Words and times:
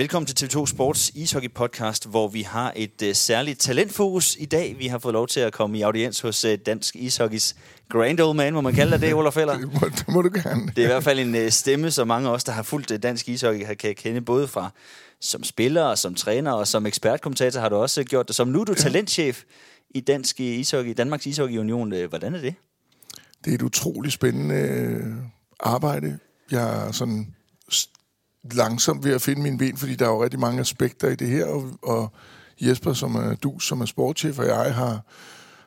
Velkommen 0.00 0.26
til 0.26 0.46
TV2 0.46 0.66
Sports 0.66 1.10
ishockey 1.14 1.50
podcast, 1.54 2.08
hvor 2.08 2.28
vi 2.28 2.42
har 2.42 2.72
et 2.76 3.02
uh, 3.02 3.12
særligt 3.12 3.60
talentfokus 3.60 4.36
i 4.38 4.44
dag. 4.44 4.78
Vi 4.78 4.86
har 4.86 4.98
fået 4.98 5.12
lov 5.12 5.26
til 5.28 5.40
at 5.40 5.52
komme 5.52 5.78
i 5.78 5.82
audiens 5.82 6.20
hos 6.20 6.44
uh, 6.44 6.50
Dansk 6.66 6.96
Ishockeys 6.96 7.56
grand 7.88 8.20
old 8.20 8.36
man, 8.36 8.54
må 8.54 8.60
man 8.60 8.74
kalde 8.74 8.92
det, 8.92 9.00
det, 9.02 9.14
må, 9.14 9.88
det 9.88 10.08
må 10.08 10.22
du 10.22 10.30
gerne. 10.34 10.66
Det 10.66 10.78
er 10.78 10.82
i 10.82 10.86
hvert 10.86 11.04
fald 11.04 11.18
en 11.18 11.34
uh, 11.34 11.48
stemme, 11.48 11.90
som 11.90 12.08
mange 12.08 12.28
af 12.28 12.32
os, 12.32 12.44
der 12.44 12.52
har 12.52 12.62
fulgt 12.62 12.90
uh, 12.90 12.96
dansk 12.96 13.28
ishockey, 13.28 13.74
kan 13.74 13.94
kende 13.94 14.20
både 14.20 14.48
fra 14.48 14.70
som 15.20 15.44
spiller, 15.44 15.82
og 15.82 15.98
som 15.98 16.14
træner 16.14 16.52
og 16.52 16.68
som 16.68 16.86
ekspertkommentator 16.86 17.60
har 17.60 17.68
du 17.68 17.76
også 17.76 18.04
gjort 18.04 18.28
det. 18.28 18.36
Som 18.36 18.48
nu 18.48 18.60
er 18.60 18.64
du 18.64 18.74
talentchef 18.74 19.42
i 19.90 20.00
Dansk 20.00 20.40
Ishockey, 20.40 20.94
Danmarks 20.96 21.26
Ishockey 21.26 21.58
Union. 21.58 21.92
Hvordan 22.08 22.34
er 22.34 22.40
det? 22.40 22.54
Det 23.44 23.50
er 23.50 23.54
et 23.54 23.62
utroligt 23.62 24.14
spændende 24.14 25.00
arbejde. 25.60 26.18
Jeg 26.50 26.86
er 26.86 26.92
sådan 26.92 27.34
langsomt 28.52 29.04
ved 29.04 29.12
at 29.12 29.22
finde 29.22 29.42
min 29.42 29.58
ben, 29.58 29.76
fordi 29.76 29.94
der 29.94 30.04
er 30.04 30.10
jo 30.10 30.22
rigtig 30.22 30.40
mange 30.40 30.60
aspekter 30.60 31.08
i 31.08 31.14
det 31.14 31.28
her, 31.28 31.44
og, 31.46 31.70
og 31.82 32.12
Jesper, 32.60 32.92
som 32.92 33.14
er 33.14 33.34
du, 33.34 33.58
som 33.58 33.80
er 33.80 33.86
sportschef, 33.86 34.38
og 34.38 34.46
jeg 34.46 34.74
har, 34.74 35.00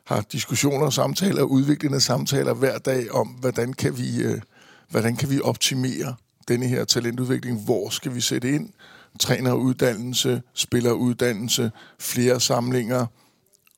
har 0.06 0.22
diskussioner 0.22 0.86
og 0.86 0.94
samtaler, 0.94 1.44
udviklende 1.44 2.02
samtaler 2.02 2.54
hver 2.54 2.78
dag 2.78 3.12
om, 3.12 3.28
hvordan 3.28 3.74
kan 3.74 3.98
vi, 3.98 4.24
øh, 4.24 4.42
hvordan 4.90 5.16
kan 5.16 5.30
vi 5.30 5.42
optimere 5.42 6.16
denne 6.48 6.68
her 6.68 6.86
talentudvikling, 6.86 7.64
hvor 7.64 7.90
skal 7.90 8.16
vi 8.16 8.22
sætte 8.22 8.50
ind, 8.50 8.70
træneruddannelse, 9.20 10.42
spilleruddannelse, 10.54 11.72
flere 12.00 12.40
samlinger, 12.40 13.06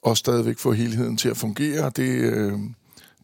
og 0.01 0.17
stadigvæk 0.17 0.59
få 0.59 0.71
helheden 0.71 1.17
til 1.17 1.29
at 1.29 1.37
fungere. 1.37 1.91
Det, 1.95 2.09
øh, 2.09 2.59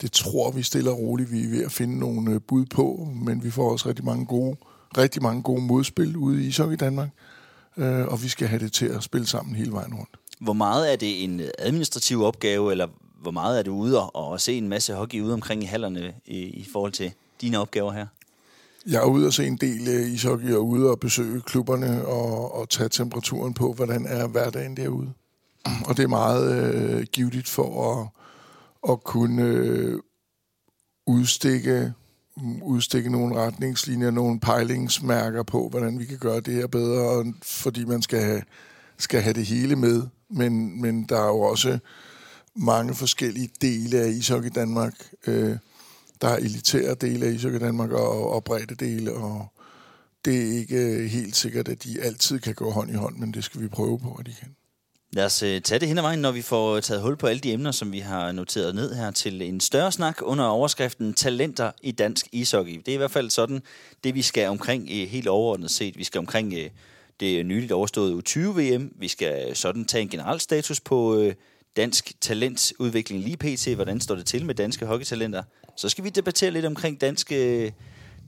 det 0.01 0.11
tror 0.11 0.51
vi 0.51 0.63
stille 0.63 0.91
og 0.91 0.99
roligt, 0.99 1.31
vi 1.31 1.43
er 1.43 1.49
ved 1.49 1.63
at 1.63 1.71
finde 1.71 1.99
nogle 1.99 2.31
øh, 2.31 2.41
bud 2.47 2.65
på, 2.65 3.09
men 3.25 3.43
vi 3.43 3.51
får 3.51 3.71
også 3.71 3.89
rigtig 3.89 4.05
mange 4.05 4.25
gode 4.25 4.57
rigtig 4.97 5.21
mange 5.23 5.41
gode 5.41 5.61
modspil 5.61 6.17
ude 6.17 6.43
i 6.43 6.47
ishockey 6.47 6.73
i 6.73 6.77
Danmark, 6.77 7.09
øh, 7.77 8.07
og 8.07 8.23
vi 8.23 8.27
skal 8.27 8.47
have 8.47 8.59
det 8.59 8.73
til 8.73 8.85
at 8.85 9.03
spille 9.03 9.27
sammen 9.27 9.55
hele 9.55 9.71
vejen 9.71 9.93
rundt. 9.93 10.09
Hvor 10.39 10.53
meget 10.53 10.91
er 10.91 10.95
det 10.95 11.23
en 11.23 11.41
administrativ 11.59 12.23
opgave, 12.23 12.71
eller 12.71 12.87
hvor 13.21 13.31
meget 13.31 13.59
er 13.59 13.63
du 13.63 13.75
ude 13.75 14.01
og, 14.01 14.15
og 14.15 14.41
se 14.41 14.57
en 14.57 14.69
masse 14.69 14.93
hockey 14.93 15.21
ude 15.21 15.33
omkring 15.33 15.63
i 15.63 15.65
hallerne 15.65 16.13
i, 16.25 16.37
i 16.37 16.67
forhold 16.71 16.91
til 16.91 17.13
dine 17.41 17.59
opgaver 17.59 17.91
her? 17.91 18.07
Jeg 18.87 19.01
er 19.01 19.05
ude 19.05 19.27
og 19.27 19.33
se 19.33 19.47
en 19.47 19.57
del 19.57 19.81
uh, 19.87 20.11
ishockey 20.13 20.53
og 20.53 20.67
ude 20.67 20.89
og 20.89 20.99
besøge 20.99 21.41
klubberne 21.41 22.05
og, 22.05 22.55
og 22.55 22.69
tage 22.69 22.89
temperaturen 22.89 23.53
på, 23.53 23.73
hvordan 23.73 24.05
er 24.05 24.27
hverdagen 24.27 24.77
derude. 24.77 25.13
Og 25.87 25.97
det 25.97 26.03
er 26.03 26.07
meget 26.07 26.73
øh, 26.73 27.03
givetigt 27.03 27.49
for 27.49 27.91
at, 27.91 28.07
at 28.91 29.03
kunne 29.03 29.43
øh, 29.43 29.99
udstikke 31.07 31.93
udstikke 32.61 33.09
nogle 33.09 33.35
retningslinjer, 33.35 34.11
nogle 34.11 34.39
pejlingsmærker 34.39 35.43
på, 35.43 35.69
hvordan 35.69 35.99
vi 35.99 36.05
kan 36.05 36.17
gøre 36.17 36.39
det 36.39 36.53
her 36.53 36.67
bedre, 36.67 37.33
fordi 37.43 37.85
man 37.85 38.01
skal 38.01 38.21
have, 38.21 38.41
skal 38.97 39.21
have 39.21 39.33
det 39.33 39.45
hele 39.45 39.75
med. 39.75 40.03
Men, 40.29 40.81
men 40.81 41.03
der 41.03 41.19
er 41.19 41.27
jo 41.27 41.39
også 41.39 41.79
mange 42.55 42.95
forskellige 42.95 43.49
dele 43.61 43.97
af 43.97 44.09
ishockey 44.09 44.49
Danmark. 44.55 44.93
Øh, 45.27 45.57
der 46.21 46.27
er 46.27 46.37
elitære 46.37 46.95
dele 46.95 47.25
af 47.25 47.31
ishockey 47.31 47.59
Danmark 47.59 47.91
og, 47.91 48.31
og 48.31 48.43
bredde 48.43 48.75
dele, 48.75 49.13
og 49.13 49.47
det 50.25 50.37
er 50.37 50.57
ikke 50.57 51.07
helt 51.07 51.35
sikkert, 51.35 51.67
at 51.67 51.83
de 51.83 52.01
altid 52.01 52.39
kan 52.39 52.55
gå 52.55 52.71
hånd 52.71 52.91
i 52.91 52.93
hånd, 52.93 53.17
men 53.17 53.33
det 53.33 53.43
skal 53.43 53.61
vi 53.61 53.67
prøve 53.67 53.99
på, 53.99 54.15
at 54.19 54.25
de 54.25 54.33
kan. 54.39 54.55
Lad 55.13 55.25
os 55.25 55.43
uh, 55.43 55.49
tage 55.49 55.79
det 55.79 55.87
hen 55.87 55.97
ad 55.97 56.01
vejen, 56.01 56.19
når 56.19 56.31
vi 56.31 56.41
får 56.41 56.79
taget 56.79 57.01
hul 57.01 57.17
på 57.17 57.27
alle 57.27 57.39
de 57.39 57.53
emner, 57.53 57.71
som 57.71 57.91
vi 57.91 57.99
har 57.99 58.31
noteret 58.31 58.75
ned 58.75 58.95
her 58.95 59.11
til 59.11 59.41
en 59.41 59.59
større 59.59 59.91
snak 59.91 60.17
under 60.21 60.45
overskriften 60.45 61.13
Talenter 61.13 61.71
i 61.81 61.91
dansk 61.91 62.27
ishockey. 62.31 62.77
Det 62.77 62.87
er 62.87 62.93
i 62.93 62.97
hvert 62.97 63.11
fald 63.11 63.29
sådan, 63.29 63.61
det 64.03 64.15
vi 64.15 64.21
skal 64.21 64.47
omkring 64.47 64.89
øh, 64.91 65.07
helt 65.07 65.27
overordnet 65.27 65.71
set. 65.71 65.97
Vi 65.97 66.03
skal 66.03 66.19
omkring 66.19 66.53
øh, 66.53 66.69
det 67.19 67.45
nyligt 67.45 67.71
overståede 67.71 68.13
U20-VM. 68.13 68.93
Vi 68.95 69.07
skal 69.07 69.55
sådan 69.55 69.85
tage 69.85 70.01
en 70.01 70.09
generel 70.09 70.39
status 70.39 70.79
på 70.79 71.25
dansk 71.75 72.13
talentudvikling 72.21 73.23
lige 73.23 73.37
pt. 73.37 73.75
Hvordan 73.75 74.01
står 74.01 74.15
det 74.15 74.25
til 74.25 74.45
med 74.45 74.55
danske 74.55 74.85
hockeytalenter? 74.85 75.43
Så 75.77 75.89
skal 75.89 76.03
vi 76.03 76.09
debattere 76.09 76.51
lidt 76.51 76.65
omkring 76.65 77.01
dansk 77.01 77.29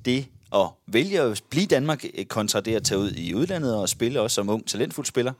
det 0.05 0.25
at 0.53 0.67
vælge 0.87 1.21
at 1.21 1.43
blive 1.49 1.65
Danmark 1.65 2.05
kontra 2.27 2.61
det 2.61 2.75
at 2.75 2.83
tage 2.83 2.99
ud 2.99 3.11
i 3.11 3.33
udlandet 3.33 3.75
og 3.75 3.89
spille 3.89 4.21
også 4.21 4.35
som 4.35 4.49
ung 4.49 4.67
talentfuld 4.67 5.05
spiller. 5.05 5.33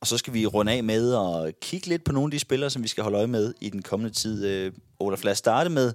Og 0.00 0.06
så 0.06 0.18
skal 0.18 0.34
vi 0.34 0.46
runde 0.46 0.72
af 0.72 0.84
med 0.84 1.14
at 1.14 1.60
kigge 1.60 1.86
lidt 1.86 2.04
på 2.04 2.12
nogle 2.12 2.26
af 2.26 2.30
de 2.30 2.38
spillere, 2.38 2.70
som 2.70 2.82
vi 2.82 2.88
skal 2.88 3.02
holde 3.02 3.18
øje 3.18 3.26
med 3.26 3.54
i 3.60 3.70
den 3.70 3.82
kommende 3.82 4.14
tid. 4.14 4.46
Øh, 4.46 4.72
Olaf, 4.98 5.24
lad 5.24 5.32
os 5.32 5.38
starte 5.38 5.70
med 5.70 5.92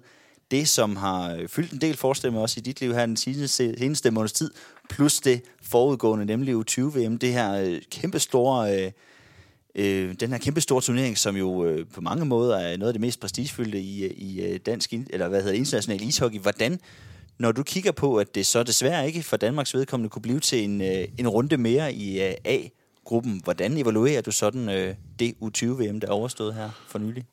det, 0.51 0.67
som 0.67 0.95
har 0.95 1.45
fyldt 1.47 1.71
en 1.71 1.81
del 1.81 1.97
forestemme 1.97 2.39
også 2.39 2.59
i 2.59 2.61
dit 2.61 2.81
liv 2.81 2.93
her 2.93 3.05
den 3.05 3.17
seneste, 3.17 3.77
seneste 3.77 4.11
måneds 4.11 4.33
tid, 4.33 4.51
plus 4.89 5.19
det 5.19 5.41
forudgående, 5.63 6.25
nemlig 6.25 6.55
U20-VM, 6.55 7.17
det 7.17 7.33
her 7.33 7.53
øh, 7.53 7.81
kæmpe 7.91 8.19
store... 8.19 8.85
Øh, 8.85 8.91
øh, 9.75 10.15
den 10.19 10.31
her 10.31 10.37
kæmpe 10.37 10.61
store 10.61 10.81
turnering, 10.81 11.17
som 11.17 11.35
jo 11.35 11.65
øh, 11.65 11.85
på 11.93 12.01
mange 12.01 12.25
måder 12.25 12.57
er 12.57 12.77
noget 12.77 12.89
af 12.89 12.93
det 12.93 13.01
mest 13.01 13.19
prestigefyldte 13.19 13.79
i, 13.79 14.03
øh, 14.03 14.11
i 14.11 14.41
øh, 14.41 14.59
dansk, 14.65 14.93
eller 14.93 15.27
hvad 15.27 15.41
hedder 15.41 15.57
international 15.57 16.01
ishockey. 16.01 16.39
Hvordan, 16.39 16.79
når 17.37 17.51
du 17.51 17.63
kigger 17.63 17.91
på, 17.91 18.15
at 18.15 18.35
det 18.35 18.47
så 18.47 18.63
desværre 18.63 19.07
ikke 19.07 19.23
for 19.23 19.37
Danmarks 19.37 19.73
vedkommende 19.73 20.09
kunne 20.09 20.21
blive 20.21 20.39
til 20.39 20.63
en, 20.63 20.81
øh, 20.81 21.07
en 21.17 21.27
runde 21.27 21.57
mere 21.57 21.93
i 21.93 22.19
A, 22.19 22.57
gruppen. 23.05 23.41
Hvordan 23.43 23.77
evaluerer 23.77 24.21
du 24.21 24.31
sådan 24.31 24.69
øh, 24.69 24.95
det 25.19 25.33
U20-VM, 25.41 25.99
der 25.99 26.07
er 26.07 26.11
overstået 26.11 26.53
her 26.53 26.69
for 26.87 26.99
nylig? 26.99 27.25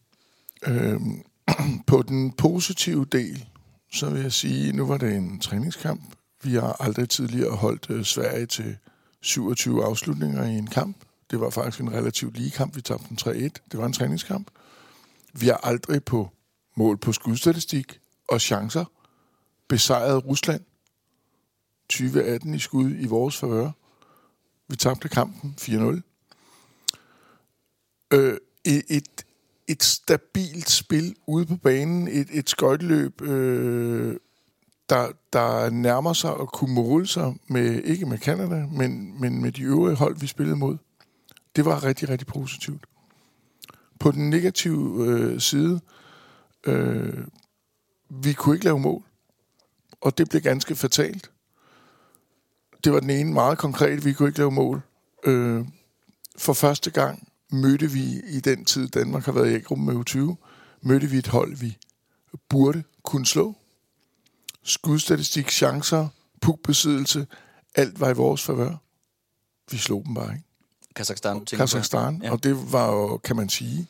Øhm, 0.66 1.22
på 1.86 2.02
den 2.02 2.32
positive 2.32 3.04
del, 3.04 3.44
så 3.92 4.10
vil 4.10 4.22
jeg 4.22 4.32
sige, 4.32 4.72
nu 4.72 4.86
var 4.86 4.96
det 4.96 5.16
en 5.16 5.40
træningskamp. 5.40 6.02
Vi 6.42 6.54
har 6.54 6.76
aldrig 6.80 7.08
tidligere 7.08 7.56
holdt 7.56 7.86
øh, 7.90 8.04
Sverige 8.04 8.46
til 8.46 8.76
27 9.20 9.84
afslutninger 9.84 10.44
i 10.44 10.58
en 10.58 10.66
kamp. 10.66 10.96
Det 11.30 11.40
var 11.40 11.50
faktisk 11.50 11.80
en 11.80 11.92
relativt 11.92 12.36
lige 12.36 12.50
kamp. 12.50 12.76
Vi 12.76 12.80
tabte 12.80 13.06
den 13.08 13.18
3-1. 13.20 13.30
Det 13.72 13.78
var 13.78 13.86
en 13.86 13.92
træningskamp. 13.92 14.50
Vi 15.32 15.46
har 15.46 15.60
aldrig 15.62 16.04
på 16.04 16.30
mål 16.76 16.96
på 16.96 17.12
skudstatistik 17.12 18.00
og 18.28 18.40
chancer 18.40 18.84
besejret 19.68 20.24
Rusland. 20.24 20.60
2018 21.88 22.54
i 22.54 22.58
skud 22.58 22.90
i 22.98 23.06
vores 23.06 23.36
favør. 23.36 23.70
Vi 24.68 24.76
tabte 24.76 25.08
kampen 25.08 25.54
4-0. 25.60 26.00
Øh, 28.12 28.38
et, 28.64 29.24
et 29.68 29.82
stabilt 29.82 30.70
spil 30.70 31.16
ude 31.26 31.46
på 31.46 31.56
banen, 31.56 32.08
et, 32.08 32.28
et 32.30 32.50
skøjteløb, 32.50 33.22
øh, 33.22 34.16
der, 34.88 35.12
der 35.32 35.70
nærmer 35.70 36.12
sig 36.12 36.30
at 36.40 36.52
kunne 36.52 36.74
måle 36.74 37.06
sig 37.06 37.34
med, 37.46 37.82
ikke 37.82 38.06
med 38.06 38.18
Canada, 38.18 38.66
men, 38.72 39.20
men 39.20 39.42
med 39.42 39.52
de 39.52 39.62
øvrige 39.62 39.96
hold, 39.96 40.16
vi 40.16 40.26
spillede 40.26 40.56
mod. 40.56 40.76
Det 41.56 41.64
var 41.64 41.84
rigtig, 41.84 42.08
rigtig 42.08 42.26
positivt. 42.26 42.86
På 44.00 44.10
den 44.10 44.30
negative 44.30 45.06
øh, 45.06 45.40
side, 45.40 45.80
øh, 46.66 47.24
vi 48.10 48.32
kunne 48.32 48.56
ikke 48.56 48.64
lave 48.64 48.80
mål, 48.80 49.02
og 50.00 50.18
det 50.18 50.28
blev 50.30 50.42
ganske 50.42 50.76
fatalt 50.76 51.30
det 52.84 52.92
var 52.92 53.00
den 53.00 53.10
ene 53.10 53.32
meget 53.32 53.58
konkret, 53.58 54.04
vi 54.04 54.12
kunne 54.12 54.28
ikke 54.28 54.38
lave 54.38 54.50
mål. 54.50 54.82
Øh, 55.24 55.64
for 56.38 56.52
første 56.52 56.90
gang 56.90 57.28
mødte 57.50 57.90
vi 57.90 58.20
i 58.28 58.40
den 58.40 58.64
tid, 58.64 58.88
Danmark 58.88 59.24
har 59.24 59.32
været 59.32 59.56
i 59.56 59.60
gruppen 59.60 59.86
med 59.86 59.94
U20, 59.94 60.34
mødte 60.82 61.06
vi 61.06 61.18
et 61.18 61.26
hold, 61.26 61.56
vi 61.56 61.78
burde 62.48 62.82
kunne 63.02 63.26
slå. 63.26 63.54
Skudstatistik, 64.62 65.50
chancer, 65.50 66.08
pukbesiddelse, 66.40 67.26
alt 67.74 68.00
var 68.00 68.10
i 68.10 68.14
vores 68.14 68.42
favør. 68.42 68.76
Vi 69.70 69.76
slog 69.76 70.04
dem 70.06 70.14
bare 70.14 70.32
ikke. 70.32 70.44
Kazakhstan. 70.96 71.44
Kazakhstan, 71.44 72.22
ja. 72.22 72.32
og 72.32 72.42
det 72.42 72.72
var 72.72 72.92
jo, 72.92 73.16
kan 73.16 73.36
man 73.36 73.48
sige, 73.48 73.86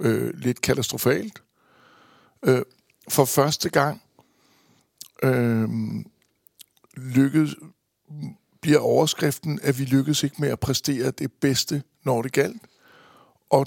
øh, 0.00 0.34
lidt 0.34 0.60
katastrofalt. 0.60 1.42
Øh, 2.42 2.62
for 3.08 3.24
første 3.24 3.70
gang 3.70 4.02
øh, 5.22 5.68
lykkedes, 6.96 7.54
bliver 8.60 8.78
overskriften, 8.78 9.60
at 9.62 9.78
vi 9.78 9.84
lykkedes 9.84 10.22
ikke 10.22 10.36
med 10.38 10.48
at 10.48 10.60
præstere 10.60 11.10
det 11.10 11.32
bedste, 11.32 11.82
når 12.04 12.22
det 12.22 12.32
galt. 12.32 12.62
Og 13.50 13.66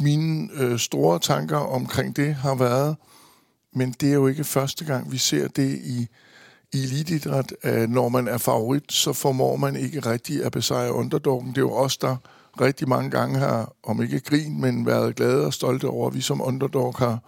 mine 0.00 0.48
øh, 0.54 0.78
store 0.78 1.18
tanker 1.18 1.56
omkring 1.56 2.16
det 2.16 2.34
har 2.34 2.54
været, 2.54 2.96
men 3.72 3.94
det 4.00 4.08
er 4.10 4.14
jo 4.14 4.26
ikke 4.26 4.44
første 4.44 4.84
gang, 4.84 5.12
vi 5.12 5.18
ser 5.18 5.48
det 5.48 5.78
i, 5.84 6.08
i 6.72 6.84
elitidræt, 6.84 7.54
at 7.62 7.90
når 7.90 8.08
man 8.08 8.28
er 8.28 8.38
favorit, 8.38 8.92
så 8.92 9.12
formår 9.12 9.56
man 9.56 9.76
ikke 9.76 10.00
rigtig 10.00 10.44
at 10.44 10.52
besejre 10.52 10.92
underdoggen. 10.92 11.48
Det 11.48 11.56
er 11.58 11.62
jo 11.62 11.72
os, 11.72 11.96
der 11.96 12.16
rigtig 12.60 12.88
mange 12.88 13.10
gange 13.10 13.38
har, 13.38 13.72
om 13.82 14.02
ikke 14.02 14.20
grin, 14.20 14.60
men 14.60 14.86
været 14.86 15.16
glade 15.16 15.46
og 15.46 15.54
stolte 15.54 15.88
over, 15.88 16.08
at 16.08 16.14
vi 16.14 16.20
som 16.20 16.40
underdog 16.40 16.94
har, 16.98 17.18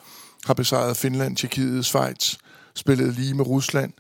har 0.46 0.54
besejret 0.54 0.96
Finland, 0.96 1.36
Tjekkiet, 1.36 1.84
Schweiz, 1.84 2.36
spillet 2.74 3.14
lige 3.14 3.34
med 3.34 3.46
Rusland. 3.46 3.92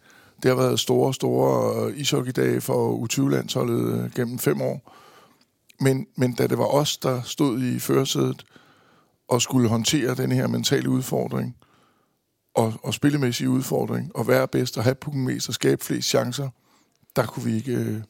Det 0.42 0.48
har 0.48 0.56
været 0.56 0.80
store, 0.80 1.14
store 1.14 1.86
øh, 1.86 1.98
ishockeydage 1.98 2.60
for 2.60 2.96
U20-landsholdet 2.96 4.04
øh, 4.04 4.12
gennem 4.12 4.38
fem 4.38 4.60
år. 4.60 4.92
Men, 5.80 6.06
men 6.16 6.32
da 6.34 6.46
det 6.46 6.58
var 6.58 6.66
os, 6.66 6.96
der 6.96 7.22
stod 7.22 7.62
i 7.62 7.78
førersædet 7.78 8.44
og 9.28 9.42
skulle 9.42 9.68
håndtere 9.68 10.14
den 10.14 10.32
her 10.32 10.46
mentale 10.46 10.90
udfordring, 10.90 11.56
og, 12.54 12.74
og 12.82 12.94
spillemæssige 12.94 13.50
udfordring, 13.50 14.16
og 14.16 14.28
være 14.28 14.48
bedst 14.48 14.78
og 14.78 14.84
have 14.84 14.94
pukken 14.94 15.24
mest 15.24 15.48
og 15.48 15.54
skabe 15.54 15.84
flest 15.84 16.08
chancer, 16.08 16.48
der 17.16 17.26
kunne 17.26 17.44
vi 17.44 17.56
ikke 17.56 17.72
øh, 17.72 18.02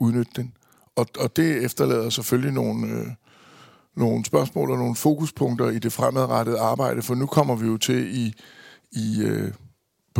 udnytte 0.00 0.32
den. 0.36 0.54
Og, 0.96 1.06
og 1.18 1.36
det 1.36 1.64
efterlader 1.64 2.10
selvfølgelig 2.10 2.52
nogle, 2.52 2.86
øh, 2.86 3.06
nogle 3.96 4.24
spørgsmål 4.24 4.70
og 4.70 4.78
nogle 4.78 4.96
fokuspunkter 4.96 5.70
i 5.70 5.78
det 5.78 5.92
fremadrettede 5.92 6.58
arbejde, 6.58 7.02
for 7.02 7.14
nu 7.14 7.26
kommer 7.26 7.56
vi 7.56 7.66
jo 7.66 7.76
til 7.76 8.16
i, 8.18 8.34
i 8.92 9.22
øh, 9.22 9.52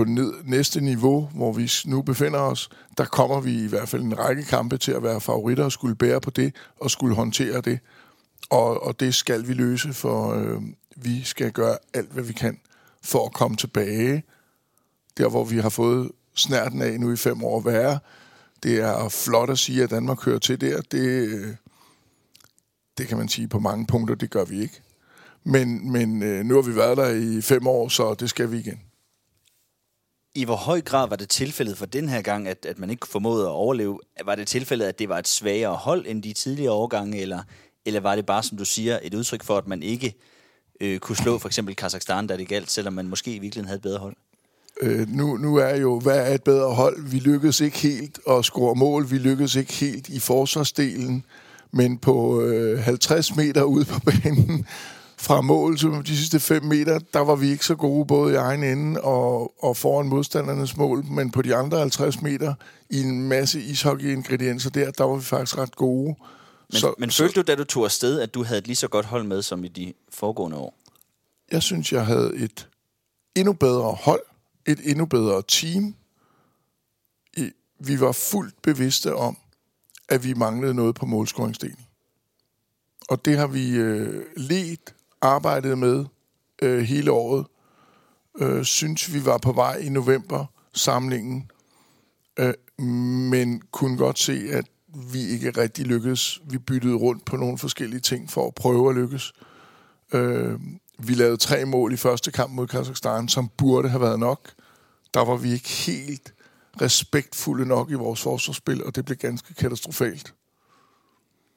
på 0.01 0.05
ned, 0.05 0.33
næste 0.45 0.81
niveau, 0.81 1.31
hvor 1.35 1.53
vi 1.53 1.71
nu 1.87 2.03
befinder 2.03 2.39
os, 2.39 2.71
der 2.99 3.05
kommer 3.05 3.41
vi 3.41 3.65
i 3.65 3.67
hvert 3.67 3.89
fald 3.89 4.03
en 4.03 4.19
række 4.19 4.45
kampe 4.45 4.79
til 4.79 4.93
at 4.93 5.03
være 5.03 5.21
favoritter 5.21 5.65
og 5.65 5.73
skulle 5.73 5.95
bære 5.95 6.21
på 6.21 6.31
det 6.31 6.55
og 6.81 6.91
skulle 6.91 7.15
håndtere 7.15 7.61
det. 7.61 7.79
Og, 8.51 8.83
og 8.83 9.01
det 9.01 9.15
skal 9.15 9.49
vi 9.49 9.53
løse, 9.53 9.93
for 9.93 10.35
øh, 10.35 10.63
vi 10.97 11.25
skal 11.25 11.53
gøre 11.53 11.79
alt, 11.95 12.13
hvad 12.13 12.25
vi 12.25 12.33
kan 12.33 12.59
for 13.03 13.27
at 13.27 13.33
komme 13.33 13.57
tilbage 13.57 14.25
der, 15.19 15.29
hvor 15.29 15.45
vi 15.45 15.59
har 15.59 15.69
fået 15.69 16.11
snærten 16.35 16.83
af 16.83 17.01
nu 17.01 17.13
i 17.13 17.17
fem 17.17 17.45
år 17.45 17.61
være. 17.61 17.99
Det 18.63 18.79
er 18.79 19.09
flot 19.09 19.51
at 19.51 19.59
sige, 19.59 19.83
at 19.83 19.91
Danmark 19.91 20.19
kører 20.19 20.39
til 20.39 20.61
der. 20.61 20.81
Det, 20.81 21.29
øh, 21.29 21.55
det 22.99 23.09
kan 23.09 23.19
man 23.19 23.29
sige 23.29 23.49
på 23.49 23.59
mange 23.59 23.87
punkter, 23.87 24.15
det 24.15 24.31
gør 24.31 24.45
vi 24.45 24.61
ikke. 24.61 24.81
Men, 25.45 25.93
men 25.93 26.23
øh, 26.23 26.45
nu 26.45 26.55
har 26.55 26.63
vi 26.63 26.77
været 26.77 26.97
der 26.97 27.09
i 27.09 27.41
fem 27.41 27.67
år, 27.67 27.89
så 27.89 28.15
det 28.15 28.31
skal 28.31 28.51
vi 28.51 28.59
igen. 28.59 28.81
I 30.35 30.45
hvor 30.45 30.57
høj 30.57 30.81
grad 30.81 31.09
var 31.09 31.17
det 31.17 31.29
tilfældet 31.29 31.79
for 31.79 31.87
den 31.87 32.09
her 32.09 32.23
gang, 32.23 32.49
at, 32.49 32.67
at 32.69 32.79
man 32.79 32.91
ikke 32.91 33.07
formåede 33.09 33.45
at 33.45 33.51
overleve? 33.51 34.01
Var 34.25 34.35
det 34.35 34.49
tilfældet, 34.49 34.87
at 34.87 34.99
det 34.99 35.09
var 35.09 35.19
et 35.19 35.29
svagere 35.29 35.75
hold 35.75 36.07
end 36.07 36.23
de 36.23 36.33
tidligere 36.33 36.73
årgange, 36.73 37.21
eller, 37.21 37.43
eller 37.87 38.01
var 38.01 38.17
det 38.17 38.27
bare, 38.27 38.43
som 38.43 38.59
du 38.59 38.65
siger, 38.65 38.99
et 39.03 39.15
udtryk 39.15 39.45
for, 39.45 39.59
at 39.59 39.67
man 39.67 39.83
ikke 39.83 40.15
øh, 40.81 40.99
kunne 40.99 41.17
slå 41.17 41.39
for 41.39 41.49
eksempel 41.49 41.77
Kazakhstan, 41.77 42.27
da 42.27 42.37
det 42.37 42.49
galt, 42.49 42.71
selvom 42.71 42.93
man 42.93 43.07
måske 43.07 43.35
i 43.35 43.39
virkeligheden 43.39 43.67
havde 43.67 43.77
et 43.77 43.83
bedre 43.83 43.99
hold? 43.99 44.17
Øh, 44.81 45.09
nu, 45.09 45.37
nu 45.37 45.57
er 45.57 45.77
jo, 45.77 46.01
hvad 46.01 46.31
er 46.31 46.35
et 46.35 46.43
bedre 46.43 46.75
hold? 46.75 47.11
Vi 47.11 47.19
lykkedes 47.19 47.61
ikke 47.61 47.79
helt 47.79 48.21
at 48.31 48.45
score 48.45 48.75
mål. 48.75 49.11
Vi 49.11 49.19
lykkedes 49.19 49.55
ikke 49.55 49.73
helt 49.73 50.09
i 50.09 50.19
forsvarsdelen. 50.19 51.25
Men 51.73 51.99
på 51.99 52.43
øh, 52.43 52.79
50 52.79 53.37
meter 53.37 53.63
ude 53.63 53.85
på 53.85 54.01
banen 54.01 54.67
fra 55.21 55.41
mål 55.41 55.79
til 55.79 55.91
de 55.91 56.17
sidste 56.17 56.41
5 56.41 56.65
meter, 56.65 56.99
der 56.99 57.21
var 57.21 57.37
vi 57.37 57.51
ikke 57.51 57.65
så 57.65 57.75
gode 57.75 58.07
både 58.07 58.33
i 58.33 58.37
egen 58.37 58.65
ende 58.65 59.01
og, 59.01 59.65
og 59.65 59.77
foran 59.77 60.09
modstandernes 60.09 60.77
mål. 60.77 61.05
Men 61.05 61.31
på 61.31 61.43
de 61.43 61.55
andre 61.55 61.79
50 61.79 62.23
meter 62.23 62.55
i 62.91 63.01
en 63.01 63.29
masse 63.29 63.61
ishockey-ingredienser 63.61 64.71
der, 64.71 64.91
der 64.91 65.05
var 65.05 65.17
vi 65.17 65.23
faktisk 65.23 65.59
ret 65.59 65.77
gode. 65.77 66.15
Men, 66.71 66.81
så, 66.81 66.95
men 66.99 67.11
følte 67.11 67.35
du, 67.35 67.45
da 67.47 67.55
du 67.55 67.65
tog 67.65 67.85
afsted, 67.85 68.21
at 68.21 68.35
du 68.35 68.45
havde 68.45 68.59
et 68.59 68.67
lige 68.67 68.77
så 68.77 68.89
godt 68.89 69.07
hold 69.07 69.25
med 69.25 69.43
som 69.43 69.65
i 69.65 69.69
de 69.69 69.93
foregående 70.11 70.57
år? 70.57 70.75
Jeg 71.53 71.63
synes, 71.63 71.93
jeg 71.93 72.07
havde 72.07 72.33
et 72.37 72.69
endnu 73.35 73.53
bedre 73.53 73.93
hold 73.93 74.23
et 74.67 74.81
endnu 74.85 75.07
bedre 75.07 75.43
team. 75.49 75.95
Vi 77.81 78.01
var 78.01 78.13
fuldt 78.13 78.63
bevidste 78.63 79.15
om, 79.15 79.37
at 80.09 80.25
vi 80.25 80.35
manglede 80.35 80.75
noget 80.75 80.95
på 80.95 81.07
målscoringsdelen. 81.07 81.87
Og 83.09 83.25
det 83.25 83.39
har 83.39 83.47
vi 83.47 83.71
øh, 83.71 84.25
let 84.37 84.95
arbejdet 85.23 85.79
med 85.79 86.05
øh, 86.63 86.83
hele 86.83 87.13
året. 87.13 87.47
Øh, 88.39 88.65
synes 88.65 89.15
vi 89.15 89.25
var 89.25 89.39
på 89.39 89.53
vej 89.53 89.77
i 89.77 89.89
november 89.89 90.47
samlingen, 90.73 91.51
øh, 92.37 92.55
men 93.31 93.63
kunne 93.73 93.97
godt 93.97 94.19
se, 94.19 94.49
at 94.51 94.65
vi 95.13 95.21
ikke 95.29 95.51
rigtig 95.51 95.87
lykkedes. 95.87 96.41
Vi 96.45 96.59
byttede 96.59 96.95
rundt 96.95 97.25
på 97.25 97.37
nogle 97.37 97.59
forskellige 97.59 98.01
ting 98.01 98.31
for 98.31 98.47
at 98.47 98.55
prøve 98.55 98.91
at 98.91 98.97
lykkes. 98.97 99.33
Øh, 100.13 100.61
vi 100.99 101.15
lavede 101.15 101.37
tre 101.37 101.65
mål 101.65 101.93
i 101.93 101.97
første 101.97 102.31
kamp 102.31 102.53
mod 102.53 102.67
Kazakhstan, 102.67 103.29
som 103.29 103.51
burde 103.57 103.89
have 103.89 104.01
været 104.01 104.21
nok. 104.21 104.51
Der 105.15 105.25
var 105.25 105.37
vi 105.37 105.53
ikke 105.53 105.69
helt 105.69 106.35
respektfulde 106.81 107.67
nok 107.67 107.91
i 107.91 107.95
vores 107.95 108.23
forsvarsspil, 108.23 108.85
og 108.85 108.97
det 108.97 109.05
blev 109.05 109.17
ganske 109.17 109.55
katastrofalt. 109.55 110.35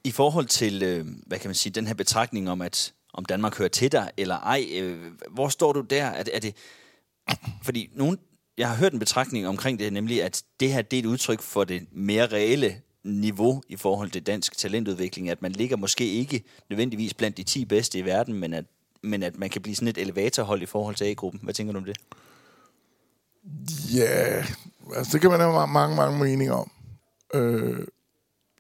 I 0.04 0.12
forhold 0.12 0.46
til, 0.46 0.84
øh, 0.84 1.08
hvad 1.28 1.40
kan 1.40 1.48
man 1.48 1.56
sige, 1.56 1.74
den 1.74 1.88
her 1.88 1.94
betragtning 1.94 2.50
om, 2.50 2.62
at 2.62 2.94
om 3.14 3.26
Danmark 3.26 3.58
hører 3.58 3.70
til 3.70 3.92
dig 3.92 4.12
eller 4.18 4.36
ej, 4.36 4.66
øh, 4.74 5.12
hvor 5.30 5.48
står 5.48 5.74
du 5.74 5.82
der? 5.82 6.06
Er, 6.06 6.24
er 6.34 6.40
det, 6.40 6.56
fordi 7.64 7.90
nogen, 7.94 8.20
jeg 8.58 8.70
har 8.70 8.76
hørt 8.76 8.94
en 8.94 9.00
betragtning 9.00 9.48
omkring 9.48 9.80
det, 9.80 9.94
nemlig 9.94 10.24
at 10.24 10.44
det 10.60 10.72
her 10.72 10.82
det 10.82 11.00
er 11.00 11.04
et 11.04 11.06
udtryk 11.06 11.42
for 11.42 11.64
det 11.64 11.88
mere 11.92 12.28
reelle 12.28 12.82
niveau 13.04 13.64
i 13.70 13.76
forhold 13.76 14.12
til 14.12 14.26
dansk 14.26 14.58
talentudvikling, 14.58 15.30
at 15.30 15.42
man 15.42 15.52
ligger 15.52 15.78
måske 15.78 16.06
ikke 16.06 16.44
nødvendigvis 16.70 17.14
blandt 17.14 17.38
de 17.38 17.44
10 17.44 17.66
bedste 17.66 18.00
i 18.00 18.06
verden, 18.06 18.34
men 18.34 18.54
at 18.54 18.66
men 19.04 19.24
at 19.24 19.38
man 19.38 19.50
kan 19.50 19.62
blive 19.62 19.76
sådan 19.76 19.88
et 19.88 19.98
elevatorhold 19.98 20.62
i 20.62 20.66
forhold 20.66 20.96
til 20.96 21.06
A-gruppen. 21.06 21.42
Hvad 21.44 21.54
tænker 21.54 21.74
du 21.74 21.80
om 21.80 21.86
det? 21.86 21.98
Ja, 23.96 24.46
altså 24.96 25.12
det 25.14 25.22
kan 25.22 25.30
man 25.30 25.40
have 25.40 25.68
mange, 25.68 25.96
mange 25.96 26.20
meninger 26.20 26.54
om. 26.54 26.72
Øh, 27.34 27.88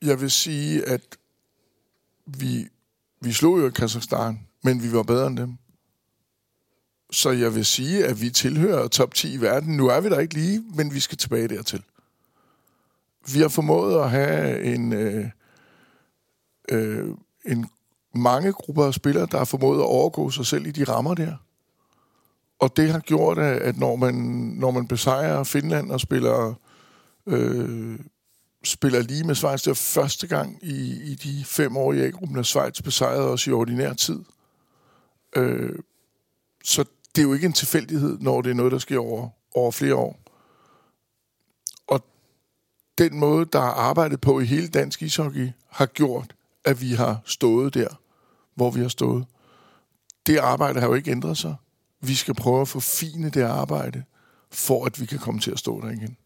jeg 0.02 0.22
vil 0.22 0.32
sige, 0.32 0.86
at 0.86 1.18
vi, 2.26 2.68
vi 3.24 3.32
slog 3.32 3.60
jo 3.60 3.70
Kazakhstan, 3.70 4.40
men 4.64 4.84
vi 4.84 4.94
var 4.94 5.04
bedre 5.04 5.28
end 5.28 5.38
dem. 5.38 5.58
Så 7.12 7.32
jeg 7.32 7.56
vil 7.56 7.66
sige, 7.66 8.06
at 8.06 8.22
vi 8.22 8.30
tilhører 8.30 8.88
top 8.88 9.14
10 9.14 9.34
i 9.34 9.42
verden. 9.42 9.78
Nu 9.78 9.88
er 9.88 10.02
vi 10.02 10.10
der 10.10 10.20
ikke 10.20 10.34
lige, 10.34 10.64
men 10.76 10.94
vi 10.94 11.00
skal 11.00 11.18
tilbage 11.18 11.48
dertil. 11.48 11.84
Vi 13.34 13.40
har 13.40 13.48
formået 13.48 14.04
at 14.04 14.10
have 14.10 14.64
en, 14.64 14.94
øh, 14.94 15.30
øh, 16.70 17.10
en 17.46 17.70
mange 18.16 18.54
grupper 18.54 18.86
af 18.86 18.94
spillere, 18.94 19.28
der 19.32 19.38
har 19.38 19.46
formået 19.46 19.80
at 19.80 19.86
overgå 19.86 20.30
sig 20.30 20.46
selv 20.46 20.66
i 20.66 20.72
de 20.72 20.84
rammer 20.84 21.14
der. 21.14 21.36
Og 22.60 22.78
det 22.78 22.92
har 22.92 23.00
gjort, 23.00 23.38
at 23.38 23.78
når 23.78 23.96
man, 23.96 24.16
når 24.60 24.72
man 24.72 24.88
besejrer 24.88 25.44
Finland 25.44 25.92
og 25.92 26.00
spiller, 26.00 26.54
øh, 27.28 28.00
spiller 28.64 29.02
lige 29.02 29.24
med 29.24 29.36
Schweiz, 29.36 29.62
det 29.62 29.68
var 29.68 29.74
første 29.74 30.28
gang 30.28 30.60
i, 30.62 31.12
i 31.12 31.16
de 31.16 31.46
fem 31.46 31.78
år 31.78 31.94
i 31.94 32.02
A-gruppen, 32.02 32.38
at 32.38 32.46
Schweiz 32.46 32.82
besejrede 32.82 33.30
os 33.30 33.48
i 33.48 33.52
ordinær 33.52 33.94
tid. 33.94 34.20
Øh, 35.36 35.80
så 36.64 36.84
det 37.16 37.22
er 37.22 37.26
jo 37.26 37.34
ikke 37.34 37.46
en 37.46 37.54
tilfældighed, 37.54 38.18
når 38.20 38.42
det 38.42 38.50
er 38.50 38.54
noget, 38.56 38.72
der 38.72 38.78
sker 38.78 39.00
over, 39.00 39.30
over 39.56 39.72
flere 39.72 39.96
år. 39.96 40.20
Og 41.88 42.06
den 42.98 43.20
måde, 43.20 43.46
der 43.46 43.60
er 43.60 43.74
arbejdet 43.74 44.22
på 44.22 44.40
i 44.40 44.46
hele 44.46 44.68
dansk 44.68 45.02
ishockey, 45.02 45.50
har 45.70 45.86
gjort, 45.86 46.36
at 46.66 46.82
vi 46.82 46.94
har 46.94 47.22
stået 47.26 47.74
der 47.74 47.88
hvor 48.56 48.72
vi 48.72 48.82
har 48.82 48.88
stået. 48.88 49.26
Det 50.26 50.38
arbejde 50.38 50.80
har 50.80 50.88
jo 50.88 50.94
ikke 50.94 51.12
ændret 51.12 51.38
sig. 51.38 51.56
Vi 52.02 52.16
skal 52.16 52.34
prøve 52.34 52.62
at 52.62 52.68
forfine 52.68 53.30
det 53.30 53.42
arbejde, 53.42 54.04
for 54.52 54.86
at 54.86 55.02
vi 55.02 55.06
kan 55.06 55.20
komme 55.20 55.40
til 55.40 55.52
at 55.52 55.60
stå 55.60 55.82
der 55.82 55.90
igen. 55.90 56.18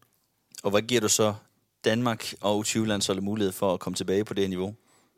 Og 0.62 0.70
hvad 0.70 0.82
giver 0.82 1.00
du 1.00 1.08
så 1.08 1.34
Danmark 1.88 2.32
og 2.40 2.60
U20-landsholdet 2.60 3.24
mulighed 3.24 3.52
for 3.52 3.74
at 3.74 3.80
komme 3.80 3.94
tilbage 3.94 4.24
på 4.24 4.34
det 4.34 4.48
niveau? 4.48 4.74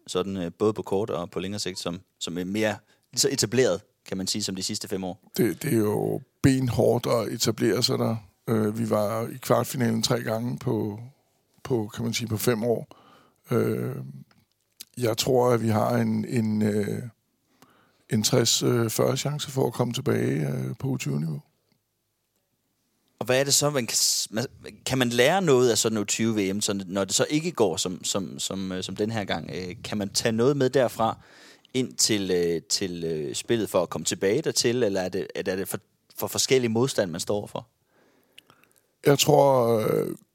Sådan 0.07 0.37
øh, 0.37 0.53
både 0.59 0.73
på 0.73 0.83
kort 0.83 1.11
og 1.11 1.31
på 1.31 1.41
længere 1.41 1.59
sigt, 1.59 1.79
som, 1.79 2.00
som 2.19 2.39
er 2.39 2.45
mere 2.45 2.77
så 3.17 3.29
etableret, 3.33 3.81
kan 4.09 4.17
man 4.17 4.27
sige, 4.27 4.43
som 4.43 4.57
de 4.57 4.62
sidste 4.62 4.89
fem 4.89 5.05
år? 5.05 5.31
Det, 5.37 5.62
det 5.62 5.73
er 5.73 5.79
jo 5.79 6.21
benhårdt 6.43 7.07
at 7.07 7.35
etablere 7.35 7.83
sig 7.83 7.99
der. 7.99 8.17
Øh, 8.49 8.79
vi 8.79 8.91
var 8.91 9.29
i 9.29 9.37
kvartfinalen 9.37 10.03
tre 10.03 10.23
gange 10.23 10.59
på, 10.59 11.00
på 11.62 11.91
kan 11.95 12.05
man 12.05 12.15
sige, 12.15 12.29
på 12.29 12.37
fem 12.37 12.65
år. 12.65 12.89
Øh, 13.50 13.97
jeg 14.99 15.17
tror, 15.17 15.50
at 15.50 15.62
vi 15.62 15.69
har 15.69 15.97
en, 15.97 16.25
en, 16.25 16.62
øh, 16.62 17.03
en 18.11 18.23
60-40 18.23 18.67
øh, 18.67 19.17
chance 19.17 19.50
for 19.50 19.67
at 19.67 19.73
komme 19.73 19.93
tilbage 19.93 20.49
øh, 20.49 20.77
på 20.79 20.99
U20-niveau. 21.03 21.43
Og 23.21 23.27
hvad 23.27 23.41
er 23.41 23.45
det 23.45 23.55
så, 23.55 23.71
man 23.71 23.87
kan, 23.87 24.47
kan 24.87 24.99
man 24.99 25.09
lære 25.09 25.43
noget 25.43 25.71
af 25.71 25.79
sådan 25.79 25.95
noget 25.95 26.09
20 26.09 26.37
VM, 26.37 26.61
så 26.61 26.85
når 26.87 27.05
det 27.05 27.15
så 27.15 27.27
ikke 27.31 27.53
går 27.53 27.77
som, 27.77 28.05
som, 28.05 28.39
som, 28.39 28.73
øh, 28.73 28.83
som 28.83 28.97
den 28.97 29.11
her 29.11 29.25
gang? 29.25 29.50
Øh, 29.55 29.77
kan 29.85 29.99
man 29.99 30.09
tage 30.09 30.33
noget 30.33 30.57
med 30.57 30.71
derfra 30.71 31.17
ind 31.75 31.95
til, 31.95 32.31
øh, 32.31 32.62
til 32.62 33.31
spillet 33.35 33.71
for 33.71 33.83
at 33.83 33.91
komme 33.91 34.05
tilbage 34.05 34.43
dertil, 34.43 34.83
eller 34.83 35.00
er 35.00 35.09
det, 35.09 35.27
er 35.35 35.57
det 35.57 35.69
for, 35.69 35.79
for 36.17 36.27
forskellige 36.27 36.71
modstand, 36.71 37.11
man 37.11 37.21
står 37.21 37.47
for? 37.47 37.67
Jeg 39.07 39.19
tror, 39.19 39.85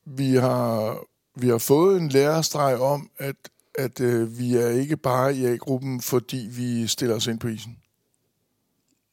vi 0.06 0.36
har, 0.36 1.00
vi 1.36 1.48
har 1.48 1.58
fået 1.58 1.98
en 1.98 2.10
lærestreg 2.10 2.80
om, 2.80 3.10
at 3.18 3.36
at 3.78 4.02
vi 4.40 4.56
er 4.56 4.70
ikke 4.70 4.98
bare 4.98 5.36
i 5.36 5.46
A-gruppen, 5.46 6.02
fordi 6.02 6.48
vi 6.52 6.88
stiller 6.88 7.16
os 7.16 7.28
ind 7.28 7.40
på 7.40 7.48
isen. 7.48 7.78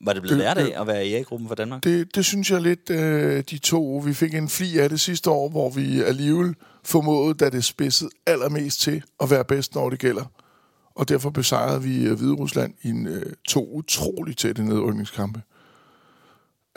Var 0.05 0.13
det 0.13 0.23
blevet 0.23 0.39
lært 0.39 0.59
af 0.59 0.81
at 0.81 0.87
være 0.87 1.07
i 1.07 1.15
A-gruppen 1.15 1.49
for 1.49 1.55
Danmark? 1.55 1.85
Det, 1.85 2.15
det 2.15 2.25
synes 2.25 2.51
jeg 2.51 2.61
lidt, 2.61 2.91
øh, 2.91 3.45
de 3.51 3.59
to. 3.59 4.03
Vi 4.05 4.15
fik 4.15 4.35
en 4.35 4.49
fli 4.49 4.79
af 4.79 4.89
det 4.89 5.01
sidste 5.01 5.31
år, 5.31 5.49
hvor 5.49 5.71
vi 5.71 6.03
alligevel 6.03 6.55
formåede, 6.85 7.35
da 7.35 7.51
det 7.51 7.65
spidsede 7.65 8.11
allermest 8.27 8.81
til 8.81 9.03
at 9.21 9.31
være 9.31 9.45
bedst, 9.45 9.75
når 9.75 9.91
det 9.91 9.99
gælder. 9.99 10.25
Og 10.95 11.09
derfor 11.09 11.31
besejrede 11.31 11.83
vi 11.83 12.05
øh, 12.05 12.17
Hvide 12.17 12.33
Rusland 12.33 12.75
i 12.83 12.89
en, 12.89 13.07
øh, 13.07 13.33
to 13.49 13.73
utroligt 13.73 14.39
tætte 14.39 14.65
nedrykningskampe. 14.65 15.43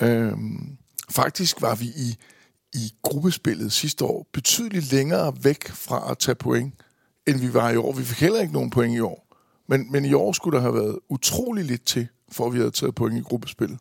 Øhm, 0.02 0.78
faktisk 1.10 1.62
var 1.62 1.76
vi 1.76 1.86
i, 1.86 2.18
i 2.74 2.94
gruppespillet 3.02 3.72
sidste 3.72 4.06
år 4.06 4.28
betydeligt 4.34 4.92
længere 4.92 5.34
væk 5.44 5.68
fra 5.68 6.12
at 6.12 6.18
tage 6.18 6.36
point 6.36 6.74
end 7.28 7.40
vi 7.40 7.54
var 7.54 7.72
i 7.72 7.76
år. 7.76 7.92
Vi 7.94 8.04
fik 8.04 8.20
heller 8.20 8.42
ikke 8.42 8.54
nogen 8.54 8.70
point 8.70 8.98
i 8.98 9.00
år. 9.00 9.28
Men, 9.68 9.92
men 9.92 10.06
i 10.06 10.14
år 10.14 10.32
skulle 10.32 10.56
der 10.56 10.62
have 10.62 10.74
været 10.74 11.00
utrolig 11.10 11.66
lidt 11.66 11.86
til, 11.86 12.08
for 12.32 12.48
at 12.48 12.54
vi 12.54 12.58
havde 12.58 12.72
taget 12.72 12.96
point 12.96 13.18
i 13.18 13.22
gruppespillet. 13.22 13.80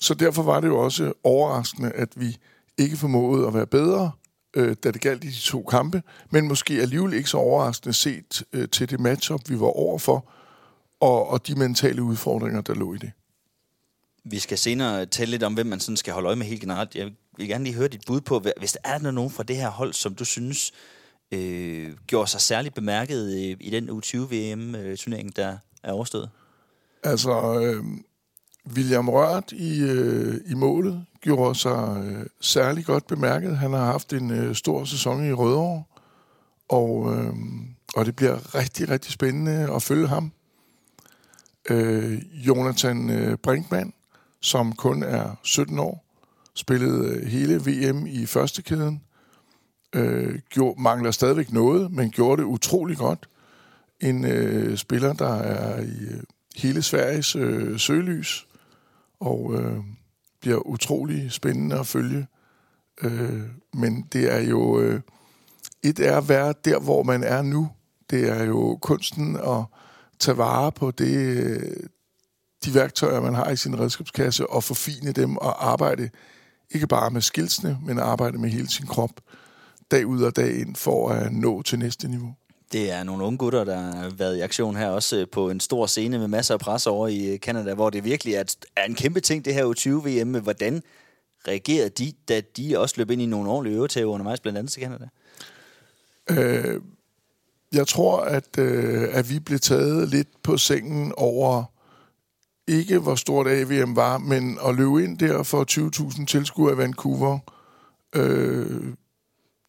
Så 0.00 0.14
derfor 0.14 0.42
var 0.42 0.60
det 0.60 0.68
jo 0.68 0.78
også 0.78 1.12
overraskende, 1.24 1.90
at 1.90 2.08
vi 2.16 2.36
ikke 2.78 2.96
formåede 2.96 3.46
at 3.46 3.54
være 3.54 3.66
bedre 3.66 4.12
øh, 4.56 4.76
da 4.84 4.90
det 4.90 5.00
galt 5.00 5.24
i 5.24 5.28
de 5.28 5.40
to 5.40 5.62
kampe, 5.62 6.02
men 6.30 6.48
måske 6.48 6.74
alligevel 6.74 7.12
ikke 7.12 7.30
så 7.30 7.36
overraskende 7.36 7.92
set 7.92 8.42
øh, 8.52 8.68
til 8.68 8.90
det 8.90 9.00
matchup, 9.00 9.40
vi 9.48 9.60
var 9.60 9.66
overfor, 9.66 10.32
og, 11.00 11.28
og 11.28 11.46
de 11.46 11.54
mentale 11.54 12.02
udfordringer, 12.02 12.60
der 12.60 12.74
lå 12.74 12.94
i 12.94 12.98
det. 12.98 13.12
Vi 14.24 14.38
skal 14.38 14.58
senere 14.58 15.06
tale 15.06 15.30
lidt 15.30 15.42
om, 15.42 15.54
hvem 15.54 15.66
man 15.66 15.80
sådan 15.80 15.96
skal 15.96 16.12
holde 16.12 16.26
øje 16.26 16.36
med 16.36 16.46
helt 16.46 16.60
generelt. 16.60 16.94
Jeg 16.94 17.10
vil 17.36 17.48
gerne 17.48 17.64
lige 17.64 17.76
høre 17.76 17.88
dit 17.88 18.02
bud 18.06 18.20
på, 18.20 18.42
hvis 18.58 18.72
der 18.72 18.78
er 18.84 18.98
der 18.98 19.10
nogen 19.10 19.30
fra 19.30 19.42
det 19.42 19.56
her 19.56 19.70
hold, 19.70 19.92
som 19.92 20.14
du 20.14 20.24
synes 20.24 20.72
øh, 21.32 21.92
gjorde 22.06 22.30
sig 22.30 22.40
særligt 22.40 22.74
bemærket 22.74 23.34
i, 23.34 23.56
i 23.60 23.70
den 23.70 23.90
U20-VM-turnering, 23.90 25.26
øh, 25.26 25.36
der 25.36 25.58
er 25.82 25.92
overstået? 25.92 26.30
Altså, 27.04 27.60
øh, 27.60 27.84
William 28.76 29.08
Rørt 29.08 29.52
i, 29.52 29.80
øh, 29.80 30.40
i 30.46 30.54
målet 30.54 31.06
gjorde 31.20 31.54
sig 31.54 32.04
øh, 32.04 32.26
særlig 32.40 32.84
godt 32.84 33.06
bemærket. 33.06 33.58
Han 33.58 33.72
har 33.72 33.84
haft 33.84 34.12
en 34.12 34.30
øh, 34.30 34.54
stor 34.54 34.84
sæson 34.84 35.28
i 35.28 35.32
Rødovre, 35.32 35.82
og, 36.68 37.14
øh, 37.16 37.32
og 37.96 38.06
det 38.06 38.16
bliver 38.16 38.54
rigtig, 38.54 38.88
rigtig 38.88 39.12
spændende 39.12 39.74
at 39.74 39.82
følge 39.82 40.08
ham. 40.08 40.32
Øh, 41.70 42.22
Jonathan 42.46 43.10
øh, 43.10 43.36
Brinkmann, 43.36 43.92
som 44.40 44.72
kun 44.72 45.02
er 45.02 45.36
17 45.42 45.78
år, 45.78 46.04
spillede 46.54 47.08
øh, 47.08 47.26
hele 47.26 47.54
VM 47.56 48.06
i 48.06 48.26
første 48.26 48.62
kæden. 48.62 49.02
Øh, 49.94 50.38
gjorde, 50.50 50.82
mangler 50.82 51.10
stadigvæk 51.10 51.52
noget, 51.52 51.92
men 51.92 52.10
gjorde 52.10 52.42
det 52.42 52.48
utrolig 52.48 52.96
godt. 52.96 53.28
En 54.00 54.24
øh, 54.24 54.76
spiller, 54.76 55.12
der 55.12 55.34
er 55.34 55.80
i 55.82 56.04
øh, 56.10 56.22
hele 56.56 56.82
Sveriges 56.82 57.36
øh, 57.36 57.78
søgelys, 57.78 58.46
og 59.20 59.54
øh, 59.54 59.76
bliver 60.40 60.66
utrolig 60.66 61.32
spændende 61.32 61.78
at 61.78 61.86
følge. 61.86 62.26
Øh, 63.02 63.42
men 63.74 64.08
det 64.12 64.32
er 64.34 64.40
jo... 64.40 64.80
Øh, 64.80 65.00
et 65.82 66.00
er 66.00 66.16
at 66.16 66.28
være 66.28 66.54
der, 66.64 66.78
hvor 66.78 67.02
man 67.02 67.22
er 67.22 67.42
nu. 67.42 67.70
Det 68.10 68.28
er 68.28 68.44
jo 68.44 68.78
kunsten 68.82 69.36
at 69.36 69.64
tage 70.18 70.36
vare 70.36 70.72
på 70.72 70.90
det, 70.90 71.16
øh, 71.16 71.76
de 72.64 72.74
værktøjer, 72.74 73.20
man 73.20 73.34
har 73.34 73.50
i 73.50 73.56
sin 73.56 73.80
redskabskasse, 73.80 74.50
og 74.50 74.64
forfine 74.64 75.12
dem 75.12 75.36
og 75.36 75.70
arbejde 75.70 76.10
ikke 76.70 76.86
bare 76.86 77.10
med 77.10 77.20
skilsene, 77.20 77.78
men 77.82 77.98
arbejde 77.98 78.38
med 78.38 78.50
hele 78.50 78.68
sin 78.68 78.86
krop 78.86 79.20
dag 79.90 80.06
ud 80.06 80.22
og 80.22 80.36
dag 80.36 80.60
ind 80.60 80.76
for 80.76 81.10
at 81.10 81.32
nå 81.32 81.62
til 81.62 81.78
næste 81.78 82.08
niveau. 82.08 82.34
Det 82.74 82.90
er 82.90 83.02
nogle 83.02 83.24
unge 83.24 83.38
gutter, 83.38 83.64
der 83.64 83.80
har 83.80 84.10
været 84.10 84.36
i 84.36 84.40
aktion 84.40 84.76
her 84.76 84.88
også 84.88 85.16
øh, 85.16 85.26
på 85.32 85.50
en 85.50 85.60
stor 85.60 85.86
scene 85.86 86.18
med 86.18 86.28
masser 86.28 86.54
af 86.54 86.60
pres 86.60 86.86
over 86.86 87.08
i 87.08 87.32
øh, 87.32 87.40
Kanada, 87.40 87.74
hvor 87.74 87.90
det 87.90 88.04
virkelig 88.04 88.34
er, 88.34 88.56
er 88.76 88.84
en 88.84 88.94
kæmpe 88.94 89.20
ting, 89.20 89.44
det 89.44 89.54
her 89.54 89.64
U20-VM. 89.64 90.42
Hvordan 90.42 90.82
reagerede 91.48 91.88
de, 91.88 92.12
da 92.28 92.40
de 92.56 92.78
også 92.78 92.94
løb 92.98 93.10
ind 93.10 93.22
i 93.22 93.26
nogle 93.26 93.50
ordentlige 93.50 93.76
øvetæver 93.76 94.12
undervejs, 94.12 94.40
blandt 94.40 94.58
andet 94.58 94.72
til 94.72 94.82
Kanada? 94.82 95.08
Øh, 96.30 96.80
jeg 97.72 97.86
tror, 97.86 98.20
at, 98.20 98.58
øh, 98.58 99.08
at 99.12 99.30
vi 99.30 99.38
blev 99.38 99.58
taget 99.58 100.08
lidt 100.08 100.42
på 100.42 100.56
sengen 100.56 101.12
over 101.16 101.64
ikke 102.68 102.98
hvor 102.98 103.14
stort 103.14 103.46
AVM 103.46 103.96
var, 103.96 104.18
men 104.18 104.58
at 104.68 104.74
løbe 104.74 105.04
ind 105.04 105.18
der 105.18 105.42
for 105.42 105.64
20.000 106.20 106.26
tilskuere 106.26 106.74
i 106.74 106.76
Vancouver, 106.76 107.38
øh, 108.16 108.94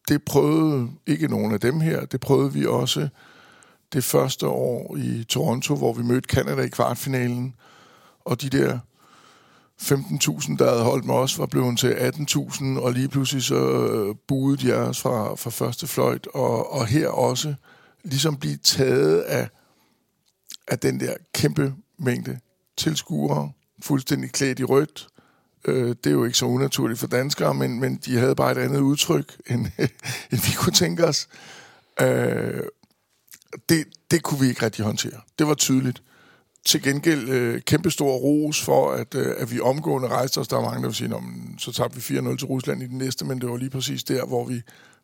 det 0.08 0.24
prøvede 0.24 0.90
ikke 1.08 1.28
nogen 1.28 1.52
af 1.52 1.60
dem 1.60 1.80
her. 1.80 2.06
Det 2.06 2.20
prøvede 2.20 2.54
vi 2.54 2.66
også 2.66 3.10
det 3.94 4.04
første 4.04 4.48
år 4.48 4.98
i 4.98 5.24
Toronto, 5.24 5.76
hvor 5.76 5.94
vi 5.94 6.04
mødte 6.04 6.28
Canada 6.28 6.62
i 6.62 6.70
kvartfinalen. 6.70 7.56
Og 8.26 8.42
de 8.42 8.50
der 8.50 8.80
15.000, 9.82 10.58
der 10.58 10.70
havde 10.70 10.84
holdt 10.84 11.06
med 11.06 11.16
os, 11.16 11.40
var 11.40 11.46
blevet 11.46 11.80
til 11.80 11.94
18.000, 11.94 12.80
og 12.80 12.94
lige 12.94 13.08
pludselig 13.08 13.44
så 13.44 13.88
øh, 13.88 14.16
buede 14.28 14.58
de 14.58 14.74
os 14.74 15.02
fra, 15.02 15.36
fra 15.36 15.50
første 15.50 15.88
fløjt. 15.88 16.28
Og, 16.28 16.74
og 16.74 16.88
her 16.88 17.08
også 17.08 17.56
ligesom 18.04 18.38
blive 18.38 18.58
taget 18.58 19.22
af, 19.22 19.50
af 20.68 20.80
den 20.80 21.00
der 21.00 21.14
kæmpe 21.34 21.74
mængde 21.98 22.40
tilskuere, 22.78 23.52
fuldstændig 23.82 24.32
klædt 24.32 24.60
i 24.60 24.64
rødt, 24.64 25.08
Øh, 25.68 25.90
det 25.90 26.08
er 26.08 26.12
jo 26.12 26.26
ikke 26.26 26.38
så 26.38 26.46
unaturligt 26.46 27.00
for 27.00 27.08
danskere, 27.08 27.54
men, 27.54 27.80
men 27.80 27.96
de 27.96 28.18
havde 28.18 28.36
bare 28.36 28.52
et 28.52 28.58
andet 28.58 28.80
udtryk, 28.80 29.38
end, 29.52 29.66
end 30.32 30.50
vi 30.50 30.56
kunne 30.58 30.74
tænke 30.74 31.08
os. 31.08 31.28
Øh, 32.02 32.64
det, 33.70 33.86
det 34.12 34.24
kunne 34.24 34.40
vi 34.40 34.48
ikke 34.48 34.66
rigtig 34.66 34.86
håndtere. 34.86 35.22
Det 35.40 35.48
var 35.48 35.54
tydeligt. 35.54 36.04
Til 36.66 36.82
gengæld 36.82 37.30
øh, 37.30 37.62
kæmpe 37.62 37.92
stor 37.92 38.16
ros 38.16 38.62
for, 38.62 38.92
at, 38.92 39.16
øh, 39.16 39.36
at 39.38 39.52
vi 39.52 39.60
omgående 39.60 40.08
rejste 40.08 40.38
os. 40.38 40.48
Der 40.48 40.58
er 40.58 40.62
mange, 40.62 40.82
der 40.82 40.88
vil 40.88 40.96
sige, 40.96 41.14
så 41.60 41.72
tabte 41.72 41.96
vi 41.96 42.20
4-0 42.20 42.38
til 42.38 42.48
Rusland 42.48 42.84
i 42.84 42.88
den 42.88 42.98
næste, 42.98 43.26
men 43.26 43.42
det 43.42 43.50
var 43.50 43.58
lige 43.58 43.70
præcis 43.70 44.04
der, 44.04 44.26
hvor 44.26 44.46
vi 44.46 44.62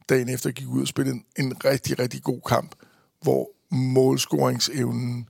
dagen 0.09 0.29
efter 0.29 0.51
gik 0.51 0.67
ud 0.67 0.81
og 0.81 0.87
spillede 0.87 1.15
en, 1.15 1.25
en 1.45 1.65
rigtig, 1.65 1.99
rigtig 1.99 2.23
god 2.23 2.41
kamp, 2.47 2.75
hvor 3.21 3.49
målscoringsevnen, 3.69 5.29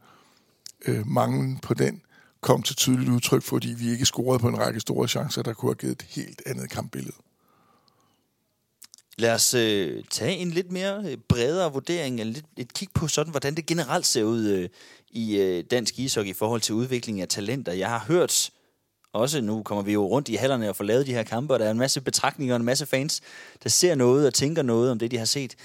øh, 0.85 1.07
manglen 1.07 1.59
på 1.59 1.73
den, 1.73 2.01
kom 2.41 2.63
til 2.63 2.75
tydeligt 2.75 3.09
udtryk, 3.09 3.43
fordi 3.43 3.73
vi 3.77 3.91
ikke 3.91 4.05
scorede 4.05 4.39
på 4.39 4.47
en 4.47 4.59
række 4.59 4.79
store 4.79 5.07
chancer, 5.07 5.41
der 5.41 5.53
kunne 5.53 5.69
have 5.69 5.75
givet 5.75 5.91
et 5.91 6.05
helt 6.09 6.41
andet 6.45 6.69
kampbillede. 6.69 7.15
Lad 9.17 9.33
os 9.33 9.53
øh, 9.53 10.03
tage 10.09 10.37
en 10.37 10.51
lidt 10.51 10.71
mere 10.71 11.03
øh, 11.11 11.17
bredere 11.17 11.73
vurdering, 11.73 12.19
eller 12.19 12.33
lidt, 12.33 12.45
et 12.57 12.73
kig 12.73 12.87
på 12.93 13.07
sådan, 13.07 13.31
hvordan 13.31 13.55
det 13.55 13.65
generelt 13.65 14.05
ser 14.05 14.23
ud 14.23 14.47
øh, 14.47 14.69
i 15.11 15.37
øh, 15.37 15.63
dansk 15.71 15.99
ishockey 15.99 16.29
i 16.31 16.33
forhold 16.33 16.61
til 16.61 16.75
udviklingen 16.75 17.21
af 17.21 17.27
talenter. 17.27 17.71
Jeg 17.71 17.89
har 17.89 18.05
hørt, 18.07 18.49
også 19.13 19.41
nu 19.41 19.63
kommer 19.63 19.83
vi 19.83 19.93
jo 19.93 20.07
rundt 20.07 20.29
i 20.29 20.35
hallerne 20.35 20.69
og 20.69 20.75
får 20.75 20.83
lavet 20.83 21.07
de 21.07 21.13
her 21.13 21.23
kampe, 21.23 21.53
og 21.53 21.59
der 21.59 21.65
er 21.65 21.71
en 21.71 21.77
masse 21.77 22.01
betragtninger 22.01 22.55
og 22.55 22.59
en 22.59 22.65
masse 22.65 22.85
fans, 22.85 23.21
der 23.63 23.69
ser 23.69 23.95
noget 23.95 24.27
og 24.27 24.33
tænker 24.33 24.61
noget 24.61 24.91
om 24.91 24.99
det, 24.99 25.11
de 25.11 25.17
har 25.17 25.25
set. 25.25 25.55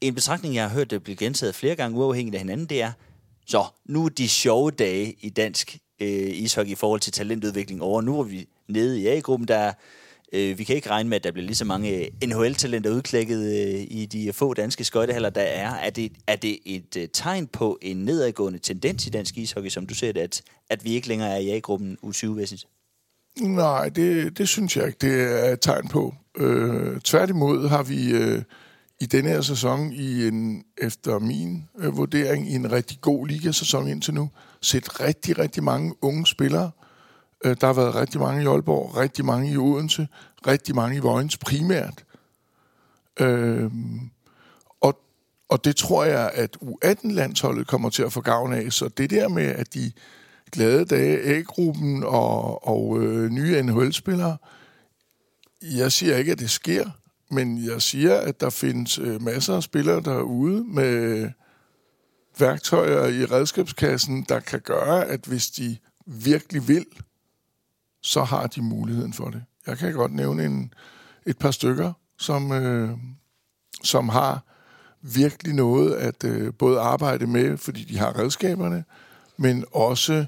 En 0.00 0.14
betragtning, 0.14 0.54
jeg 0.54 0.62
har 0.62 0.70
hørt, 0.70 0.90
der 0.90 0.98
bliver 0.98 1.16
gentaget 1.16 1.54
flere 1.54 1.76
gange 1.76 1.98
uafhængigt 1.98 2.34
af 2.34 2.40
hinanden, 2.40 2.66
det 2.66 2.82
er, 2.82 2.92
så 3.46 3.64
nu 3.84 4.04
er 4.04 4.08
de 4.08 4.28
sjove 4.28 4.70
dage 4.70 5.16
i 5.20 5.28
dansk 5.28 5.78
øh, 6.00 6.30
ishockey 6.42 6.72
i 6.72 6.74
forhold 6.74 7.00
til 7.00 7.12
talentudvikling 7.12 7.82
over. 7.82 8.00
Nu 8.00 8.18
er 8.20 8.24
vi 8.24 8.48
nede 8.68 9.00
i 9.00 9.06
A-gruppen, 9.06 9.48
der 9.48 9.72
øh, 10.32 10.58
vi 10.58 10.64
kan 10.64 10.76
ikke 10.76 10.90
regne 10.90 11.08
med, 11.08 11.16
at 11.16 11.24
der 11.24 11.30
bliver 11.30 11.46
lige 11.46 11.56
så 11.56 11.64
mange 11.64 11.96
øh, 11.96 12.06
NHL-talenter 12.28 12.90
udklækket 12.90 13.40
øh, 13.40 13.86
i 13.90 14.06
de 14.06 14.32
få 14.32 14.54
danske 14.54 14.84
skøjtehaller, 14.84 15.30
der 15.30 15.40
er. 15.40 15.74
Er 15.74 15.90
det, 15.90 16.12
er 16.26 16.36
det 16.36 16.58
et 16.64 16.96
øh, 16.96 17.08
tegn 17.12 17.46
på 17.46 17.78
en 17.82 17.96
nedadgående 17.96 18.58
tendens 18.58 19.06
i 19.06 19.10
dansk 19.10 19.38
ishockey, 19.38 19.70
som 19.70 19.86
du 19.86 19.94
ser 19.94 20.12
det, 20.12 20.20
at, 20.20 20.42
at 20.70 20.84
vi 20.84 20.90
ikke 20.90 21.08
længere 21.08 21.30
er 21.30 21.38
i 21.38 21.50
A-gruppen 21.50 21.98
U20-væsentligt? 22.02 22.66
Nej, 23.40 23.88
det, 23.88 24.38
det 24.38 24.48
synes 24.48 24.76
jeg 24.76 24.86
ikke, 24.86 24.98
det 25.00 25.44
er 25.44 25.52
et 25.52 25.60
tegn 25.60 25.88
på. 25.88 26.14
Øh, 26.36 27.00
tværtimod 27.00 27.68
har 27.68 27.82
vi 27.82 28.12
øh, 28.12 28.42
i 29.00 29.06
denne 29.06 29.30
her 29.30 29.40
sæson, 29.40 29.92
i 29.92 30.28
en, 30.28 30.64
efter 30.78 31.18
min 31.18 31.68
øh, 31.78 31.96
vurdering, 31.96 32.50
i 32.50 32.54
en 32.54 32.72
rigtig 32.72 33.00
god 33.00 33.26
ligasæson 33.26 33.88
indtil 33.88 34.14
nu, 34.14 34.30
set 34.60 35.00
rigtig, 35.00 35.38
rigtig 35.38 35.64
mange 35.64 35.94
unge 36.02 36.26
spillere. 36.26 36.70
Øh, 37.44 37.56
der 37.60 37.66
har 37.66 37.74
været 37.74 37.94
rigtig 37.94 38.20
mange 38.20 38.42
i 38.42 38.46
Aalborg, 38.46 38.96
rigtig 38.96 39.24
mange 39.24 39.52
i 39.52 39.56
Odense, 39.56 40.08
rigtig 40.46 40.74
mange 40.74 40.96
i 40.96 40.98
Vojens 41.00 41.36
primært. 41.36 42.04
Øh, 43.20 43.70
og, 44.80 45.00
og 45.48 45.64
det 45.64 45.76
tror 45.76 46.04
jeg, 46.04 46.30
at 46.34 46.56
U18-landsholdet 46.62 47.66
kommer 47.66 47.90
til 47.90 48.02
at 48.02 48.12
få 48.12 48.20
gavn 48.20 48.52
af. 48.52 48.72
Så 48.72 48.88
det 48.88 49.10
der 49.10 49.28
med, 49.28 49.46
at 49.46 49.74
de 49.74 49.92
glade 50.52 50.84
dage, 50.84 51.22
A-gruppen 51.22 52.04
og, 52.04 52.68
og 52.68 53.02
øh, 53.02 53.30
nye 53.30 53.62
NHL-spillere, 53.62 54.36
jeg 55.62 55.92
siger 55.92 56.16
ikke, 56.16 56.32
at 56.32 56.38
det 56.38 56.50
sker, 56.50 56.90
men 57.30 57.64
jeg 57.64 57.82
siger, 57.82 58.16
at 58.16 58.40
der 58.40 58.50
findes 58.50 58.98
øh, 58.98 59.22
masser 59.22 59.56
af 59.56 59.62
spillere 59.62 60.00
derude 60.00 60.64
med 60.64 61.30
værktøjer 62.38 63.06
i 63.06 63.24
redskabskassen, 63.24 64.26
der 64.28 64.40
kan 64.40 64.60
gøre, 64.60 65.04
at 65.04 65.24
hvis 65.26 65.50
de 65.50 65.76
virkelig 66.06 66.68
vil, 66.68 66.86
så 68.02 68.22
har 68.22 68.46
de 68.46 68.62
muligheden 68.62 69.12
for 69.12 69.30
det. 69.30 69.44
Jeg 69.66 69.78
kan 69.78 69.92
godt 69.92 70.14
nævne 70.14 70.44
en, 70.44 70.74
et 71.26 71.38
par 71.38 71.50
stykker, 71.50 71.92
som, 72.18 72.52
øh, 72.52 72.90
som 73.84 74.08
har 74.08 74.44
virkelig 75.02 75.54
noget 75.54 75.94
at 75.94 76.24
øh, 76.24 76.54
både 76.54 76.80
arbejde 76.80 77.26
med, 77.26 77.56
fordi 77.56 77.84
de 77.84 77.98
har 77.98 78.18
redskaberne, 78.18 78.84
men 79.36 79.64
også 79.72 80.26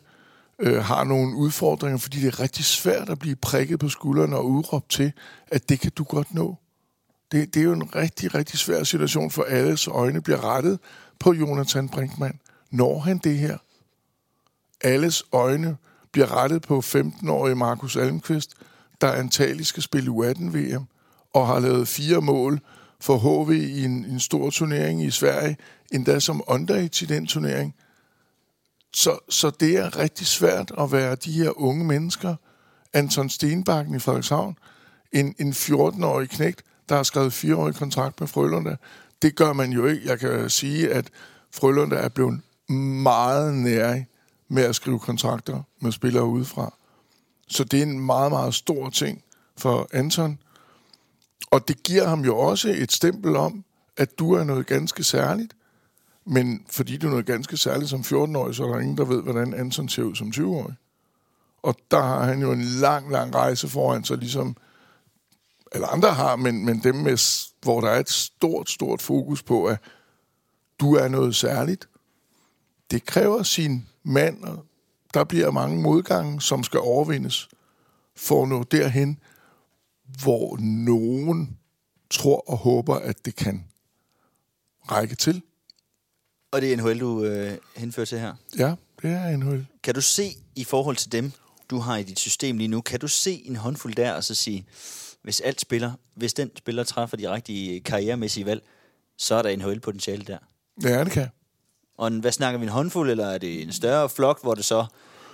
øh, 0.58 0.84
har 0.84 1.04
nogle 1.04 1.36
udfordringer, 1.36 1.98
fordi 1.98 2.20
det 2.20 2.26
er 2.26 2.40
rigtig 2.40 2.64
svært 2.64 3.10
at 3.10 3.18
blive 3.18 3.36
prikket 3.36 3.78
på 3.78 3.88
skuldrene 3.88 4.36
og 4.36 4.50
udråbt 4.50 4.90
til, 4.90 5.12
at 5.48 5.68
det 5.68 5.80
kan 5.80 5.92
du 5.96 6.04
godt 6.04 6.34
nå. 6.34 6.56
Det, 7.32 7.54
det 7.54 7.60
er 7.60 7.64
jo 7.64 7.72
en 7.72 7.94
rigtig, 7.94 8.34
rigtig 8.34 8.58
svær 8.58 8.84
situation, 8.84 9.30
for 9.30 9.42
alles 9.42 9.88
øjne 9.88 10.22
bliver 10.22 10.44
rettet 10.44 10.78
på 11.18 11.32
Jonathan 11.32 11.88
Brinkmann. 11.88 12.38
Når 12.70 12.98
han 12.98 13.18
det 13.18 13.38
her? 13.38 13.58
Alles 14.80 15.24
øjne 15.32 15.76
bliver 16.12 16.36
rettet 16.36 16.62
på 16.62 16.78
15-årige 16.78 17.54
Markus 17.54 17.96
Almqvist, 17.96 18.54
der 19.00 19.12
antageligt 19.12 19.68
skal 19.68 19.82
spille 19.82 20.10
U18-VM, 20.10 20.86
og 21.34 21.46
har 21.46 21.60
lavet 21.60 21.88
fire 21.88 22.20
mål 22.20 22.60
for 23.00 23.16
HV 23.16 23.50
i 23.50 23.84
en, 23.84 24.04
en 24.04 24.20
stor 24.20 24.50
turnering 24.50 25.02
i 25.02 25.10
Sverige, 25.10 25.56
endda 25.92 26.20
som 26.20 26.42
underage 26.46 27.04
i 27.04 27.08
den 27.08 27.26
turnering. 27.26 27.74
Så, 28.94 29.18
så 29.28 29.50
det 29.50 29.76
er 29.76 29.98
rigtig 29.98 30.26
svært 30.26 30.72
at 30.78 30.92
være 30.92 31.14
de 31.14 31.32
her 31.32 31.60
unge 31.60 31.84
mennesker. 31.84 32.36
Anton 32.92 33.30
Stenbakken 33.30 33.94
i 33.94 33.98
Frederikshavn, 33.98 34.58
en, 35.12 35.34
en 35.38 35.52
14-årig 35.52 36.28
knægt, 36.28 36.64
der 36.92 36.96
har 36.96 37.02
skrevet 37.02 37.32
fireårig 37.32 37.74
kontrakt 37.74 38.20
med 38.20 38.28
Frølunde. 38.28 38.76
Det 39.22 39.36
gør 39.36 39.52
man 39.52 39.72
jo 39.72 39.86
ikke. 39.86 40.08
Jeg 40.08 40.18
kan 40.18 40.50
sige, 40.50 40.92
at 40.92 41.10
Frølunde 41.50 41.96
er 41.96 42.08
blevet 42.08 42.40
meget 43.02 43.54
nærig 43.54 44.06
med 44.48 44.62
at 44.62 44.74
skrive 44.74 44.98
kontrakter 44.98 45.62
med 45.80 45.92
spillere 45.92 46.24
udefra. 46.24 46.74
Så 47.48 47.64
det 47.64 47.78
er 47.78 47.82
en 47.82 48.00
meget, 48.00 48.32
meget 48.32 48.54
stor 48.54 48.90
ting 48.90 49.22
for 49.56 49.88
Anton. 49.92 50.38
Og 51.50 51.68
det 51.68 51.82
giver 51.82 52.08
ham 52.08 52.20
jo 52.20 52.38
også 52.38 52.74
et 52.76 52.92
stempel 52.92 53.36
om, 53.36 53.64
at 53.96 54.18
du 54.18 54.32
er 54.32 54.44
noget 54.44 54.66
ganske 54.66 55.04
særligt. 55.04 55.52
Men 56.24 56.64
fordi 56.70 56.96
du 56.96 57.06
er 57.06 57.10
noget 57.10 57.26
ganske 57.26 57.56
særligt 57.56 57.90
som 57.90 58.00
14-årig, 58.00 58.54
så 58.54 58.64
er 58.64 58.72
der 58.72 58.80
ingen, 58.80 58.96
der 58.96 59.04
ved, 59.04 59.22
hvordan 59.22 59.54
Anton 59.54 59.88
ser 59.88 60.02
ud 60.02 60.14
som 60.14 60.32
20-årig. 60.36 60.74
Og 61.62 61.76
der 61.90 62.02
har 62.02 62.24
han 62.24 62.40
jo 62.40 62.52
en 62.52 62.62
lang, 62.62 63.10
lang 63.10 63.34
rejse 63.34 63.68
foran 63.68 64.04
sig, 64.04 64.18
ligesom 64.18 64.56
eller 65.74 65.88
andre 65.88 66.14
har, 66.14 66.36
men, 66.36 66.64
men 66.64 66.82
dem, 66.82 66.94
med, 66.94 67.48
hvor 67.62 67.80
der 67.80 67.88
er 67.88 68.00
et 68.00 68.10
stort, 68.10 68.70
stort 68.70 69.02
fokus 69.02 69.42
på, 69.42 69.64
at 69.66 69.78
du 70.80 70.94
er 70.94 71.08
noget 71.08 71.36
særligt. 71.36 71.88
Det 72.90 73.06
kræver 73.06 73.42
sin 73.42 73.86
mand, 74.02 74.44
og 74.44 74.64
der 75.14 75.24
bliver 75.24 75.50
mange 75.50 75.82
modgange, 75.82 76.40
som 76.40 76.64
skal 76.64 76.80
overvindes 76.80 77.48
for 78.16 78.42
at 78.42 78.48
nå 78.48 78.62
derhen, 78.62 79.18
hvor 80.22 80.56
nogen 80.60 81.58
tror 82.10 82.50
og 82.50 82.56
håber, 82.56 82.94
at 82.94 83.24
det 83.24 83.36
kan 83.36 83.64
række 84.82 85.14
til. 85.14 85.42
Og 86.50 86.60
det 86.60 86.72
er 86.72 86.76
NHL, 86.76 87.00
du 87.00 87.24
øh, 87.24 87.58
henfører 87.76 88.06
til 88.06 88.18
her? 88.18 88.34
Ja, 88.58 88.74
det 89.02 89.10
er 89.10 89.36
NHL. 89.36 89.66
Kan 89.82 89.94
du 89.94 90.00
se 90.00 90.36
i 90.56 90.64
forhold 90.64 90.96
til 90.96 91.12
dem, 91.12 91.32
du 91.70 91.78
har 91.78 91.96
i 91.96 92.02
dit 92.02 92.18
system 92.18 92.58
lige 92.58 92.68
nu, 92.68 92.80
kan 92.80 93.00
du 93.00 93.08
se 93.08 93.42
en 93.44 93.56
håndfuld 93.56 93.94
der 93.94 94.12
og 94.12 94.24
så 94.24 94.34
sige, 94.34 94.66
hvis 95.22 95.40
alt 95.40 95.60
spiller, 95.60 95.92
hvis 96.14 96.34
den 96.34 96.50
spiller 96.56 96.84
træffer 96.84 97.16
de 97.16 97.32
rigtige 97.32 97.80
karrieremæssige 97.80 98.46
valg, 98.46 98.62
så 99.18 99.34
er 99.34 99.42
der 99.42 99.56
NHL 99.56 99.80
potentiale 99.80 100.24
der? 100.24 100.38
Ja, 100.82 101.04
det 101.04 101.12
kan. 101.12 101.28
Og 101.98 102.08
en, 102.08 102.20
hvad 102.20 102.32
snakker 102.32 102.58
vi, 102.58 102.64
en 102.64 102.72
håndfuld, 102.72 103.10
eller 103.10 103.26
er 103.26 103.38
det 103.38 103.62
en 103.62 103.72
større 103.72 104.08
flok, 104.08 104.42
hvor 104.42 104.54
det 104.54 104.64
så 104.64 104.86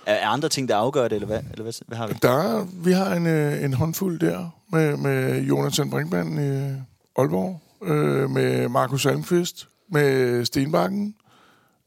er, 0.05 0.27
andre 0.27 0.49
ting, 0.49 0.69
der 0.69 0.75
afgør 0.75 1.07
det, 1.07 1.15
eller 1.15 1.27
hvad, 1.27 1.41
eller 1.51 1.63
hvad, 1.63 1.73
hvad 1.87 1.97
har 1.97 2.07
vi? 2.07 2.13
Der, 2.21 2.67
vi 2.83 2.91
har 2.91 3.15
en, 3.15 3.27
øh, 3.27 3.63
en 3.63 3.73
håndfuld 3.73 4.19
der 4.19 4.61
med, 4.71 4.97
med 4.97 5.41
Jonathan 5.41 5.89
Brinkmann 5.89 6.33
i 6.33 6.81
Aalborg, 7.15 7.61
øh, 7.83 8.29
med 8.29 8.69
Markus 8.69 9.05
Almqvist, 9.05 9.67
med 9.91 10.45
Stenbakken, 10.45 11.15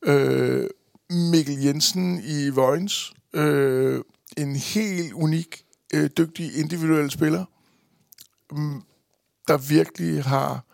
øh, 0.04 0.66
Mikkel 1.10 1.62
Jensen 1.62 2.22
i 2.24 2.48
Vojens, 2.48 3.12
øh, 3.34 4.00
en 4.36 4.56
helt 4.56 5.12
unik, 5.12 5.64
øh, 5.94 6.10
dygtig 6.18 6.58
individuel 6.58 7.10
spiller, 7.10 7.44
der 9.48 9.58
virkelig 9.58 10.24
har 10.24 10.64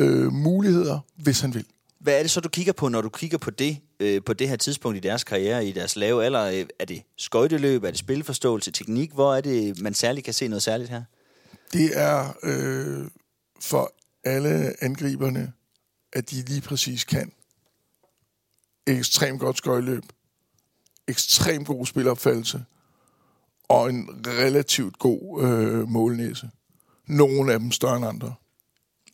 øh, 0.00 0.32
muligheder, 0.32 1.00
hvis 1.16 1.40
han 1.40 1.54
vil. 1.54 1.64
Hvad 2.00 2.18
er 2.18 2.22
det 2.22 2.30
så, 2.30 2.40
du 2.40 2.48
kigger 2.48 2.72
på, 2.72 2.88
når 2.88 3.00
du 3.00 3.08
kigger 3.08 3.38
på 3.38 3.50
det, 3.50 3.78
øh, 4.00 4.22
på 4.24 4.32
det 4.32 4.48
her 4.48 4.56
tidspunkt 4.56 4.96
i 4.96 5.00
deres 5.00 5.24
karriere, 5.24 5.66
i 5.66 5.72
deres 5.72 5.96
lave 5.96 6.24
alder? 6.24 6.44
Øh, 6.44 6.66
er 6.78 6.84
det 6.84 7.02
skøjteløb, 7.16 7.84
er 7.84 7.90
det 7.90 7.98
spilforståelse, 7.98 8.70
teknik? 8.70 9.12
Hvor 9.12 9.34
er 9.34 9.40
det, 9.40 9.80
man 9.80 9.94
særligt 9.94 10.24
kan 10.24 10.34
se 10.34 10.48
noget 10.48 10.62
særligt 10.62 10.90
her? 10.90 11.02
Det 11.72 11.90
er 11.94 12.34
øh, 12.42 13.06
for 13.60 13.92
alle 14.24 14.84
angriberne, 14.84 15.52
at 16.12 16.30
de 16.30 16.42
lige 16.42 16.60
præcis 16.60 17.04
kan. 17.04 17.32
Ekstremt 18.86 19.40
godt 19.40 19.58
skøjteløb, 19.58 20.04
ekstremt 21.08 21.66
god 21.66 21.86
spilopfattelse 21.86 22.64
og 23.68 23.90
en 23.90 24.08
relativt 24.26 24.98
god 24.98 25.42
øh, 25.42 25.88
målnæse. 25.88 26.50
Nogle 27.08 27.52
af 27.52 27.58
dem 27.58 27.72
større 27.72 27.96
end 27.96 28.06
andre. 28.06 28.34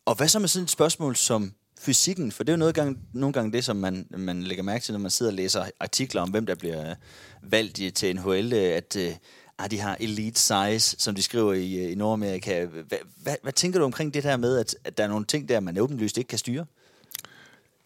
Og 0.04 0.14
hvad 0.14 0.28
så 0.28 0.38
med 0.38 0.48
sådan 0.48 0.64
et 0.64 0.70
spørgsmål 0.70 1.16
som 1.16 1.52
fysikken? 1.80 2.32
For 2.32 2.44
det 2.44 2.52
er 2.52 2.56
jo 2.56 2.58
noget 2.58 2.74
gang, 2.74 2.98
nogle 3.12 3.32
gange 3.32 3.52
det, 3.52 3.64
som 3.64 3.76
man, 3.76 4.06
man 4.10 4.42
lægger 4.42 4.64
mærke 4.64 4.84
til, 4.84 4.92
når 4.92 5.00
man 5.00 5.10
sidder 5.10 5.32
og 5.32 5.36
læser 5.36 5.64
artikler 5.80 6.22
om, 6.22 6.30
hvem 6.30 6.46
der 6.46 6.54
bliver 6.54 6.94
valgt 7.42 7.94
til 7.94 8.16
NHL, 8.16 8.52
at 8.52 8.96
øh, 8.96 9.14
ah, 9.58 9.70
de 9.70 9.78
har 9.78 9.96
elite 10.00 10.40
size, 10.40 10.96
som 10.98 11.14
de 11.14 11.22
skriver 11.22 11.52
i, 11.52 11.92
i 11.92 11.94
Nordamerika. 11.94 12.64
Hvad, 12.64 12.98
hvad, 13.22 13.36
hvad 13.42 13.52
tænker 13.52 13.78
du 13.78 13.84
omkring 13.84 14.14
det 14.14 14.22
der 14.22 14.36
med, 14.36 14.58
at, 14.58 14.76
at 14.84 14.98
der 14.98 15.04
er 15.04 15.08
nogle 15.08 15.24
ting 15.24 15.48
der, 15.48 15.60
man 15.60 15.78
åbenlyst 15.78 16.18
ikke 16.18 16.28
kan 16.28 16.38
styre? 16.38 16.66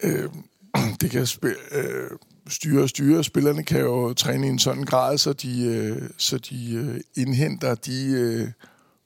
Øh, 0.03 0.29
det 1.01 1.11
kan 1.11 1.21
sp- 1.23 1.77
øh, 1.77 2.09
styre 2.47 2.83
og 2.83 2.89
styre. 2.89 3.23
Spillerne 3.23 3.63
kan 3.63 3.79
jo 3.79 4.13
træne 4.13 4.47
i 4.47 4.49
en 4.49 4.59
sådan 4.59 4.83
grad, 4.83 5.17
så 5.17 5.33
de, 5.33 5.65
øh, 5.65 6.09
så 6.17 6.37
de 6.37 6.73
øh, 6.73 7.01
indhenter 7.15 7.75
de 7.75 8.05
øh, 8.05 8.47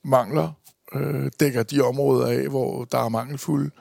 mangler, 0.04 0.52
øh, 0.96 1.32
dækker 1.40 1.64
de 1.64 1.82
områder 1.82 2.28
af, 2.28 2.50
hvor 2.50 2.86
der 2.86 2.98
er 2.98 3.10
mangelfulde. 3.10 3.72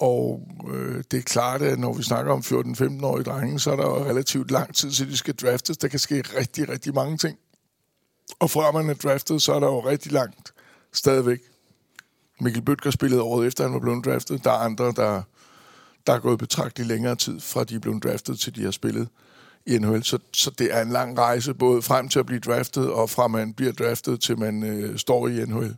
Og 0.00 0.48
øh, 0.72 1.04
det 1.10 1.18
er 1.18 1.22
klart, 1.22 1.62
at 1.62 1.78
når 1.78 1.92
vi 1.92 2.02
snakker 2.02 2.32
om 2.32 2.40
14-15-årige 2.40 3.24
drenge, 3.24 3.60
så 3.60 3.72
er 3.72 3.76
der 3.76 3.84
jo 3.84 4.04
relativt 4.04 4.50
lang 4.50 4.74
tid, 4.74 4.90
til 4.90 5.08
de 5.08 5.16
skal 5.16 5.34
draftes. 5.34 5.76
Der 5.76 5.88
kan 5.88 5.98
ske 5.98 6.24
rigtig, 6.38 6.68
rigtig 6.68 6.94
mange 6.94 7.16
ting. 7.16 7.38
Og 8.38 8.50
før 8.50 8.72
man 8.72 8.90
er 8.90 8.94
draftet, 8.94 9.42
så 9.42 9.52
er 9.52 9.60
der 9.60 9.66
jo 9.66 9.80
rigtig 9.80 10.12
langt 10.12 10.52
stadigvæk. 10.92 11.40
Mikkel 12.40 12.62
Bøtger 12.62 12.90
spillede 12.90 13.22
året 13.22 13.46
efter, 13.46 13.64
han 13.64 13.72
var 13.72 13.78
blevet 13.78 14.04
draftet. 14.04 14.44
Der 14.44 14.50
er 14.50 14.54
andre, 14.54 14.84
der, 14.84 15.22
der 16.06 16.12
er 16.12 16.18
gået 16.18 16.38
betragteligt 16.38 16.88
længere 16.88 17.16
tid, 17.16 17.40
fra 17.40 17.64
de 17.64 17.74
er 17.74 17.78
blevet 17.78 18.02
draftet, 18.02 18.40
til 18.40 18.56
de 18.56 18.64
har 18.64 18.70
spillet 18.70 19.08
i 19.66 19.78
NHL. 19.78 20.04
Så, 20.04 20.18
så 20.32 20.50
det 20.50 20.74
er 20.74 20.82
en 20.82 20.90
lang 20.90 21.18
rejse, 21.18 21.54
både 21.54 21.82
frem 21.82 22.08
til 22.08 22.18
at 22.18 22.26
blive 22.26 22.40
draftet, 22.40 22.90
og 22.90 23.10
fra 23.10 23.28
man 23.28 23.54
bliver 23.54 23.72
draftet, 23.72 24.20
til 24.20 24.38
man 24.38 24.62
øh, 24.62 24.98
står 24.98 25.28
i 25.28 25.44
NHL. 25.46 25.76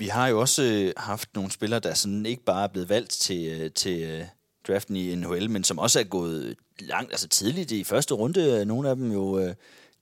Vi 0.00 0.06
har 0.06 0.28
jo 0.28 0.40
også 0.40 0.62
øh, 0.62 0.92
haft 0.96 1.28
nogle 1.34 1.50
spillere, 1.50 1.80
der 1.80 1.94
sådan 1.94 2.26
ikke 2.26 2.44
bare 2.44 2.64
er 2.64 2.68
blevet 2.68 2.88
valgt 2.88 3.10
til, 3.10 3.60
øh, 3.60 3.70
til 3.70 4.02
øh, 4.02 4.24
draften 4.68 4.96
i 4.96 5.14
NHL, 5.14 5.50
men 5.50 5.64
som 5.64 5.78
også 5.78 6.00
er 6.00 6.04
gået 6.04 6.54
langt, 6.78 7.12
altså 7.12 7.28
tidligt 7.28 7.70
i 7.70 7.84
første 7.84 8.14
runde. 8.14 8.64
Nogle 8.64 8.88
af 8.88 8.96
dem 8.96 9.12
jo 9.12 9.54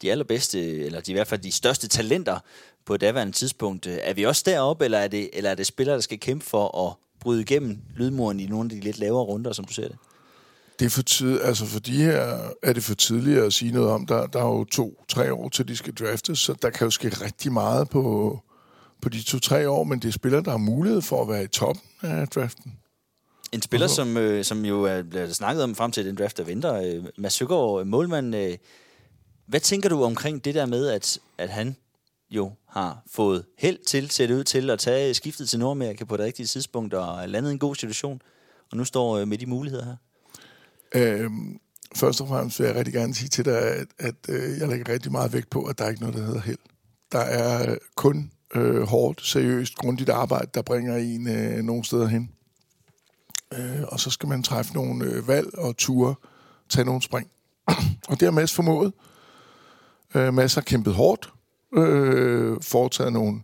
de 0.02 0.11
allerbedste, 0.11 0.84
eller 0.84 1.00
de, 1.00 1.11
i 1.11 1.14
hvert 1.14 1.26
fald 1.26 1.40
de 1.40 1.52
største 1.52 1.88
talenter 1.88 2.38
på 2.84 2.94
et 2.94 3.00
daværende 3.00 3.32
tidspunkt. 3.32 3.87
Er 3.87 4.14
vi 4.14 4.24
også 4.24 4.42
deroppe, 4.46 4.84
eller 4.84 4.98
er 4.98 5.08
det, 5.08 5.30
eller 5.32 5.50
er 5.50 5.54
det 5.54 5.66
spillere, 5.66 5.94
der 5.94 6.02
skal 6.02 6.20
kæmpe 6.20 6.44
for 6.44 6.88
at 6.88 6.94
bryde 7.20 7.40
igennem 7.40 7.78
lydmuren 7.96 8.40
i 8.40 8.46
nogle 8.46 8.64
af 8.64 8.70
de 8.70 8.80
lidt 8.80 8.98
lavere 8.98 9.24
runder, 9.24 9.52
som 9.52 9.64
du 9.64 9.72
ser 9.72 9.88
det? 9.88 9.96
Det 10.78 10.87
er 10.87 10.90
for 10.90 11.02
tid, 11.02 11.40
altså 11.40 11.66
for 11.66 11.80
de 11.80 11.96
her 11.96 12.50
er 12.62 12.72
det 12.72 12.82
for 12.82 12.94
tidligt 12.94 13.38
at 13.38 13.52
sige 13.52 13.72
noget 13.72 13.90
om. 13.90 14.06
Der, 14.06 14.26
der 14.26 14.38
er 14.38 14.46
jo 14.46 14.64
to-tre 14.64 15.32
år 15.32 15.48
til, 15.48 15.68
de 15.68 15.76
skal 15.76 15.94
draftes, 15.94 16.38
så 16.38 16.54
der 16.62 16.70
kan 16.70 16.84
jo 16.84 16.90
ske 16.90 17.08
rigtig 17.08 17.52
meget 17.52 17.88
på, 17.88 18.38
på 19.02 19.08
de 19.08 19.22
to-tre 19.22 19.68
år, 19.68 19.84
men 19.84 19.98
det 19.98 20.08
er 20.08 20.12
spillere, 20.12 20.42
der 20.42 20.50
har 20.50 20.58
mulighed 20.58 21.02
for 21.02 21.22
at 21.22 21.28
være 21.28 21.44
i 21.44 21.46
toppen 21.46 21.82
af 22.02 22.28
draften. 22.28 22.72
En 23.52 23.62
spiller, 23.62 23.87
som, 23.87 24.16
øh, 24.16 24.44
som 24.44 24.64
jo 24.64 24.82
er 24.82 25.02
blevet 25.02 25.37
snakket 25.37 25.64
om 25.64 25.74
frem 25.74 25.90
til 25.90 26.06
den 26.06 26.14
draft, 26.14 26.37
der 26.37 26.44
venter, 26.44 26.74
øh, 26.74 27.04
Mads 27.18 27.32
Søgaard, 27.32 27.87
målmand. 27.87 28.37
Øh, 28.37 28.56
hvad 29.46 29.61
tænker 29.61 29.88
du 29.88 30.02
omkring 30.02 30.44
det 30.44 30.54
der 30.54 30.66
med, 30.66 30.88
at, 30.88 31.18
at 31.38 31.48
han 31.48 31.76
jo 32.30 32.52
har 32.68 33.02
fået 33.11 33.44
held 33.58 33.78
til, 33.87 34.11
ser 34.11 34.26
det 34.26 34.34
ud 34.34 34.44
til, 34.44 34.70
at 34.70 34.78
tage 34.78 35.14
skiftet 35.14 35.48
til 35.48 35.58
Nordamerika 35.58 36.04
på 36.04 36.16
det 36.16 36.24
rigtige 36.24 36.46
tidspunkt 36.46 36.94
og 36.94 37.28
landet 37.28 37.52
en 37.52 37.58
god 37.58 37.74
situation, 37.74 38.22
og 38.70 38.76
nu 38.76 38.84
står 38.84 39.18
øh, 39.18 39.28
med 39.28 39.38
de 39.38 39.46
muligheder 39.46 39.84
her? 39.84 39.96
Øhm, 40.94 41.61
først 41.96 42.20
og 42.20 42.28
fremmest 42.28 42.61
vil 42.61 42.66
jeg 42.66 42.76
rigtig 42.76 42.94
gerne 42.94 43.14
sige 43.14 43.28
til 43.28 43.44
dig, 43.44 43.61
at, 43.61 43.87
at 43.98 44.14
øh, 44.28 44.58
jeg 44.58 44.68
lægger 44.68 44.92
rigtig 44.92 45.12
meget 45.12 45.32
vægt 45.32 45.50
på, 45.50 45.64
at 45.64 45.78
der 45.78 45.84
er 45.84 45.88
ikke 45.88 46.00
noget, 46.00 46.16
der 46.16 46.24
hedder 46.24 46.40
held. 46.40 46.58
Der 47.12 47.18
er 47.18 47.76
kun 47.94 48.30
øh, 48.54 48.82
hårdt, 48.82 49.26
seriøst, 49.26 49.76
grundigt 49.76 50.11
arbejde, 50.11 50.50
der 50.54 50.62
bringer 50.62 50.96
en 50.96 51.28
øh, 51.28 51.64
nogle 51.64 51.84
steder 51.84 52.06
hen. 52.06 52.30
Øh, 53.52 53.82
og 53.88 54.00
så 54.00 54.11
skal 54.11 54.28
man 54.28 54.42
træffe 54.42 54.74
nogle 54.74 55.04
øh, 55.04 55.28
valg 55.28 55.58
og 55.58 55.76
ture, 55.76 56.14
tage 56.68 56.84
nogle 56.84 57.02
spring. 57.02 57.30
og 58.08 58.20
det 58.20 58.22
har 58.22 58.30
Mads 58.30 58.54
formået. 58.54 58.92
Øh, 60.14 60.34
Mads 60.34 60.54
har 60.54 60.62
kæmpet 60.62 60.94
hårdt, 60.94 61.32
øh, 61.76 62.56
foretaget 62.62 63.12
nogle 63.12 63.40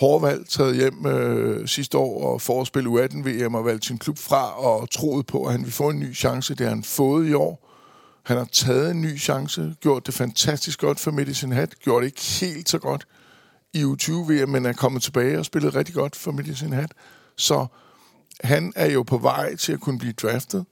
hårde 0.00 0.22
valg, 0.22 0.48
taget 0.48 0.76
hjem 0.76 1.06
øh, 1.06 1.68
sidste 1.68 1.98
år 1.98 2.32
og 2.32 2.40
for 2.40 2.64
U18-VM 2.64 3.54
og 3.54 3.64
valgt 3.64 3.84
sin 3.84 3.98
klub 3.98 4.18
fra 4.18 4.58
og 4.58 4.90
troet 4.90 5.26
på, 5.26 5.44
at 5.44 5.52
han 5.52 5.64
vil 5.64 5.72
få 5.72 5.90
en 5.90 6.00
ny 6.00 6.14
chance. 6.14 6.54
Det 6.54 6.66
har 6.66 6.74
han 6.74 6.84
fået 6.84 7.28
i 7.28 7.32
år. 7.32 7.62
Han 8.22 8.36
har 8.36 8.48
taget 8.52 8.90
en 8.90 9.00
ny 9.00 9.18
chance, 9.18 9.74
gjort 9.80 10.06
det 10.06 10.14
fantastisk 10.14 10.80
godt 10.80 11.00
for 11.00 11.10
Medicine 11.10 11.54
Hat, 11.54 11.74
gjort 11.80 12.02
det 12.02 12.06
ikke 12.06 12.46
helt 12.46 12.68
så 12.68 12.78
godt 12.78 13.06
i 13.76 13.84
U20-VM, 13.84 14.48
men 14.48 14.66
er 14.66 14.72
kommet 14.72 15.02
tilbage 15.02 15.38
og 15.38 15.44
spillet 15.44 15.74
rigtig 15.74 15.94
godt 15.94 16.16
for 16.16 16.32
Medicine 16.32 16.76
Hat. 16.76 16.92
Så 17.36 17.66
han 18.40 18.72
er 18.76 18.90
jo 18.90 19.02
på 19.02 19.18
vej 19.18 19.56
til 19.56 19.72
at 19.72 19.80
kunne 19.80 19.98
blive 19.98 20.12
draftet. 20.12 20.66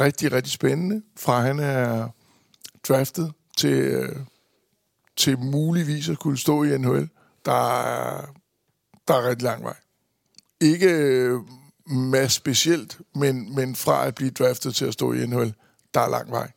Rigtig, 0.00 0.32
rigtig 0.32 0.52
spændende. 0.52 1.02
Fra 1.16 1.40
han 1.40 1.58
er 1.58 2.08
draftet 2.88 3.32
til, 3.56 3.72
øh, 3.72 4.16
til 5.16 5.38
muligvis 5.38 6.08
at 6.08 6.18
kunne 6.18 6.38
stå 6.38 6.62
i 6.62 6.78
NHL, 6.78 7.08
der 7.44 7.80
er, 7.80 8.26
der 9.08 9.14
er 9.14 9.28
rigtig 9.28 9.44
lang 9.44 9.64
vej. 9.64 9.76
Ikke 10.60 10.90
øh, 10.90 11.40
med 11.86 12.28
specielt, 12.28 13.00
men, 13.14 13.54
men 13.54 13.76
fra 13.76 14.06
at 14.06 14.14
blive 14.14 14.30
draftet 14.30 14.74
til 14.74 14.84
at 14.84 14.92
stå 14.92 15.12
i 15.12 15.26
NHL, 15.26 15.54
der 15.94 16.00
er 16.00 16.08
lang 16.08 16.30
vej. 16.30 16.50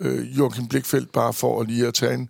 Øh, 0.00 0.38
Joachim 0.38 0.68
Blikfeldt, 0.68 1.12
bare 1.12 1.32
for 1.32 1.60
at 1.60 1.66
lige 1.66 1.86
at 1.86 1.94
tage 1.94 2.14
en 2.14 2.28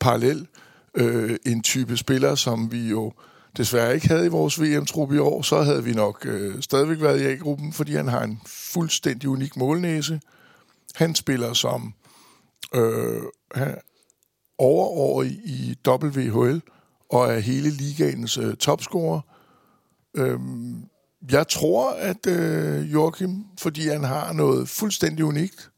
parallel, 0.00 0.48
øh, 0.96 1.36
en 1.46 1.62
type 1.62 1.96
spiller, 1.96 2.34
som 2.34 2.72
vi 2.72 2.88
jo 2.88 3.12
desværre 3.56 3.94
ikke 3.94 4.08
havde 4.08 4.26
i 4.26 4.28
vores 4.28 4.60
VM-trup 4.60 5.12
i 5.12 5.18
år, 5.18 5.42
så 5.42 5.62
havde 5.62 5.84
vi 5.84 5.92
nok 5.92 6.26
øh, 6.26 6.62
stadigvæk 6.62 7.00
været 7.00 7.20
i 7.20 7.24
A-gruppen, 7.24 7.72
fordi 7.72 7.94
han 7.94 8.08
har 8.08 8.22
en 8.22 8.40
fuldstændig 8.46 9.28
unik 9.28 9.56
målnæse. 9.56 10.20
Han 10.94 11.14
spiller 11.14 11.52
som 11.52 11.94
øh, 12.74 13.22
overårig 14.58 15.30
i 15.30 15.76
WHL 15.88 16.60
og 17.10 17.32
er 17.32 17.38
hele 17.38 17.70
ligaens 17.70 18.38
øh, 18.38 18.56
topscorer. 18.56 19.20
Øh, 20.14 20.38
jeg 21.30 21.48
tror, 21.48 21.90
at 21.90 22.26
øh, 22.26 22.92
Joachim, 22.92 23.44
fordi 23.58 23.88
han 23.88 24.04
har 24.04 24.32
noget 24.32 24.68
fuldstændig 24.68 25.24
unikt, 25.24 25.70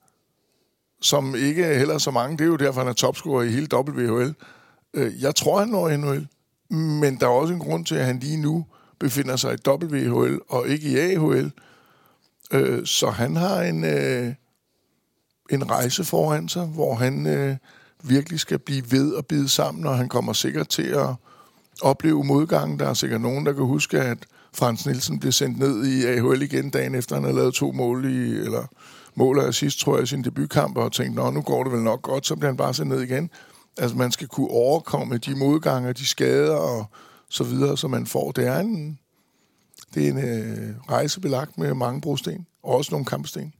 som 1.00 1.34
ikke 1.34 1.64
er 1.64 1.78
heller 1.78 1.98
så 1.98 2.10
mange, 2.10 2.36
det 2.36 2.44
er 2.44 2.48
jo 2.48 2.56
derfor, 2.56 2.80
han 2.80 2.88
er 2.88 2.92
topscorer 2.92 3.42
i 3.42 3.50
hele 3.50 3.68
WHL. 3.74 4.34
Øh, 4.94 5.22
jeg 5.22 5.34
tror, 5.34 5.58
han 5.58 5.68
når 5.68 5.96
NHL, 5.96 6.26
men 6.70 7.16
der 7.16 7.26
er 7.26 7.30
også 7.30 7.54
en 7.54 7.60
grund 7.60 7.86
til, 7.86 7.94
at 7.94 8.06
han 8.06 8.18
lige 8.18 8.36
nu 8.36 8.64
befinder 8.98 9.36
sig 9.36 9.54
i 9.54 9.68
WHL 9.68 10.38
og 10.48 10.68
ikke 10.68 10.88
i 10.88 10.98
AHL. 10.98 11.52
Øh, 12.52 12.86
så 12.86 13.10
han 13.10 13.36
har 13.36 13.62
en, 13.62 13.84
øh, 13.84 14.34
en 15.50 15.70
rejse 15.70 16.04
foran 16.04 16.48
sig, 16.48 16.66
hvor 16.66 16.94
han 16.94 17.26
øh, 17.26 17.56
virkelig 18.02 18.40
skal 18.40 18.58
blive 18.58 18.82
ved 18.90 19.12
og 19.12 19.26
bide 19.26 19.48
sammen, 19.48 19.86
og 19.86 19.96
han 19.96 20.08
kommer 20.08 20.32
sikkert 20.32 20.68
til 20.68 20.86
at 20.86 21.08
opleve 21.82 22.24
modgang. 22.24 22.78
Der 22.78 22.88
er 22.88 22.94
sikkert 22.94 23.20
nogen, 23.20 23.46
der 23.46 23.52
kan 23.52 23.64
huske, 23.64 24.00
at 24.00 24.18
Frans 24.54 24.86
Nielsen 24.86 25.20
blev 25.20 25.32
sendt 25.32 25.58
ned 25.58 25.84
i 25.84 26.04
AHL 26.04 26.42
igen 26.42 26.70
dagen 26.70 26.94
efter, 26.94 27.14
han 27.14 27.24
havde 27.24 27.36
lavet 27.36 27.54
to 27.54 27.72
mål 27.72 28.04
i, 28.04 28.38
eller 28.38 28.66
mål 29.14 29.38
af 29.38 29.54
sidst, 29.54 29.78
tror 29.78 29.96
jeg, 29.96 30.02
i 30.02 30.06
sin 30.06 30.24
debutkamp, 30.24 30.76
og 30.76 30.92
tænkte, 30.92 31.16
nå, 31.16 31.30
nu 31.30 31.40
går 31.40 31.64
det 31.64 31.72
vel 31.72 31.82
nok 31.82 32.02
godt, 32.02 32.26
så 32.26 32.36
bliver 32.36 32.48
han 32.48 32.56
bare 32.56 32.74
sendt 32.74 32.90
ned 32.90 33.00
igen. 33.00 33.30
Altså, 33.78 33.96
man 33.96 34.12
skal 34.12 34.28
kunne 34.28 34.50
overkomme 34.50 35.18
de 35.18 35.34
modgange, 35.34 35.92
de 35.92 36.06
skader 36.06 36.56
og 36.56 36.86
så 37.28 37.44
videre, 37.44 37.78
som 37.78 37.90
man 37.90 38.06
får. 38.06 38.32
Det 38.32 38.46
er 38.46 38.58
en, 38.58 38.98
det 39.94 40.08
er 40.08 40.10
en 40.10 40.18
øh, 40.18 40.74
rejse 40.90 41.20
belagt 41.20 41.58
med 41.58 41.74
mange 41.74 42.00
brosten, 42.00 42.46
og 42.62 42.74
også 42.74 42.90
nogle 42.90 43.04
kampsten. 43.04 43.52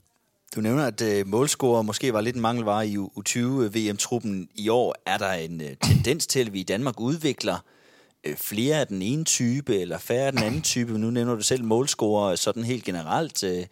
Du 0.57 0.61
nævner, 0.61 0.87
at 0.87 1.03
øh, 1.03 1.27
målscorer 1.27 1.83
måske 1.83 2.13
var 2.13 2.21
lidt 2.21 2.37
en 2.37 2.43
mangelvare 2.43 2.89
i 2.89 2.97
U20-VM-truppen. 2.97 4.41
Øh, 4.41 4.47
I 4.55 4.69
år 4.69 4.95
er 5.07 5.19
der 5.19 5.33
en 5.33 5.61
øh, 5.61 5.77
tendens 5.83 6.27
til, 6.27 6.41
at 6.41 6.53
vi 6.53 6.61
i 6.61 6.65
Danmark 6.65 7.01
udvikler 7.01 7.65
øh, 8.25 8.37
flere 8.37 8.81
af 8.81 8.87
den 8.87 9.03
ene 9.03 9.25
type, 9.25 9.79
eller 9.79 9.99
færre 9.99 10.27
af 10.27 10.33
den 10.33 10.43
anden 10.43 10.63
type. 10.63 10.99
Nu 10.99 11.11
nævner 11.11 11.35
du 11.35 11.43
selv 11.43 11.65
målscorer 11.65 12.37
sådan 12.37 12.65
helt 12.65 12.85
generelt. 12.85 13.45
Øh, 13.45 13.67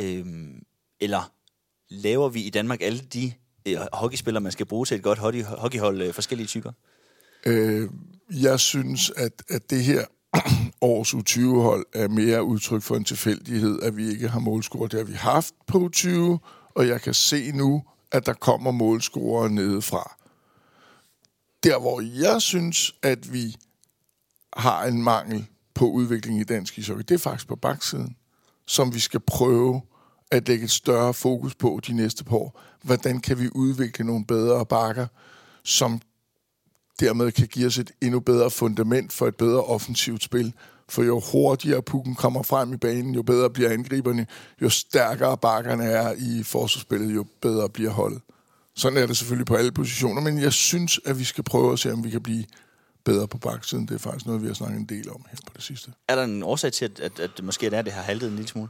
øh, 0.00 0.26
eller 1.00 1.32
laver 1.88 2.28
vi 2.28 2.42
i 2.42 2.50
Danmark 2.50 2.82
alle 2.82 2.98
de 2.98 3.32
Øh, 3.66 3.78
hockeyspiller, 3.92 4.40
man 4.40 4.52
skal 4.52 4.66
bruge 4.66 4.86
til 4.86 4.94
et 4.94 5.02
godt 5.02 5.18
hockey, 5.18 5.44
hockeyhold, 5.44 6.02
øh, 6.02 6.14
forskellige 6.14 6.46
typer? 6.46 6.72
Øh, 7.46 7.90
jeg 8.30 8.60
synes, 8.60 9.10
at, 9.16 9.42
at 9.48 9.70
det 9.70 9.84
her 9.84 10.04
års 10.80 11.14
U20-hold 11.14 11.86
er 11.94 12.08
mere 12.08 12.44
udtryk 12.44 12.82
for 12.82 12.96
en 12.96 13.04
tilfældighed, 13.04 13.82
at 13.82 13.96
vi 13.96 14.08
ikke 14.08 14.28
har 14.28 14.40
målscorer. 14.40 14.88
Det 14.88 14.98
har 14.98 15.04
vi 15.04 15.12
haft 15.12 15.54
på 15.66 15.90
U20, 15.96 16.08
og 16.74 16.88
jeg 16.88 17.00
kan 17.00 17.14
se 17.14 17.52
nu, 17.52 17.82
at 18.12 18.26
der 18.26 18.32
kommer 18.32 18.70
målscorer 18.70 19.48
nedefra. 19.48 20.16
Der, 21.62 21.80
hvor 21.80 22.00
jeg 22.00 22.42
synes, 22.42 22.94
at 23.02 23.32
vi 23.32 23.56
har 24.56 24.84
en 24.84 25.02
mangel 25.02 25.46
på 25.74 25.90
udvikling 25.90 26.40
i 26.40 26.44
dansk 26.44 26.78
ishockey, 26.78 27.04
det 27.08 27.14
er 27.14 27.18
faktisk 27.18 27.48
på 27.48 27.56
baksiden, 27.56 28.16
som 28.66 28.94
vi 28.94 29.00
skal 29.00 29.20
prøve 29.20 29.82
at 30.30 30.48
lægge 30.48 30.64
et 30.64 30.70
større 30.70 31.14
fokus 31.14 31.54
på 31.54 31.80
de 31.86 31.92
næste 31.92 32.24
par 32.24 32.36
år. 32.36 32.60
Hvordan 32.82 33.20
kan 33.20 33.38
vi 33.38 33.48
udvikle 33.54 34.04
nogle 34.04 34.24
bedre 34.24 34.66
bakker, 34.66 35.06
som 35.64 36.00
dermed 37.00 37.32
kan 37.32 37.48
give 37.48 37.66
os 37.66 37.78
et 37.78 37.90
endnu 38.00 38.20
bedre 38.20 38.50
fundament 38.50 39.12
for 39.12 39.26
et 39.26 39.36
bedre 39.36 39.64
offensivt 39.64 40.22
spil. 40.22 40.52
For 40.88 41.02
jo 41.02 41.22
hurtigere 41.32 41.82
pukken 41.82 42.14
kommer 42.14 42.42
frem 42.42 42.72
i 42.72 42.76
banen, 42.76 43.14
jo 43.14 43.22
bedre 43.22 43.50
bliver 43.50 43.70
angriberne, 43.70 44.26
jo 44.62 44.68
stærkere 44.68 45.38
bakkerne 45.38 45.84
er 45.84 46.12
i 46.18 46.42
forsvarsspillet, 46.42 47.14
jo 47.14 47.26
bedre 47.42 47.68
bliver 47.68 47.90
holdet. 47.90 48.22
Sådan 48.76 48.98
er 48.98 49.06
det 49.06 49.16
selvfølgelig 49.16 49.46
på 49.46 49.54
alle 49.54 49.72
positioner, 49.72 50.20
men 50.20 50.38
jeg 50.38 50.52
synes, 50.52 51.00
at 51.04 51.18
vi 51.18 51.24
skal 51.24 51.44
prøve 51.44 51.72
at 51.72 51.78
se, 51.78 51.92
om 51.92 52.04
vi 52.04 52.10
kan 52.10 52.22
blive 52.22 52.44
bedre 53.04 53.28
på 53.28 53.38
baksiden. 53.38 53.88
Det 53.88 53.94
er 53.94 53.98
faktisk 53.98 54.26
noget, 54.26 54.42
vi 54.42 54.46
har 54.46 54.54
snakket 54.54 54.78
en 54.78 54.86
del 54.86 55.10
om 55.10 55.24
her 55.30 55.38
på 55.46 55.52
det 55.56 55.62
sidste. 55.62 55.92
Er 56.08 56.16
der 56.16 56.24
en 56.24 56.42
årsag 56.42 56.72
til, 56.72 56.84
at, 56.84 57.00
at, 57.00 57.20
at 57.20 57.44
måske 57.44 57.66
er 57.66 57.82
det 57.82 57.92
har 57.92 58.02
haltet 58.02 58.28
en 58.28 58.36
lille 58.36 58.48
smule? 58.48 58.68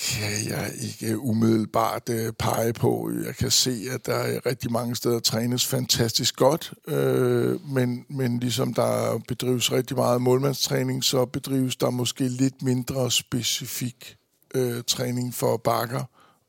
Det 0.00 0.08
kan 0.08 0.50
jeg 0.50 0.70
ikke 0.80 1.18
umiddelbart 1.18 2.08
øh, 2.08 2.32
pege 2.32 2.72
på. 2.72 3.10
Jeg 3.26 3.36
kan 3.36 3.50
se, 3.50 3.82
at 3.94 4.06
der 4.06 4.14
er 4.14 4.46
rigtig 4.46 4.72
mange 4.72 4.96
steder 4.96 5.20
trænes 5.20 5.66
fantastisk 5.66 6.36
godt, 6.36 6.72
øh, 6.88 7.68
men, 7.70 8.06
men 8.08 8.38
ligesom 8.38 8.74
der 8.74 9.20
bedrives 9.28 9.72
rigtig 9.72 9.96
meget 9.96 10.22
målmandstræning, 10.22 11.04
så 11.04 11.24
bedrives 11.24 11.76
der 11.76 11.90
måske 11.90 12.28
lidt 12.28 12.62
mindre 12.62 13.10
specifik 13.10 14.16
øh, 14.54 14.82
træning 14.86 15.34
for 15.34 15.56
bakker 15.56 16.04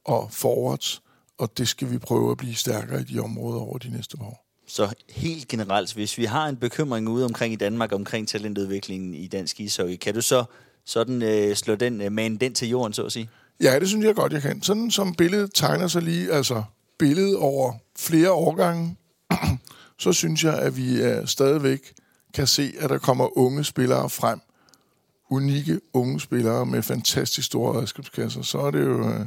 og 0.05 0.29
forwards, 0.31 1.01
og 1.37 1.57
det 1.57 1.67
skal 1.67 1.91
vi 1.91 1.97
prøve 1.97 2.31
at 2.31 2.37
blive 2.37 2.55
stærkere 2.55 3.01
i 3.01 3.03
de 3.03 3.19
områder 3.19 3.59
over 3.59 3.77
de 3.77 3.91
næste 3.91 4.17
år. 4.21 4.45
Så 4.67 4.93
helt 5.09 5.47
generelt, 5.47 5.93
hvis 5.93 6.17
vi 6.17 6.25
har 6.25 6.47
en 6.47 6.57
bekymring 6.57 7.09
ude 7.09 7.25
omkring 7.25 7.53
i 7.53 7.57
Danmark 7.57 7.91
omkring 7.93 8.27
talentudviklingen 8.27 9.13
i 9.13 9.27
dansk 9.27 9.59
ishockey, 9.59 9.95
kan 9.95 10.13
du 10.13 10.21
så 10.21 10.43
sådan 10.85 11.21
øh, 11.21 11.55
slå 11.55 11.75
den, 11.75 12.01
øh, 12.01 12.11
man 12.11 12.37
den 12.37 12.53
til 12.53 12.69
jorden, 12.69 12.93
så 12.93 13.03
at 13.03 13.11
sige? 13.11 13.29
Ja, 13.61 13.79
det 13.79 13.87
synes 13.87 14.05
jeg 14.05 14.15
godt, 14.15 14.33
jeg 14.33 14.41
kan. 14.41 14.61
Sådan 14.61 14.91
som 14.91 15.15
billedet 15.15 15.51
tegner 15.53 15.87
sig 15.87 16.01
lige, 16.01 16.31
altså 16.31 16.63
billedet 16.99 17.37
over 17.37 17.73
flere 17.97 18.31
årgange, 18.31 18.97
så 19.99 20.13
synes 20.13 20.43
jeg, 20.43 20.59
at 20.59 20.77
vi 20.77 21.11
uh, 21.11 21.25
stadigvæk 21.25 21.93
kan 22.33 22.47
se, 22.47 22.73
at 22.79 22.89
der 22.89 22.97
kommer 22.97 23.37
unge 23.37 23.63
spillere 23.63 24.09
frem. 24.09 24.39
Unikke 25.29 25.79
unge 25.93 26.19
spillere 26.19 26.65
med 26.65 26.81
fantastisk 26.81 27.47
store 27.47 27.81
redskabskasser. 27.81 28.41
Så 28.41 28.57
er 28.59 28.71
det 28.71 28.85
jo 28.85 28.99
uh, 28.99 29.25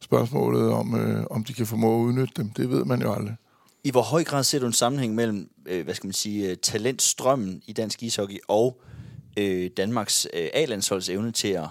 spørgsmålet 0.00 0.72
om, 0.72 0.94
uh, 0.94 1.24
om 1.30 1.44
de 1.44 1.52
kan 1.52 1.66
formå 1.66 2.00
at 2.00 2.04
udnytte 2.04 2.34
dem. 2.36 2.50
Det 2.50 2.70
ved 2.70 2.84
man 2.84 3.02
jo 3.02 3.12
aldrig. 3.12 3.36
I 3.84 3.90
hvor 3.90 4.02
høj 4.02 4.24
grad 4.24 4.44
ser 4.44 4.58
du 4.58 4.66
en 4.66 4.72
sammenhæng 4.72 5.14
mellem, 5.14 5.50
øh, 5.66 5.84
hvad 5.84 5.94
skal 5.94 6.06
man 6.06 6.14
sige, 6.14 6.54
talentstrømmen 6.54 7.62
i 7.66 7.72
dansk 7.72 8.02
ishockey 8.02 8.38
og 8.48 8.80
øh, 8.84 8.93
øh, 9.36 9.70
Danmarks 9.76 10.26
øh, 10.34 10.48
A-landsholds 10.54 11.08
evne 11.08 11.32
til 11.32 11.48
at 11.48 11.68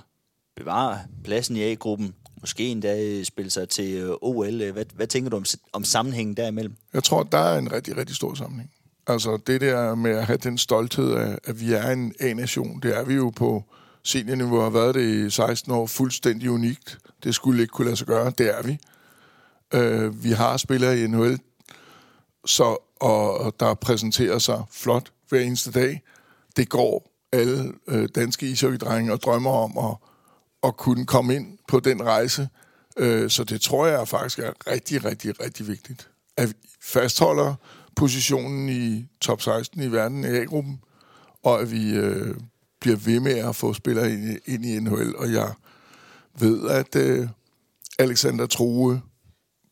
bevare 0.55 0.99
pladsen 1.23 1.55
i 1.55 1.63
A-gruppen, 1.63 2.15
måske 2.41 2.63
endda 2.63 3.03
øh, 3.03 3.25
spille 3.25 3.51
sig 3.51 3.69
til 3.69 3.93
øh, 3.93 4.15
OL. 4.21 4.61
Øh, 4.61 4.73
hvad, 4.73 4.85
hvad 4.93 5.07
tænker 5.07 5.29
du 5.29 5.37
om, 5.37 5.45
om 5.73 5.83
sammenhængen 5.83 6.37
derimellem? 6.37 6.75
Jeg 6.93 7.03
tror, 7.03 7.23
der 7.23 7.37
er 7.37 7.57
en 7.57 7.71
rigtig, 7.71 7.97
rigtig 7.97 8.15
stor 8.15 8.33
sammenhæng. 8.33 8.71
Altså 9.07 9.37
det 9.47 9.61
der 9.61 9.95
med 9.95 10.11
at 10.11 10.25
have 10.25 10.37
den 10.37 10.57
stolthed 10.57 11.13
af, 11.13 11.37
at 11.43 11.59
vi 11.59 11.73
er 11.73 11.91
en 11.91 12.13
A-nation, 12.19 12.79
det 12.79 12.97
er 12.97 13.03
vi 13.03 13.13
jo 13.13 13.29
på 13.29 13.63
seniorniveau, 14.03 14.59
har 14.59 14.69
været 14.69 14.95
det 14.95 15.25
i 15.25 15.29
16 15.29 15.71
år, 15.71 15.87
fuldstændig 15.87 16.51
unikt. 16.51 16.97
Det 17.23 17.35
skulle 17.35 17.61
ikke 17.61 17.71
kunne 17.71 17.85
lade 17.85 17.97
sig 17.97 18.07
gøre, 18.07 18.33
det 18.37 18.57
er 18.57 18.63
vi. 18.63 18.77
Øh, 19.73 20.23
vi 20.23 20.31
har 20.31 20.57
spillere 20.57 20.99
i 20.99 21.07
NHL, 21.07 21.39
så, 22.45 22.77
og, 22.99 23.37
og 23.37 23.53
der 23.59 23.73
præsenterer 23.73 24.39
sig 24.39 24.63
flot 24.71 25.11
hver 25.29 25.39
eneste 25.39 25.71
dag. 25.71 26.01
Det 26.55 26.69
går 26.69 27.12
alle 27.33 27.73
øh, 27.87 28.09
danske 28.15 28.47
ishockeydrenge 28.47 29.13
og 29.13 29.21
drømmer 29.21 29.51
om 29.51 29.77
at, 29.77 29.95
at 30.63 30.77
kunne 30.77 31.05
komme 31.05 31.35
ind 31.35 31.57
på 31.67 31.79
den 31.79 32.03
rejse. 32.03 32.49
Øh, 32.97 33.29
så 33.29 33.43
det 33.43 33.61
tror 33.61 33.85
jeg 33.85 34.07
faktisk 34.07 34.39
er 34.39 34.71
rigtig, 34.71 35.05
rigtig, 35.05 35.41
rigtig 35.41 35.67
vigtigt. 35.67 36.09
At 36.37 36.49
vi 36.49 36.53
fastholder 36.81 37.55
positionen 37.95 38.69
i 38.69 39.05
top 39.21 39.41
16 39.41 39.81
i 39.81 39.91
verden 39.91 40.23
i 40.23 40.27
A-gruppen, 40.27 40.79
og 41.43 41.61
at 41.61 41.71
vi 41.71 41.95
øh, 41.95 42.35
bliver 42.81 42.97
ved 42.97 43.19
med 43.19 43.37
at 43.37 43.55
få 43.55 43.73
spillere 43.73 44.11
ind, 44.11 44.39
ind 44.45 44.65
i 44.65 44.79
NHL. 44.79 45.15
Og 45.15 45.31
jeg 45.31 45.53
ved, 46.39 46.69
at 46.69 46.95
øh, 46.95 47.27
Alexander 47.99 48.45
Troe, 48.45 49.01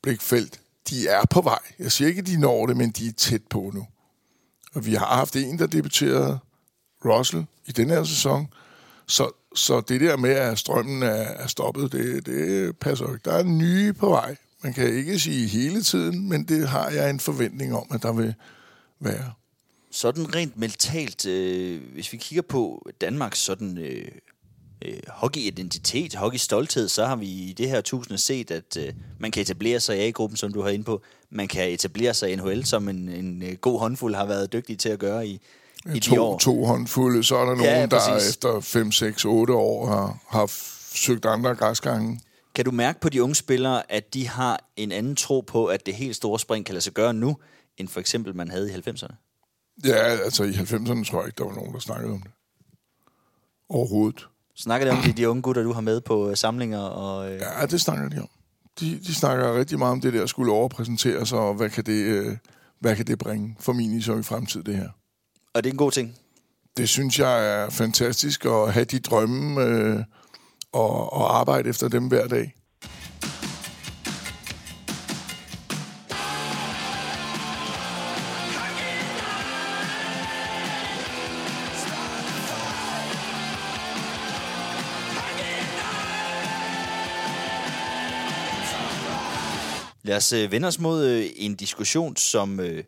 Blikfeldt, 0.03 0.59
de 0.89 1.07
er 1.07 1.25
på 1.29 1.41
vej. 1.41 1.59
Jeg 1.79 1.91
siger 1.91 2.07
ikke, 2.07 2.19
at 2.19 2.27
de 2.27 2.39
når 2.39 2.65
det, 2.65 2.77
men 2.77 2.91
de 2.91 3.07
er 3.07 3.13
tæt 3.17 3.41
på 3.49 3.71
nu. 3.73 3.87
Og 4.73 4.85
vi 4.85 4.93
har 4.93 5.05
haft 5.05 5.35
en, 5.35 5.59
der 5.59 5.67
debuterede 5.67 6.39
Russell 7.05 7.45
i 7.65 7.71
den 7.71 7.89
her 7.89 8.03
sæson. 8.03 8.47
Så, 9.07 9.31
så 9.55 9.81
det 9.81 10.01
der 10.01 10.17
med, 10.17 10.29
at 10.29 10.59
strømmen 10.59 11.03
er, 11.03 11.07
er 11.07 11.47
stoppet, 11.47 11.91
det, 11.91 12.25
det 12.25 12.77
passer 12.77 13.13
ikke. 13.13 13.21
Der 13.25 13.33
er 13.33 13.43
nye 13.43 13.93
på 13.93 14.09
vej. 14.09 14.35
Man 14.63 14.73
kan 14.73 14.93
ikke 14.93 15.19
sige 15.19 15.47
hele 15.47 15.83
tiden, 15.83 16.29
men 16.29 16.43
det 16.43 16.67
har 16.69 16.89
jeg 16.89 17.09
en 17.09 17.19
forventning 17.19 17.75
om, 17.75 17.87
at 17.91 18.03
der 18.03 18.13
vil 18.13 18.33
være. 18.99 19.33
Sådan 19.91 20.35
rent 20.35 20.57
mentalt, 20.57 21.25
øh, 21.25 21.81
hvis 21.93 22.13
vi 22.13 22.17
kigger 22.17 22.41
på 22.41 22.89
Danmarks 23.01 23.39
sådan 23.39 23.77
øh, 23.77 24.07
øh, 24.81 24.99
hockey 25.07 26.37
stolthed, 26.37 26.87
så 26.87 27.05
har 27.05 27.15
vi 27.15 27.25
i 27.25 27.53
det 27.57 27.69
her 27.69 27.81
tusinde 27.81 28.17
set, 28.17 28.51
at 28.51 28.77
øh, 28.77 28.93
man 29.19 29.31
kan 29.31 29.41
etablere 29.41 29.79
sig 29.79 29.97
i 29.97 30.01
A-gruppen, 30.01 30.37
som 30.37 30.53
du 30.53 30.61
har 30.61 30.69
inde 30.69 30.83
på. 30.83 31.01
Man 31.29 31.47
kan 31.47 31.69
etablere 31.69 32.13
sig 32.13 32.31
i 32.31 32.35
NHL, 32.35 32.65
som 32.65 32.89
en, 32.89 33.09
en 33.09 33.43
øh, 33.43 33.53
god 33.53 33.79
håndfuld 33.79 34.15
har 34.15 34.25
været 34.25 34.53
dygtig 34.53 34.79
til 34.79 34.89
at 34.89 34.99
gøre 34.99 35.27
i, 35.27 35.41
i 35.95 35.99
to, 35.99 36.15
de 36.15 36.21
år. 36.21 36.37
To 36.37 36.65
håndfulde, 36.65 37.23
så 37.23 37.35
er 37.35 37.45
der 37.45 37.55
nogen, 37.55 37.63
ja, 37.63 37.85
der 37.85 38.29
efter 38.29 38.59
5, 38.59 38.91
6, 38.91 39.25
8 39.25 39.53
år 39.53 39.87
har, 39.87 40.17
har 40.27 40.51
søgt 40.95 41.25
andre 41.25 41.55
græsgange. 41.55 42.19
Kan 42.55 42.65
du 42.65 42.71
mærke 42.71 42.99
på 42.99 43.09
de 43.09 43.23
unge 43.23 43.35
spillere, 43.35 43.91
at 43.91 44.13
de 44.13 44.27
har 44.27 44.59
en 44.75 44.91
anden 44.91 45.15
tro 45.15 45.41
på, 45.41 45.65
at 45.65 45.85
det 45.85 45.93
helt 45.93 46.15
store 46.15 46.39
spring 46.39 46.65
kan 46.65 46.73
lade 46.73 46.83
sig 46.83 46.93
gøre 46.93 47.13
nu, 47.13 47.37
end 47.77 47.87
for 47.87 47.99
eksempel 47.99 48.35
man 48.35 48.51
havde 48.51 48.71
i 48.71 48.73
90'erne? 48.73 49.15
Ja, 49.85 49.95
altså 49.95 50.43
i 50.43 50.51
90'erne 50.51 51.03
tror 51.03 51.19
jeg 51.19 51.27
ikke, 51.27 51.37
der 51.37 51.45
var 51.45 51.55
nogen, 51.55 51.73
der 51.73 51.79
snakkede 51.79 52.13
om 52.13 52.21
det. 52.21 52.31
Overhovedet. 53.69 54.27
Snakker 54.55 54.87
det 54.87 54.97
om 54.97 55.03
de, 55.03 55.13
de 55.13 55.29
unge 55.29 55.41
gutter, 55.41 55.63
du 55.63 55.73
har 55.73 55.81
med 55.81 56.01
på 56.01 56.29
øh, 56.29 56.37
samlinger? 56.37 56.79
Og, 56.79 57.31
øh... 57.33 57.41
Ja, 57.59 57.65
det 57.65 57.81
snakker 57.81 58.09
de 58.09 58.21
om. 58.21 58.29
De, 58.79 58.99
de 58.99 59.15
snakker 59.15 59.59
rigtig 59.59 59.79
meget 59.79 59.91
om 59.91 60.01
det 60.01 60.13
der 60.13 60.25
skulle 60.25 60.51
overpræsentere 60.51 61.25
sig, 61.25 61.39
og 61.39 61.53
hvad 61.53 61.69
kan 61.69 61.83
det, 61.83 62.01
øh, 62.03 62.37
hvad 62.79 62.95
kan 62.95 63.07
det 63.07 63.19
bringe 63.19 63.55
for 63.59 63.73
min 63.73 63.97
ishockey 63.97 64.23
fremtid, 64.23 64.63
det 64.63 64.75
her. 64.75 64.89
Og 65.53 65.63
det 65.63 65.69
er 65.69 65.73
en 65.73 65.77
god 65.77 65.91
ting? 65.91 66.17
Det 66.77 66.89
synes 66.89 67.19
jeg 67.19 67.63
er 67.63 67.69
fantastisk 67.69 68.45
at 68.45 68.73
have 68.73 68.85
de 68.85 68.99
drømme 68.99 69.61
øh, 69.61 70.03
og, 70.71 71.13
og 71.13 71.39
arbejde 71.39 71.69
efter 71.69 71.87
dem 71.87 72.07
hver 72.07 72.27
dag. 72.27 72.53
Lad 90.03 90.17
os 90.17 90.33
øh, 90.33 90.51
vende 90.51 90.67
os 90.67 90.79
mod 90.79 91.05
øh, 91.05 91.25
en 91.35 91.55
diskussion, 91.55 92.15
som 92.15 92.59
øh, 92.59 92.83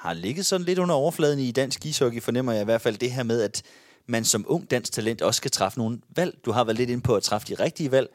har 0.00 0.12
ligget 0.12 0.46
sådan 0.46 0.66
lidt 0.66 0.78
under 0.78 0.94
overfladen 0.94 1.38
i 1.38 1.50
dansk 1.50 1.86
ishockey, 1.86 2.22
fornemmer 2.22 2.52
jeg 2.52 2.62
i 2.62 2.64
hvert 2.64 2.80
fald 2.80 2.98
det 2.98 3.12
her 3.12 3.22
med, 3.22 3.42
at 3.42 3.62
man 4.06 4.24
som 4.24 4.44
ung 4.48 4.70
dansk 4.70 4.92
talent 4.92 5.22
også 5.22 5.36
skal 5.36 5.50
træffe 5.50 5.78
nogle 5.78 6.00
valg. 6.16 6.38
Du 6.44 6.52
har 6.52 6.64
været 6.64 6.76
lidt 6.76 6.90
inde 6.90 7.02
på 7.02 7.16
at 7.16 7.22
træffe 7.22 7.48
de 7.48 7.54
rigtige 7.54 7.90
valg. 7.90 8.08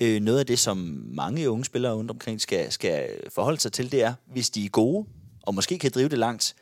Øh, 0.00 0.20
noget 0.20 0.38
af 0.38 0.46
det, 0.46 0.58
som 0.58 1.04
mange 1.06 1.50
unge 1.50 1.64
spillere 1.64 1.92
rundt 1.92 2.10
omkring 2.10 2.40
skal, 2.40 2.72
skal 2.72 3.08
forholde 3.28 3.60
sig 3.60 3.72
til, 3.72 3.92
det 3.92 4.02
er, 4.02 4.14
hvis 4.26 4.50
de 4.50 4.64
er 4.64 4.68
gode, 4.68 5.06
og 5.42 5.54
måske 5.54 5.78
kan 5.78 5.90
drive 5.94 6.08
det 6.08 6.18
langt, 6.18 6.54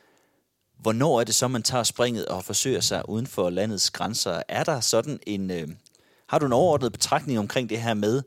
hvornår 0.79 1.19
er 1.19 1.23
det 1.23 1.35
så, 1.35 1.47
man 1.47 1.63
tager 1.63 1.83
springet 1.83 2.25
og 2.25 2.43
forsøger 2.43 2.81
sig 2.81 3.09
uden 3.09 3.27
for 3.27 3.49
landets 3.49 3.91
grænser? 3.91 4.41
Er 4.47 4.63
der 4.63 4.79
sådan 4.79 5.19
en... 5.27 5.51
Øh, 5.51 5.67
har 6.27 6.39
du 6.39 6.45
en 6.45 6.53
overordnet 6.53 6.91
betragtning 6.91 7.39
omkring 7.39 7.69
det 7.69 7.81
her 7.81 7.93
med, 7.93 8.21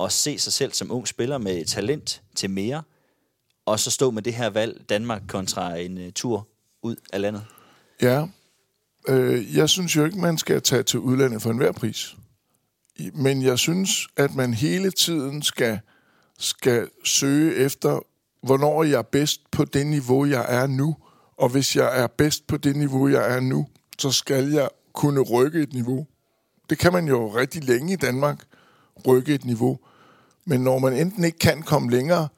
at 0.00 0.12
se 0.12 0.38
sig 0.38 0.52
selv 0.52 0.72
som 0.72 0.92
ung 0.92 1.08
spiller 1.08 1.38
med 1.38 1.64
talent 1.64 2.22
til 2.34 2.50
mere, 2.50 2.82
og 3.66 3.80
så 3.80 3.90
stå 3.90 4.10
med 4.10 4.22
det 4.22 4.34
her 4.34 4.50
valg, 4.50 4.84
Danmark 4.88 5.22
kontra 5.28 5.76
en 5.76 5.98
uh, 5.98 6.12
tur 6.14 6.48
ud 6.82 6.96
af 7.12 7.20
landet? 7.20 7.44
Ja, 8.02 8.26
øh, 9.08 9.56
jeg 9.56 9.68
synes 9.68 9.96
jo 9.96 10.04
ikke, 10.04 10.18
man 10.18 10.38
skal 10.38 10.62
tage 10.62 10.82
til 10.82 10.98
udlandet 10.98 11.42
for 11.42 11.50
enhver 11.50 11.72
pris. 11.72 12.16
Men 13.14 13.42
jeg 13.42 13.58
synes, 13.58 14.08
at 14.16 14.34
man 14.34 14.54
hele 14.54 14.90
tiden 14.90 15.42
skal, 15.42 15.80
skal 16.38 16.88
søge 17.04 17.54
efter, 17.54 18.00
hvornår 18.42 18.84
jeg 18.84 18.98
er 18.98 19.02
bedst 19.02 19.50
på 19.50 19.64
det 19.64 19.86
niveau, 19.86 20.24
jeg 20.24 20.46
er 20.48 20.66
nu. 20.66 20.96
Og 21.36 21.48
hvis 21.48 21.76
jeg 21.76 22.02
er 22.02 22.06
bedst 22.06 22.46
på 22.46 22.56
det 22.56 22.76
niveau, 22.76 23.08
jeg 23.08 23.36
er 23.36 23.40
nu, 23.40 23.66
så 23.98 24.10
skal 24.10 24.50
jeg 24.50 24.68
kunne 24.92 25.20
rykke 25.20 25.62
et 25.62 25.72
niveau. 25.72 26.06
Det 26.70 26.78
kan 26.78 26.92
man 26.92 27.08
jo 27.08 27.28
rigtig 27.28 27.64
længe 27.64 27.92
i 27.92 27.96
Danmark, 27.96 28.44
rykke 29.06 29.34
et 29.34 29.44
niveau. 29.44 29.78
Men 30.44 30.60
når 30.60 30.78
man 30.78 30.92
enten 30.92 31.24
ikke 31.24 31.38
kan 31.38 31.62
komme 31.62 31.90
længere, 31.90 32.28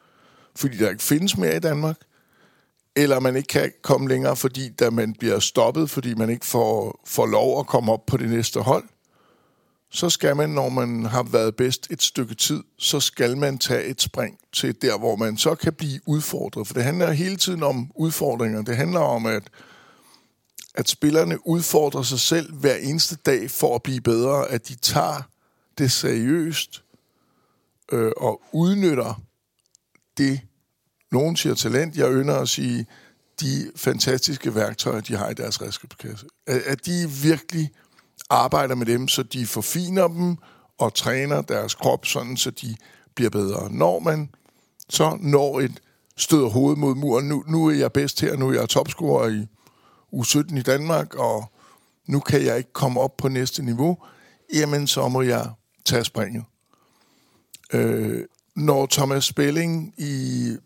fordi 0.57 0.77
der 0.77 0.91
ikke 0.91 1.03
findes 1.03 1.37
mere 1.37 1.57
i 1.57 1.61
Danmark, 1.61 1.97
eller 2.97 3.21
man 3.21 3.37
ikke 3.37 3.47
kan 3.47 3.73
komme 3.83 4.09
længere, 4.09 4.37
fordi 4.37 4.69
da 4.69 4.91
man 4.91 5.15
bliver 5.15 5.38
stoppet, 5.38 5.91
fordi 5.91 6.15
man 6.15 6.31
ikke 6.31 6.47
får, 6.47 7.01
får 7.07 7.27
lov 7.27 7.61
at 7.61 7.67
komme 7.67 7.93
op 7.93 8.07
på 8.07 8.17
det 8.17 8.31
næste 8.31 8.61
hold, 8.61 8.85
så 9.91 10.11
skal 10.11 10.37
man, 10.37 10.51
når 10.51 10.69
man 10.69 11.05
har 11.05 11.23
været 11.23 11.57
bedst 11.57 11.91
et 11.91 12.03
stykke 12.03 12.35
tid, 12.35 12.62
så 12.79 13.01
skal 13.01 13.37
man 13.37 13.59
tage 13.59 13.85
et 13.85 14.03
spring 14.03 14.38
til 14.53 14.83
der, 14.83 14.99
hvor 14.99 15.17
man 15.17 15.37
så 15.37 15.55
kan 15.55 15.73
blive 15.73 16.01
udfordret. 16.07 16.67
For 16.67 16.75
det 16.75 16.85
handler 16.85 17.11
hele 17.11 17.37
tiden 17.37 17.62
om 17.62 17.91
udfordringer. 17.95 18.62
Det 18.62 18.77
handler 18.77 19.01
om, 19.01 19.27
at, 19.27 19.43
at 20.75 20.88
spillerne 20.88 21.47
udfordrer 21.47 22.03
sig 22.03 22.21
selv 22.21 22.55
hver 22.55 22.75
eneste 22.75 23.17
dag 23.17 23.51
for 23.51 23.75
at 23.75 23.83
blive 23.83 24.01
bedre, 24.01 24.49
at 24.49 24.69
de 24.69 24.75
tager 24.75 25.23
det 25.79 25.93
seriøst, 25.93 26.85
øh, 27.93 28.12
og 28.17 28.43
udnytter 28.53 29.23
det, 30.18 30.40
nogen 31.12 31.37
siger 31.37 31.55
talent, 31.55 31.96
jeg 31.96 32.12
ynder 32.12 32.37
at 32.37 32.48
sige, 32.48 32.87
de 33.40 33.72
fantastiske 33.77 34.55
værktøjer, 34.55 35.01
de 35.01 35.16
har 35.16 35.31
i 35.31 35.35
deres 35.35 35.62
redskabskasse. 35.62 36.27
At, 36.46 36.62
at 36.62 36.87
de 36.87 37.11
virkelig 37.22 37.70
arbejder 38.31 38.75
med 38.75 38.87
dem, 38.87 39.09
så 39.09 39.22
de 39.22 39.46
forfiner 39.46 40.09
dem 40.09 40.37
og 40.79 40.94
træner 40.94 41.42
deres 41.42 41.75
krop, 41.75 42.07
sådan 42.07 42.37
så 42.37 42.51
de 42.51 42.77
bliver 43.14 43.31
bedre. 43.31 43.72
Når 43.72 43.98
man 43.98 44.31
så 44.88 45.18
når 45.20 45.61
et 45.61 45.81
støder 46.16 46.48
hovedet 46.48 46.79
mod 46.79 46.94
muren, 46.94 47.29
nu, 47.29 47.44
nu 47.46 47.66
er 47.66 47.75
jeg 47.75 47.92
bedst 47.92 48.20
her, 48.20 48.37
nu 48.37 48.48
er 48.48 48.53
jeg 48.53 48.68
topscorer 48.68 49.29
i 49.29 49.46
U17 50.12 50.59
i 50.59 50.62
Danmark, 50.62 51.14
og 51.14 51.53
nu 52.07 52.20
kan 52.20 52.44
jeg 52.44 52.59
ikke 52.59 52.72
komme 52.72 53.01
op 53.01 53.16
på 53.16 53.29
næste 53.29 53.62
niveau, 53.62 53.98
jamen 54.55 54.87
så 54.87 55.09
må 55.09 55.22
jeg 55.22 55.51
tage 55.85 56.05
springet. 56.05 56.44
Øh, 57.72 58.25
når 58.57 58.87
Thomas 58.87 59.25
Spelling 59.25 59.95
i, 59.99 60.57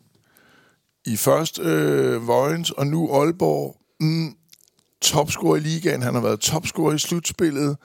i 1.05 1.17
først 1.17 1.59
øh, 1.59 2.27
Vojens 2.27 2.71
og 2.71 2.87
nu 2.87 3.13
Aalborg, 3.13 3.77
mm, 4.01 4.37
topscorer 5.03 5.57
i 5.57 5.61
ligaen, 5.61 6.03
han 6.03 6.15
har 6.15 6.21
været 6.21 6.41
topscorer 6.41 6.95
i 6.95 6.99
slutspillet. 6.99 7.77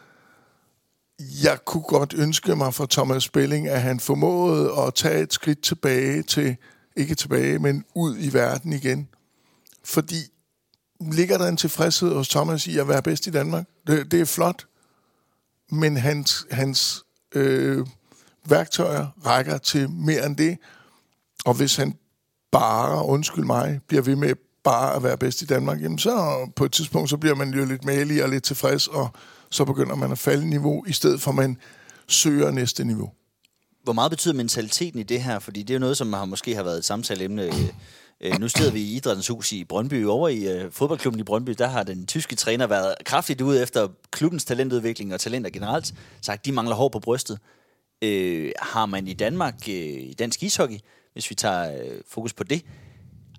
Jeg 1.43 1.65
kunne 1.65 1.83
godt 1.83 2.13
ønske 2.13 2.55
mig 2.55 2.73
for 2.73 2.85
Thomas 2.85 3.23
Spelling, 3.23 3.67
at 3.67 3.81
han 3.81 3.99
formåede 3.99 4.71
at 4.87 4.93
tage 4.93 5.21
et 5.21 5.33
skridt 5.33 5.61
tilbage 5.61 6.23
til, 6.23 6.55
ikke 6.95 7.15
tilbage, 7.15 7.59
men 7.59 7.85
ud 7.95 8.17
i 8.19 8.33
verden 8.33 8.73
igen. 8.73 9.07
Fordi 9.83 10.31
ligger 10.99 11.37
der 11.37 11.47
en 11.47 11.57
tilfredshed 11.57 12.13
hos 12.13 12.29
Thomas 12.29 12.67
i 12.67 12.77
at 12.77 12.87
være 12.87 13.01
bedst 13.01 13.27
i 13.27 13.31
Danmark? 13.31 13.65
Det, 13.87 14.11
det 14.11 14.21
er 14.21 14.25
flot. 14.25 14.67
Men 15.71 15.97
hans, 15.97 16.45
hans 16.51 17.03
øh, 17.35 17.85
værktøjer 18.45 19.07
rækker 19.25 19.57
til 19.57 19.89
mere 19.89 20.25
end 20.25 20.37
det. 20.37 20.57
Og 21.45 21.53
hvis 21.53 21.75
han 21.75 21.95
bare, 22.51 23.05
undskyld 23.05 23.45
mig, 23.45 23.79
bliver 23.87 24.03
ved 24.03 24.15
med 24.15 24.35
bare 24.63 24.95
at 24.95 25.03
være 25.03 25.17
bedst 25.17 25.41
i 25.41 25.45
Danmark, 25.45 25.81
jamen 25.81 25.99
så 25.99 26.47
på 26.55 26.65
et 26.65 26.71
tidspunkt, 26.71 27.09
så 27.09 27.17
bliver 27.17 27.35
man 27.35 27.53
jo 27.53 27.65
lidt 27.65 27.85
malig 27.85 28.23
og 28.23 28.29
lidt 28.29 28.43
tilfreds, 28.43 28.87
og 28.87 29.09
så 29.49 29.65
begynder 29.65 29.95
man 29.95 30.11
at 30.11 30.17
falde 30.17 30.49
niveau, 30.49 30.85
i 30.87 30.93
stedet 30.93 31.21
for 31.21 31.31
at 31.31 31.35
man 31.35 31.57
søger 32.07 32.51
næste 32.51 32.83
niveau. 32.83 33.11
Hvor 33.83 33.93
meget 33.93 34.11
betyder 34.11 34.33
mentaliteten 34.33 34.99
i 34.99 35.03
det 35.03 35.21
her? 35.21 35.39
Fordi 35.39 35.63
det 35.63 35.69
er 35.69 35.75
jo 35.75 35.79
noget, 35.79 35.97
som 35.97 36.13
har 36.13 36.25
måske 36.25 36.55
har 36.55 36.63
været 36.63 36.77
et 36.77 36.85
samtaleemne. 36.85 37.51
Øh, 38.21 38.39
nu 38.39 38.47
sidder 38.47 38.71
vi 38.71 38.81
i 38.81 38.95
Idrættens 38.95 39.27
Hus 39.27 39.51
i 39.51 39.63
Brøndby. 39.63 40.05
Over 40.05 40.29
i 40.29 40.47
øh, 40.47 40.71
fodboldklubben 40.71 41.19
i 41.19 41.23
Brøndby, 41.23 41.55
der 41.57 41.67
har 41.67 41.83
den 41.83 42.05
tyske 42.07 42.35
træner 42.35 42.67
været 42.67 42.95
kraftigt 43.05 43.41
ude 43.41 43.61
efter 43.61 43.87
klubbens 44.11 44.45
talentudvikling 44.45 45.13
og 45.13 45.19
talenter 45.19 45.49
generelt. 45.49 45.93
Sagt, 46.21 46.45
de 46.45 46.51
mangler 46.51 46.75
hår 46.75 46.89
på 46.89 46.99
brystet 46.99 47.39
øh, 48.01 48.51
har 48.59 48.85
man 48.85 49.07
i 49.07 49.13
Danmark, 49.13 49.55
øh, 49.69 49.75
i 49.75 50.15
dansk 50.19 50.43
ishockey, 50.43 50.77
hvis 51.13 51.29
vi 51.29 51.35
tager 51.35 51.71
øh, 51.71 52.01
fokus 52.07 52.33
på 52.33 52.43
det, 52.43 52.65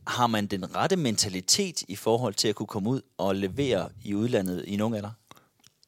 har 0.06 0.26
man 0.26 0.46
den 0.46 0.76
rette 0.76 0.96
mentalitet 0.96 1.82
i 1.88 1.96
forhold 1.96 2.34
til 2.34 2.48
at 2.48 2.54
kunne 2.54 2.66
komme 2.66 2.90
ud 2.90 3.00
og 3.18 3.34
levere 3.36 3.88
i 4.04 4.14
udlandet 4.14 4.64
i 4.66 4.76
nogen 4.76 4.94
alder? 4.94 5.10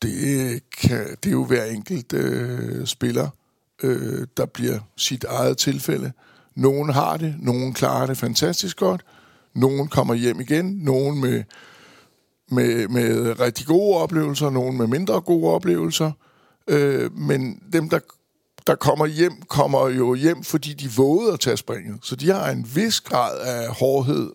Det, 0.03 0.63
kan, 0.71 1.17
det 1.23 1.27
er 1.27 1.33
jo 1.33 1.45
hver 1.45 1.65
enkelt 1.65 2.13
øh, 2.13 2.87
spiller, 2.87 3.29
øh, 3.83 4.27
der 4.37 4.47
bliver 4.47 4.79
sit 4.97 5.25
eget 5.25 5.59
tilfælde. 5.59 6.13
Nogen 6.55 6.93
har 6.93 7.17
det, 7.17 7.37
nogen 7.39 7.73
klarer 7.73 8.07
det 8.07 8.19
fantastisk 8.19 8.77
godt, 8.77 9.05
nogen 9.55 9.89
kommer 9.89 10.15
hjem 10.15 10.41
igen, 10.41 10.65
nogen 10.65 11.21
med, 11.21 11.43
med, 12.51 12.89
med 12.89 13.41
rigtig 13.41 13.67
gode 13.67 13.97
oplevelser, 13.97 14.51
nogen 14.51 14.79
med 14.79 14.87
mindre 14.87 15.21
gode 15.21 15.55
oplevelser. 15.55 16.13
Øh, 16.69 17.13
men 17.13 17.63
dem, 17.73 17.89
der 17.89 17.99
der 18.67 18.75
kommer 18.75 19.07
hjem, 19.07 19.43
kommer 19.49 19.89
jo 19.89 20.15
hjem, 20.15 20.45
fordi 20.45 20.73
de 20.73 20.91
vågede 20.97 21.33
at 21.33 21.41
tage 21.41 21.57
springet. 21.57 21.99
Så 22.03 22.17
de 22.17 22.31
har 22.31 22.51
en 22.51 22.71
vis 22.75 23.01
grad 23.01 23.41
af 23.41 23.69
hårdhed. 23.69 24.31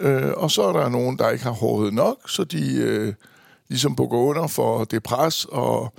Øh, 0.00 0.32
og 0.36 0.50
så 0.50 0.62
er 0.62 0.72
der 0.72 0.88
nogen, 0.88 1.18
der 1.18 1.30
ikke 1.30 1.44
har 1.44 1.50
hårdhed 1.50 1.90
nok, 1.90 2.30
så 2.30 2.44
de 2.44 2.76
øh, 2.76 3.14
ligesom 3.68 3.96
bukker 3.96 4.18
under 4.18 4.46
for 4.46 4.84
det 4.84 5.02
pres, 5.02 5.44
og, 5.44 5.94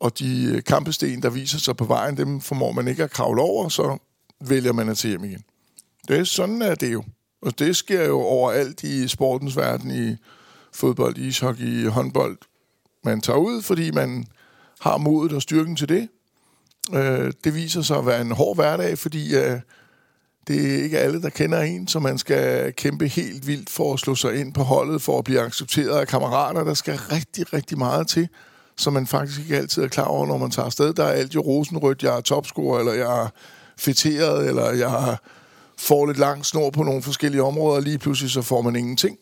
og 0.00 0.18
de 0.18 0.44
øh, 0.44 0.62
kampesten, 0.62 1.22
der 1.22 1.30
viser 1.30 1.58
sig 1.58 1.76
på 1.76 1.84
vejen, 1.84 2.16
dem 2.16 2.40
formår 2.40 2.72
man 2.72 2.88
ikke 2.88 3.04
at 3.04 3.10
kravle 3.10 3.42
over, 3.42 3.68
så 3.68 3.98
vælger 4.40 4.72
man 4.72 4.88
at 4.88 4.98
tage 4.98 5.10
hjem 5.10 5.24
igen. 5.24 5.44
Det 6.08 6.18
er 6.18 6.24
sådan 6.24 6.62
er 6.62 6.74
det 6.74 6.92
jo. 6.92 7.04
Og 7.42 7.58
det 7.58 7.76
sker 7.76 8.04
jo 8.04 8.20
overalt 8.20 8.82
i 8.82 9.08
sportens 9.08 9.56
verden, 9.56 9.90
i 9.90 10.16
fodbold, 10.72 11.16
ishockey, 11.16 11.88
håndbold. 11.88 12.38
Man 13.04 13.20
tager 13.20 13.38
ud, 13.38 13.62
fordi 13.62 13.90
man 13.90 14.26
har 14.80 14.96
modet 14.96 15.32
og 15.32 15.42
styrken 15.42 15.76
til 15.76 15.88
det, 15.88 16.08
Øh, 16.92 17.32
det 17.44 17.54
viser 17.54 17.82
sig 17.82 17.96
at 17.96 18.06
være 18.06 18.20
en 18.20 18.30
hård 18.30 18.56
hverdag, 18.56 18.98
fordi 18.98 19.36
øh, 19.36 19.60
det 20.48 20.74
er 20.74 20.82
ikke 20.82 20.98
alle, 20.98 21.22
der 21.22 21.28
kender 21.28 21.60
en, 21.60 21.88
så 21.88 21.98
man 21.98 22.18
skal 22.18 22.72
kæmpe 22.72 23.08
helt 23.08 23.46
vildt 23.46 23.70
for 23.70 23.92
at 23.94 24.00
slå 24.00 24.14
sig 24.14 24.34
ind 24.40 24.54
på 24.54 24.62
holdet, 24.62 25.02
for 25.02 25.18
at 25.18 25.24
blive 25.24 25.40
accepteret 25.40 25.98
af 25.98 26.06
kammerater. 26.08 26.64
Der 26.64 26.74
skal 26.74 26.96
rigtig, 26.96 27.52
rigtig 27.52 27.78
meget 27.78 28.08
til, 28.08 28.28
som 28.76 28.92
man 28.92 29.06
faktisk 29.06 29.40
ikke 29.40 29.56
altid 29.56 29.82
er 29.82 29.88
klar 29.88 30.04
over, 30.04 30.26
når 30.26 30.38
man 30.38 30.50
tager 30.50 30.66
afsted. 30.66 30.92
Der 30.92 31.04
er 31.04 31.12
alt 31.12 31.34
jo 31.34 31.40
rosenrødt, 31.40 32.02
jeg 32.02 32.16
er 32.16 32.20
topscorer, 32.20 32.78
eller 32.78 32.92
jeg 32.92 33.24
er 33.24 33.28
fætteret, 33.78 34.48
eller 34.48 34.70
jeg 34.70 35.16
får 35.78 36.06
lidt 36.06 36.18
lang 36.18 36.46
snor 36.46 36.70
på 36.70 36.82
nogle 36.82 37.02
forskellige 37.02 37.42
områder, 37.42 37.76
og 37.76 37.82
lige 37.82 37.98
pludselig 37.98 38.30
så 38.30 38.42
får 38.42 38.62
man 38.62 38.76
ingenting. 38.76 39.18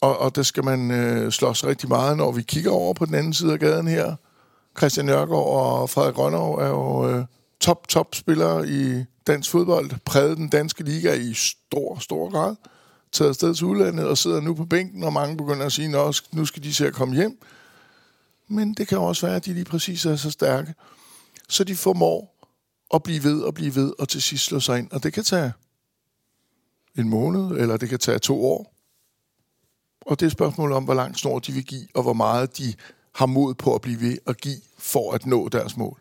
og, 0.00 0.18
og 0.18 0.36
det 0.36 0.46
skal 0.46 0.64
man 0.64 0.90
øh, 0.90 1.32
slås 1.32 1.64
rigtig 1.64 1.88
meget, 1.88 2.16
når 2.16 2.32
vi 2.32 2.42
kigger 2.42 2.70
over 2.70 2.94
på 2.94 3.06
den 3.06 3.14
anden 3.14 3.34
side 3.34 3.52
af 3.52 3.58
gaden 3.58 3.88
her. 3.88 4.16
Christian 4.78 5.06
Nørgaard 5.06 5.46
og 5.46 5.90
Frederik 5.90 6.18
Rønnerv 6.18 6.52
er 6.54 6.68
jo 6.68 7.08
øh, 7.08 7.24
top, 7.60 7.88
top 7.88 8.14
spillere 8.14 8.68
i 8.68 9.04
dansk 9.26 9.50
fodbold, 9.50 9.90
præget 10.04 10.36
den 10.36 10.48
danske 10.48 10.84
liga 10.84 11.14
i 11.14 11.34
stor, 11.34 11.98
stor 11.98 12.30
grad, 12.30 12.56
taget 13.12 13.28
afsted 13.28 13.54
til 13.54 13.66
udlandet 13.66 14.06
og 14.06 14.18
sidder 14.18 14.40
nu 14.40 14.54
på 14.54 14.64
bænken, 14.64 15.04
og 15.04 15.12
mange 15.12 15.36
begynder 15.36 15.66
at 15.66 15.72
sige, 15.72 15.98
at 15.98 16.22
nu 16.32 16.44
skal 16.46 16.62
de 16.62 16.74
se 16.74 16.86
at 16.86 16.92
komme 16.92 17.14
hjem. 17.14 17.38
Men 18.48 18.74
det 18.74 18.88
kan 18.88 18.98
også 18.98 19.26
være, 19.26 19.36
at 19.36 19.44
de 19.44 19.54
lige 19.54 19.64
præcis 19.64 20.06
er 20.06 20.16
så 20.16 20.30
stærke, 20.30 20.74
så 21.48 21.64
de 21.64 21.76
formår 21.76 22.48
at 22.94 23.02
blive 23.02 23.24
ved 23.24 23.42
og 23.42 23.54
blive 23.54 23.74
ved 23.74 23.92
og 23.98 24.08
til 24.08 24.22
sidst 24.22 24.44
slå 24.44 24.60
sig 24.60 24.78
ind. 24.78 24.90
Og 24.90 25.02
det 25.02 25.12
kan 25.12 25.24
tage 25.24 25.52
en 26.98 27.08
måned, 27.08 27.60
eller 27.60 27.76
det 27.76 27.88
kan 27.88 27.98
tage 27.98 28.18
to 28.18 28.44
år. 28.44 28.74
Og 30.06 30.20
det 30.20 30.26
er 30.26 30.28
et 30.28 30.32
spørgsmål 30.32 30.72
om, 30.72 30.84
hvor 30.84 30.94
lang 30.94 31.16
snor 31.16 31.38
de 31.38 31.52
vil 31.52 31.64
give, 31.64 31.88
og 31.94 32.02
hvor 32.02 32.12
meget 32.12 32.58
de 32.58 32.74
har 33.14 33.26
mod 33.26 33.54
på 33.54 33.74
at 33.74 33.80
blive 33.80 34.00
ved 34.00 34.18
at 34.26 34.40
give 34.40 34.60
for 34.78 35.12
at 35.12 35.26
nå 35.26 35.48
deres 35.48 35.76
mål. 35.76 36.00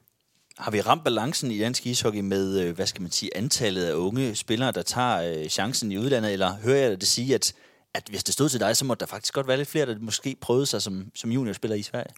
Har 0.57 0.71
vi 0.71 0.81
ramt 0.81 1.03
balancen 1.03 1.51
i 1.51 1.59
dansk 1.59 1.85
ishockey 1.85 2.19
med, 2.19 2.59
øh, 2.59 2.75
hvad 2.75 2.87
skal 2.87 3.01
man 3.01 3.11
sige, 3.11 3.37
antallet 3.37 3.85
af 3.85 3.93
unge 3.93 4.35
spillere, 4.35 4.71
der 4.71 4.81
tager 4.81 5.21
øh, 5.21 5.49
chancen 5.49 5.91
i 5.91 5.97
udlandet, 5.97 6.33
eller 6.33 6.53
hører 6.53 6.77
jeg 6.77 7.01
det 7.01 7.07
sige, 7.07 7.35
at, 7.35 7.53
at 7.93 8.03
hvis 8.09 8.23
det 8.23 8.33
stod 8.33 8.49
til 8.49 8.59
dig, 8.59 8.77
så 8.77 8.85
må 8.85 8.95
der 8.95 9.05
faktisk 9.05 9.33
godt 9.33 9.47
være 9.47 9.57
lidt 9.57 9.69
flere, 9.69 9.85
der 9.85 9.99
måske 9.99 10.37
prøvede 10.41 10.65
sig 10.65 10.81
som, 10.81 11.05
som 11.15 11.31
juniorspiller 11.31 11.75
i 11.75 11.81
Sverige? 11.81 12.13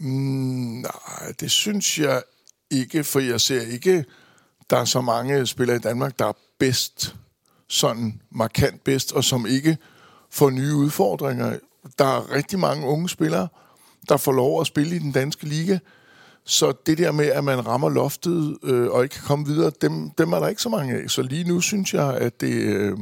Mm, 0.00 0.82
nej, 0.82 1.32
det 1.40 1.50
synes 1.50 1.98
jeg 1.98 2.22
ikke, 2.70 3.04
for 3.04 3.20
jeg 3.20 3.40
ser 3.40 3.60
ikke, 3.60 4.04
der 4.70 4.76
er 4.76 4.84
så 4.84 5.00
mange 5.00 5.46
spillere 5.46 5.76
i 5.76 5.80
Danmark, 5.80 6.18
der 6.18 6.26
er 6.26 6.32
bedst, 6.58 7.14
sådan 7.68 8.20
markant 8.30 8.84
bedst, 8.84 9.12
og 9.12 9.24
som 9.24 9.46
ikke 9.46 9.78
får 10.30 10.50
nye 10.50 10.74
udfordringer. 10.74 11.58
Der 11.98 12.04
er 12.04 12.32
rigtig 12.32 12.58
mange 12.58 12.86
unge 12.86 13.08
spillere, 13.08 13.48
der 14.08 14.16
får 14.16 14.32
lov 14.32 14.60
at 14.60 14.66
spille 14.66 14.96
i 14.96 14.98
den 14.98 15.12
danske 15.12 15.46
liga, 15.46 15.78
så 16.44 16.72
det 16.86 16.98
der 16.98 17.12
med, 17.12 17.26
at 17.26 17.44
man 17.44 17.66
rammer 17.66 17.88
loftet 17.88 18.58
øh, 18.62 18.90
og 18.90 19.02
ikke 19.02 19.12
kan 19.12 19.24
komme 19.24 19.46
videre, 19.46 19.70
dem, 19.80 20.10
dem 20.10 20.32
er 20.32 20.40
der 20.40 20.48
ikke 20.48 20.62
så 20.62 20.68
mange 20.68 20.94
af. 20.94 21.10
Så 21.10 21.22
lige 21.22 21.44
nu 21.44 21.60
synes 21.60 21.94
jeg, 21.94 22.14
at 22.14 22.40
det, 22.40 22.52
øh, 22.52 22.98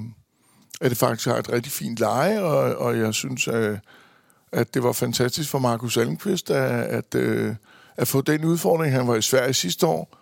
at 0.81 0.91
det 0.91 0.99
faktisk 0.99 1.29
har 1.29 1.37
et 1.37 1.53
rigtig 1.53 1.73
fint 1.73 1.99
leje, 1.99 2.41
og, 2.41 2.77
og 2.77 2.99
jeg 2.99 3.15
synes, 3.15 3.49
at, 3.49 3.79
at 4.53 4.75
det 4.75 4.83
var 4.83 4.93
fantastisk 4.93 5.51
for 5.51 5.59
Markus 5.59 5.97
Almqvist 5.97 6.51
at, 6.51 6.85
at, 6.85 7.15
øh, 7.15 7.55
at 7.97 8.09
få 8.09 8.21
den 8.21 8.45
udfordring. 8.45 8.93
Han 8.93 9.09
var 9.09 9.15
i 9.15 9.23
Sverige 9.23 9.55
sidste 9.55 9.87
år, 9.87 10.19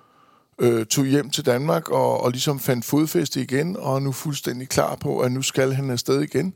øh, 0.59 0.87
tog 0.87 1.05
hjem 1.05 1.31
til 1.31 1.47
Danmark 1.47 1.88
og, 1.90 2.21
og 2.21 2.31
ligesom 2.31 2.61
fandt 2.61 2.85
fodfæste 2.85 3.40
igen, 3.40 3.77
og 3.77 3.97
er 3.97 4.01
nu 4.01 4.12
fuldstændig 4.12 4.68
klar 4.68 4.95
på, 4.95 5.21
at 5.21 5.33
nu 5.33 5.42
skal 5.42 5.73
han 5.73 5.90
afsted 5.90 6.21
igen. 6.21 6.55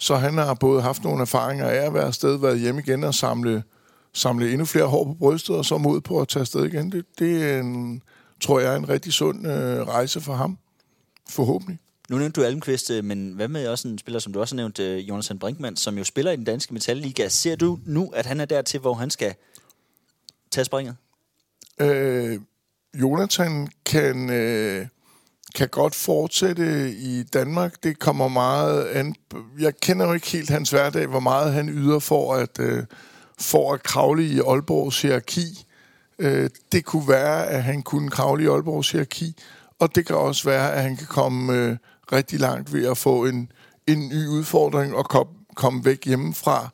Så 0.00 0.16
han 0.16 0.38
har 0.38 0.54
både 0.54 0.82
haft 0.82 1.04
nogle 1.04 1.20
erfaringer 1.20 1.66
af 1.66 1.86
at 1.86 1.94
være 1.94 2.04
afsted, 2.04 2.38
været 2.38 2.60
hjemme 2.60 2.80
igen 2.80 3.04
og 3.04 3.14
samle 3.14 3.62
samle 4.12 4.50
endnu 4.50 4.64
flere 4.64 4.86
hår 4.86 5.04
på 5.04 5.14
brystet, 5.14 5.56
og 5.56 5.64
så 5.64 5.78
mod 5.78 6.00
på 6.00 6.20
at 6.20 6.28
tage 6.28 6.40
afsted 6.40 6.64
igen. 6.64 6.92
Det, 6.92 7.04
det 7.18 7.50
er 7.50 7.60
en, 7.60 8.02
tror 8.40 8.60
jeg 8.60 8.72
er 8.72 8.76
en 8.76 8.88
rigtig 8.88 9.12
sund 9.12 9.46
øh, 9.46 9.88
rejse 9.88 10.20
for 10.20 10.34
ham. 10.34 10.58
Forhåbentlig. 11.28 11.78
Nu 12.08 12.18
nævnte 12.18 12.40
du 12.40 12.46
Almqvist, 12.46 12.90
øh, 12.90 13.04
men 13.04 13.32
hvad 13.32 13.48
med 13.48 13.68
også 13.68 13.88
en 13.88 13.98
spiller, 13.98 14.18
som 14.18 14.32
du 14.32 14.40
også 14.40 14.54
har 14.54 14.56
nævnt, 14.56 14.78
øh, 14.78 15.08
Jonathan 15.08 15.38
Brinkmann, 15.38 15.76
som 15.76 15.98
jo 15.98 16.04
spiller 16.04 16.32
i 16.32 16.36
den 16.36 16.44
danske 16.44 16.74
Metalliga. 16.74 17.28
Ser 17.28 17.56
du 17.56 17.78
nu, 17.86 18.10
at 18.14 18.26
han 18.26 18.40
er 18.40 18.44
der 18.44 18.62
til, 18.62 18.80
hvor 18.80 18.94
han 18.94 19.10
skal 19.10 19.34
tage 20.50 20.64
springet? 20.64 20.96
Øh, 21.80 22.40
Jonathan 22.94 23.68
kan, 23.86 24.30
øh, 24.30 24.86
kan 25.54 25.68
godt 25.68 25.94
fortsætte 25.94 26.90
i 26.90 27.22
Danmark. 27.22 27.74
Det 27.82 27.98
kommer 27.98 28.28
meget 28.28 28.84
an... 28.84 29.14
Jeg 29.58 29.76
kender 29.82 30.06
jo 30.06 30.12
ikke 30.12 30.26
helt 30.26 30.50
hans 30.50 30.70
hverdag, 30.70 31.06
hvor 31.06 31.20
meget 31.20 31.52
han 31.52 31.68
yder 31.68 31.98
for 31.98 32.34
at... 32.34 32.58
Øh, 32.60 32.84
for 33.40 33.72
at 33.74 33.82
kravle 33.82 34.24
i 34.26 34.40
Aalborgs 34.40 35.02
hierarki. 35.02 35.66
Øh, 36.18 36.50
det 36.72 36.84
kunne 36.84 37.08
være, 37.08 37.46
at 37.46 37.62
han 37.62 37.82
kunne 37.82 38.10
kravle 38.10 38.44
i 38.44 38.46
Aalborgs 38.46 38.90
hierarki, 38.90 39.36
og 39.78 39.94
det 39.94 40.06
kan 40.06 40.16
også 40.16 40.44
være, 40.44 40.72
at 40.72 40.82
han 40.82 40.96
kan 40.96 41.06
komme 41.06 41.52
øh, 41.52 41.76
rigtig 42.12 42.40
langt 42.40 42.72
ved 42.72 42.86
at 42.86 42.98
få 42.98 43.24
en, 43.24 43.52
en 43.86 44.08
ny 44.08 44.26
udfordring 44.26 44.94
og 44.94 45.04
kom, 45.08 45.28
komme 45.56 45.84
væk 45.84 46.04
hjemmefra 46.04 46.68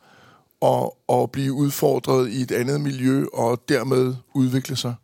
og, 0.60 0.98
og 1.08 1.30
blive 1.30 1.52
udfordret 1.52 2.30
i 2.30 2.42
et 2.42 2.52
andet 2.52 2.80
miljø 2.80 3.26
og 3.32 3.62
dermed 3.68 4.14
udvikle 4.34 4.76
sig. 4.76 4.94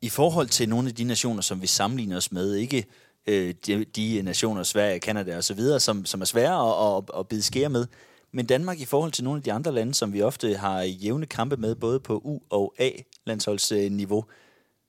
I 0.00 0.08
forhold 0.08 0.48
til 0.48 0.68
nogle 0.68 0.88
af 0.88 0.94
de 0.94 1.04
nationer, 1.04 1.42
som 1.42 1.62
vi 1.62 1.66
sammenligner 1.66 2.16
os 2.16 2.32
med, 2.32 2.54
ikke 2.54 2.86
øh, 3.26 3.54
de, 3.66 3.84
de 3.84 4.22
nationer, 4.22 4.62
Sverige, 4.62 5.00
Kanada 5.00 5.38
osv., 5.38 5.60
som, 5.78 6.04
som 6.04 6.20
er 6.20 6.24
svære 6.24 6.86
at, 6.96 6.96
at, 6.96 7.20
at 7.20 7.28
bide 7.28 7.42
skære 7.42 7.68
med, 7.68 7.86
men 8.32 8.46
Danmark 8.46 8.80
i 8.80 8.84
forhold 8.84 9.12
til 9.12 9.24
nogle 9.24 9.38
af 9.38 9.42
de 9.42 9.52
andre 9.52 9.72
lande, 9.72 9.94
som 9.94 10.12
vi 10.12 10.22
ofte 10.22 10.56
har 10.56 10.82
jævne 10.82 11.26
kampe 11.26 11.56
med, 11.56 11.74
både 11.74 12.00
på 12.00 12.22
U- 12.24 12.46
og 12.50 12.74
A-landsholdsniveau, 12.78 14.24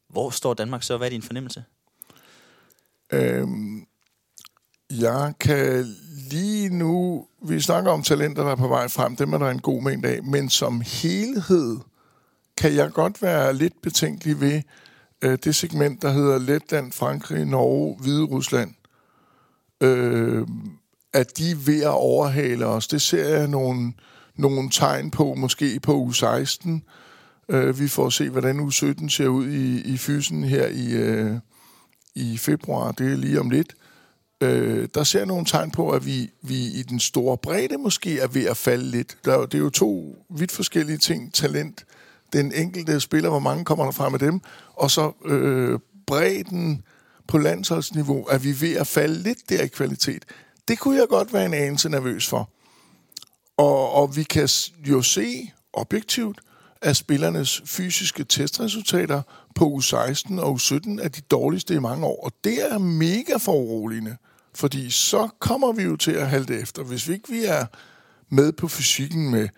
hvor 0.10 0.30
står 0.30 0.54
Danmark 0.54 0.84
så? 0.84 0.98
Hvad 0.98 1.08
er 1.08 1.12
din 1.12 1.22
fornemmelse? 1.22 1.63
Øhm, 3.13 3.88
jeg 4.91 5.34
kan 5.39 5.96
lige 6.32 6.70
nu... 6.70 7.26
Vi 7.41 7.62
snakker 7.62 7.91
om 7.91 8.04
talenter, 8.04 8.43
der 8.43 8.52
er 8.52 8.56
på 8.56 8.67
vej 8.67 8.88
frem. 8.88 9.15
Dem 9.15 9.34
er 9.34 9.38
der 9.38 9.50
en 9.50 9.62
god 9.62 9.82
mængde 9.82 10.10
af. 10.10 10.24
Men 10.24 10.50
som 10.50 10.82
helhed 10.82 11.78
kan 12.58 12.76
jeg 12.76 12.91
godt 12.91 13.22
være 13.22 13.54
lidt 13.54 13.82
betænkelig 13.82 14.41
ved 14.41 14.62
øh, 15.21 15.38
det 15.43 15.56
segment, 15.56 16.01
der 16.01 16.12
hedder 16.12 16.38
Letland, 16.39 16.91
Frankrig, 16.91 17.45
Norge, 17.45 17.97
Hvide 18.01 18.23
Rusland. 18.23 18.73
Øh, 19.82 20.47
at 21.13 21.38
de 21.38 21.51
er 21.51 21.56
ved 21.56 21.82
at 21.82 21.89
overhale 21.89 22.65
os. 22.65 22.88
Det 22.88 23.01
ser 23.01 23.38
jeg 23.38 23.47
nogle, 23.47 23.93
nogle 24.36 24.69
tegn 24.71 25.12
på, 25.12 25.34
måske 25.34 25.80
på 25.80 25.95
u 25.95 26.12
16. 26.12 26.84
Øh, 27.49 27.80
vi 27.80 27.88
får 27.88 28.10
se, 28.10 28.30
hvordan 28.30 28.60
u 28.60 28.69
17 28.69 29.10
ser 29.10 29.27
ud 29.27 29.47
i, 29.47 29.82
i 29.93 29.97
fysen 29.97 30.43
her 30.43 30.67
i, 30.67 30.91
øh, 30.91 31.36
i 32.15 32.38
februar. 32.38 32.91
Det 32.91 33.12
er 33.12 33.15
lige 33.15 33.39
om 33.39 33.49
lidt. 33.49 33.75
Øh, 34.41 34.88
der 34.93 35.03
ser 35.03 35.19
jeg 35.19 35.25
nogle 35.25 35.45
tegn 35.45 35.71
på, 35.71 35.89
at 35.89 36.06
vi, 36.06 36.30
vi 36.41 36.56
i 36.56 36.84
den 36.84 36.99
store 36.99 37.38
bredde 37.38 37.77
måske 37.77 38.19
er 38.19 38.27
ved 38.27 38.45
at 38.45 38.58
falde 38.58 38.86
lidt. 38.86 39.17
Der, 39.25 39.45
det 39.45 39.53
er 39.53 39.60
jo 39.60 39.69
to 39.69 40.15
vidt 40.30 40.51
forskellige 40.51 40.97
ting. 40.97 41.34
Talent, 41.34 41.86
den 42.34 42.52
enkelte 42.52 43.00
spiller, 43.00 43.30
hvor 43.30 43.40
mange 43.40 43.66
kommer 43.66 43.86
der 43.86 43.92
frem 43.92 44.12
med 44.12 44.20
dem, 44.20 44.42
og 44.74 44.92
så 44.92 45.12
øh, 45.26 45.80
bredden 46.08 46.82
på 47.28 47.38
landsholdsniveau, 47.38 48.24
at 48.24 48.44
vi 48.44 48.62
ved 48.62 48.76
at 48.76 48.88
falde 48.88 49.16
lidt 49.16 49.50
der 49.50 49.62
i 49.62 49.68
kvalitet 49.68 50.26
det 50.68 50.80
kunne 50.80 51.00
jeg 51.00 51.08
godt 51.08 51.34
være 51.34 51.46
en 51.46 51.54
anelse 51.54 51.90
nervøs 51.90 52.28
for. 52.28 52.50
Og, 53.58 53.92
og 53.92 54.16
vi 54.16 54.24
kan 54.24 54.50
jo 54.80 55.02
se 55.02 55.52
objektivt, 55.74 56.42
at 56.82 56.96
spillernes 56.96 57.62
fysiske 57.66 58.24
testresultater 58.24 59.22
på 59.56 59.66
U16 59.66 60.42
og 60.42 60.56
U17 60.56 61.04
er 61.04 61.08
de 61.08 61.22
dårligste 61.22 61.74
i 61.74 61.80
mange 61.80 62.06
år. 62.06 62.26
Og 62.26 62.32
det 62.44 62.72
er 62.72 62.78
mega 62.78 63.38
foruroligende, 63.38 64.18
fordi 64.56 64.90
så 64.90 65.30
kommer 65.40 65.72
vi 65.72 65.84
jo 65.84 65.96
til 65.96 66.12
at 66.12 66.30
halte 66.30 66.60
efter. 66.60 66.84
Hvis 66.84 67.08
vi 67.08 67.13
ikke 67.13 67.30
vi 67.30 67.46
er 67.46 67.66
med 68.30 68.52
på 68.52 68.68
fysikken 68.68 69.32
med 69.32 69.50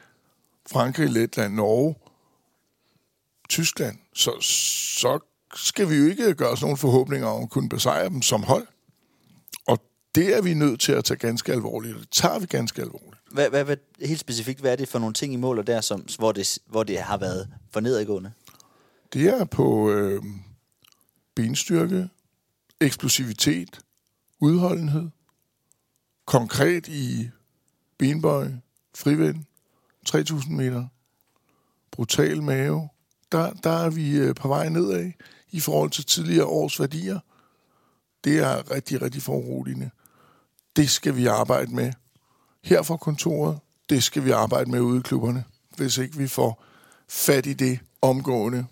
Frankrig, 0.72 1.10
Letland, 1.10 1.54
Norge, 1.54 1.96
Tyskland, 3.50 3.98
så, 4.14 4.32
så 4.42 5.20
skal 5.56 5.90
vi 5.90 5.96
jo 5.96 6.06
ikke 6.06 6.34
gøre 6.34 6.50
os 6.50 6.62
nogle 6.62 6.78
forhåbninger 6.78 7.28
om 7.28 7.44
at 7.44 7.50
kunne 7.50 7.70
besejre 7.70 8.10
dem 8.10 8.22
som 8.22 8.44
hold 8.44 8.68
det 10.16 10.38
er 10.38 10.42
vi 10.42 10.54
nødt 10.54 10.80
til 10.80 10.92
at 10.92 11.06
tage 11.06 11.18
ganske 11.18 11.52
alvorligt, 11.52 11.96
og 11.96 12.02
det 12.02 12.10
tager 12.12 12.40
vi 12.40 12.46
ganske 12.46 12.82
alvorligt. 12.82 13.22
Hvad, 13.32 13.50
hvad, 13.50 13.66
hvad, 13.66 13.78
helt 14.02 14.20
specifikt, 14.20 14.60
hvad 14.60 14.72
er 14.72 14.76
det 14.76 14.88
for 14.88 15.00
nogle 15.00 15.14
ting 15.14 15.34
i 15.34 15.36
mål 15.36 15.60
og 15.60 15.68
der, 15.68 15.82
som, 15.82 16.06
hvor, 16.18 16.32
det, 16.32 16.60
hvor 16.66 16.84
det 16.84 17.00
har 17.00 17.18
været 17.18 17.50
for 17.72 17.80
nedadgående? 17.80 18.32
Det 19.14 19.26
er 19.26 19.46
på 19.46 19.92
øh, 19.92 20.24
benstyrke, 21.36 22.10
eksplosivitet, 22.82 23.80
udholdenhed, 24.40 25.10
konkret 26.26 26.88
i 26.88 27.30
benbøj, 27.98 28.52
frivind, 28.96 29.44
3000 30.06 30.56
meter, 30.56 30.88
brutal 31.92 32.44
mave. 32.44 32.90
Der, 33.32 33.54
der 33.54 33.70
er 33.70 33.90
vi 33.90 34.18
øh, 34.18 34.36
på 34.36 34.48
vej 34.48 34.70
nedad 34.70 35.12
i 35.52 35.60
forhold 35.60 35.90
til 35.90 36.06
tidligere 36.06 36.46
års 36.46 36.80
værdier. 36.80 37.20
Det 38.24 38.40
er 38.40 38.72
rigtig, 38.72 39.02
rigtig 39.02 39.22
foruroligende 39.22 39.90
det 40.80 40.90
skal 40.90 41.16
vi 41.16 41.26
arbejde 41.26 41.76
med 41.76 41.94
her 42.64 42.84
fra 42.84 42.98
kontoret. 42.98 43.60
Det 43.90 44.04
skal 44.04 44.26
vi 44.26 44.32
arbejde 44.32 44.72
med 44.72 44.80
ude 44.80 45.00
i 45.00 45.02
klubberne. 45.02 45.44
Hvis 45.76 45.98
ikke 45.98 46.18
vi 46.18 46.28
får 46.28 46.64
fat 47.10 47.46
i 47.46 47.54
det 47.54 47.80
omgående, 48.02 48.66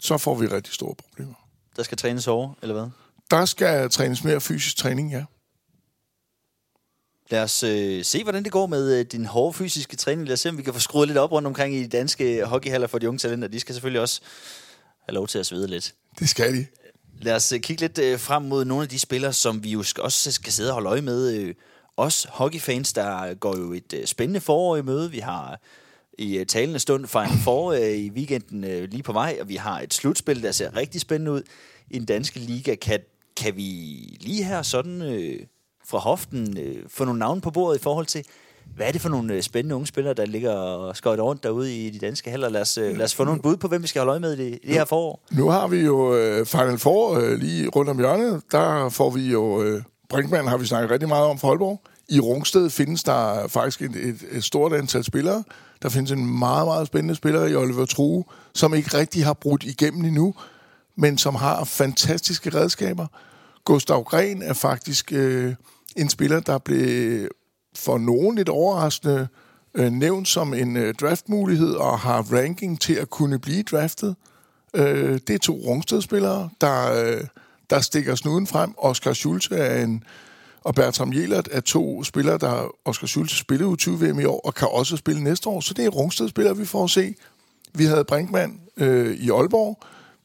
så 0.00 0.18
får 0.18 0.34
vi 0.34 0.46
rigtig 0.46 0.74
store 0.74 0.94
problemer. 0.94 1.34
Der 1.76 1.82
skal 1.82 1.98
trænes 1.98 2.28
over, 2.28 2.54
eller 2.62 2.74
hvad? 2.74 2.90
Der 3.30 3.44
skal 3.44 3.90
trænes 3.90 4.24
mere 4.24 4.40
fysisk 4.40 4.76
træning, 4.76 5.10
ja. 5.10 5.24
Lad 7.32 7.42
os 7.42 7.62
øh, 7.62 8.04
se, 8.04 8.22
hvordan 8.22 8.44
det 8.44 8.52
går 8.52 8.66
med 8.66 8.98
øh, 8.98 9.04
din 9.04 9.24
hårde 9.24 9.52
fysiske 9.52 9.96
træning. 9.96 10.28
Lad 10.28 10.32
os 10.32 10.40
se, 10.40 10.48
om 10.48 10.58
vi 10.58 10.62
kan 10.62 10.74
få 10.74 10.80
skruet 10.80 11.08
lidt 11.08 11.18
op 11.18 11.32
rundt 11.32 11.46
omkring 11.46 11.74
i 11.74 11.82
de 11.82 11.88
danske 11.88 12.44
hockeyhaller 12.44 12.86
for 12.86 12.98
de 12.98 13.08
unge 13.08 13.18
talenter. 13.18 13.48
De 13.48 13.60
skal 13.60 13.74
selvfølgelig 13.74 14.00
også 14.00 14.20
have 15.08 15.14
lov 15.14 15.28
til 15.28 15.38
at 15.38 15.46
svede 15.46 15.66
lidt. 15.66 15.94
Det 16.18 16.28
skal 16.28 16.54
de. 16.54 16.66
Lad 17.20 17.34
os 17.34 17.52
øh, 17.52 17.60
kigge 17.60 17.80
lidt 17.80 17.98
øh, 17.98 18.18
frem 18.18 18.42
mod 18.42 18.64
nogle 18.64 18.82
af 18.82 18.88
de 18.88 18.98
spillere, 18.98 19.32
som 19.32 19.64
vi 19.64 19.70
jo 19.70 19.84
også 19.98 20.32
skal 20.32 20.52
sidde 20.52 20.70
og 20.70 20.74
holde 20.74 20.88
øje 20.88 21.00
med. 21.00 21.34
Øh, 21.34 21.54
os 21.96 22.26
hockeyfans, 22.30 22.92
der 22.92 23.34
går 23.34 23.58
jo 23.58 23.72
et 23.72 23.92
øh, 23.94 24.06
spændende 24.06 24.40
forår 24.40 24.76
i 24.76 24.82
møde. 24.82 25.10
Vi 25.10 25.18
har 25.18 25.60
i 26.18 26.38
øh, 26.38 26.46
talende 26.46 26.78
stund 26.78 27.06
Final 27.06 27.38
Four 27.44 27.72
øh, 27.72 27.80
i 27.80 28.10
weekenden 28.10 28.64
øh, 28.64 28.90
lige 28.90 29.02
på 29.02 29.12
vej, 29.12 29.38
og 29.40 29.48
vi 29.48 29.56
har 29.56 29.80
et 29.80 29.94
slutspil, 29.94 30.42
der 30.42 30.52
ser 30.52 30.76
rigtig 30.76 31.00
spændende 31.00 31.32
ud 31.32 31.42
i 31.90 31.98
den 31.98 32.06
danske 32.06 32.38
liga. 32.38 32.74
Kan, 32.74 33.00
kan 33.36 33.56
vi 33.56 33.62
lige 34.20 34.44
her 34.44 34.62
sådan 34.62 35.02
øh, 35.02 35.40
fra 35.86 35.98
hoften 35.98 36.58
øh, 36.58 36.76
få 36.88 37.04
nogle 37.04 37.18
navne 37.18 37.40
på 37.40 37.50
bordet 37.50 37.78
i 37.78 37.82
forhold 37.82 38.06
til, 38.06 38.24
hvad 38.76 38.86
er 38.86 38.92
det 38.92 39.00
for 39.00 39.08
nogle 39.08 39.34
øh, 39.34 39.42
spændende 39.42 39.74
unge 39.74 39.86
spillere, 39.86 40.14
der 40.14 40.26
ligger 40.26 40.52
og 40.52 40.96
skøjter 40.96 41.24
rundt 41.24 41.42
derude 41.42 41.76
i 41.76 41.90
de 41.90 41.98
danske 41.98 42.30
haller? 42.30 42.48
Lad 42.48 42.60
os, 42.60 42.78
øh, 42.78 42.96
lad 42.96 43.04
os 43.04 43.14
få 43.14 43.24
nogle 43.24 43.42
bud 43.42 43.56
på, 43.56 43.68
hvem 43.68 43.82
vi 43.82 43.86
skal 43.86 44.00
holde 44.00 44.10
øje 44.10 44.20
med 44.20 44.38
i 44.38 44.44
det, 44.44 44.58
det 44.66 44.74
her 44.74 44.84
forår. 44.84 45.20
Nu 45.30 45.48
har 45.48 45.68
vi 45.68 45.76
jo 45.76 46.16
øh, 46.16 46.46
Final 46.46 46.78
Four 46.78 47.18
øh, 47.18 47.38
lige 47.38 47.68
rundt 47.68 47.90
om 47.90 47.98
hjørnet. 47.98 48.42
Der 48.52 48.88
får 48.88 49.10
vi 49.10 49.30
jo... 49.30 49.62
Øh, 49.62 49.82
Brinkmann 50.08 50.48
har 50.48 50.56
vi 50.56 50.66
snakket 50.66 50.90
rigtig 50.90 51.08
meget 51.08 51.26
om 51.26 51.38
for 51.38 51.48
Holborg. 51.48 51.80
I 52.08 52.20
Rungsted 52.20 52.70
findes 52.70 53.02
der 53.02 53.48
faktisk 53.48 53.82
et, 53.82 53.96
et, 53.96 54.16
et 54.30 54.44
stort 54.44 54.72
antal 54.72 55.04
spillere. 55.04 55.44
Der 55.82 55.88
findes 55.88 56.10
en 56.10 56.38
meget, 56.38 56.66
meget 56.66 56.86
spændende 56.86 57.14
spiller 57.14 57.46
i 57.46 57.54
Oliver 57.54 57.84
True, 57.86 58.24
som 58.54 58.74
ikke 58.74 58.98
rigtig 58.98 59.24
har 59.24 59.32
brudt 59.32 59.64
igennem 59.64 60.04
endnu, 60.04 60.34
men 60.96 61.18
som 61.18 61.34
har 61.34 61.64
fantastiske 61.64 62.54
redskaber. 62.54 63.06
Gustav 63.64 64.04
Gren 64.04 64.42
er 64.42 64.52
faktisk 64.52 65.12
øh, 65.12 65.54
en 65.96 66.08
spiller, 66.08 66.40
der 66.40 66.58
blev 66.58 67.28
for 67.76 67.98
nogen 67.98 68.36
lidt 68.36 68.48
overraskende 68.48 69.28
øh, 69.74 69.92
nævnt 69.92 70.28
som 70.28 70.54
en 70.54 70.76
øh, 70.76 70.94
draftmulighed 70.94 71.74
og 71.74 71.98
har 71.98 72.22
ranking 72.22 72.80
til 72.80 72.94
at 72.94 73.10
kunne 73.10 73.38
blive 73.38 73.62
draftet. 73.62 74.16
Øh, 74.74 75.20
det 75.26 75.30
er 75.30 75.38
to 75.38 75.52
Rungsted-spillere, 75.52 76.50
der, 76.60 77.04
øh, 77.04 77.20
der 77.70 77.80
stikker 77.80 78.14
snuden 78.14 78.46
frem. 78.46 78.74
Oscar 78.78 79.12
Schulze 79.12 79.56
er 79.56 79.84
en, 79.84 80.04
og 80.60 80.74
Bertram 80.74 81.12
Jelert 81.12 81.48
er 81.52 81.60
to 81.60 82.04
spillere, 82.04 82.38
der 82.38 82.74
Oscar 82.84 83.06
Schulze 83.06 83.36
spillede 83.36 83.68
u 83.68 83.76
20 83.76 84.00
VM 84.00 84.20
i 84.20 84.24
år, 84.24 84.40
og 84.44 84.54
kan 84.54 84.68
også 84.70 84.96
spille 84.96 85.24
næste 85.24 85.48
år. 85.48 85.60
Så 85.60 85.74
det 85.74 85.84
er 85.84 85.88
Rungsted-spillere, 85.88 86.56
vi 86.56 86.64
får 86.64 86.84
at 86.84 86.90
se. 86.90 87.14
Vi 87.74 87.84
havde 87.84 88.04
Brinkmann 88.04 88.60
øh, 88.76 89.16
i 89.16 89.30
Aalborg. 89.30 89.78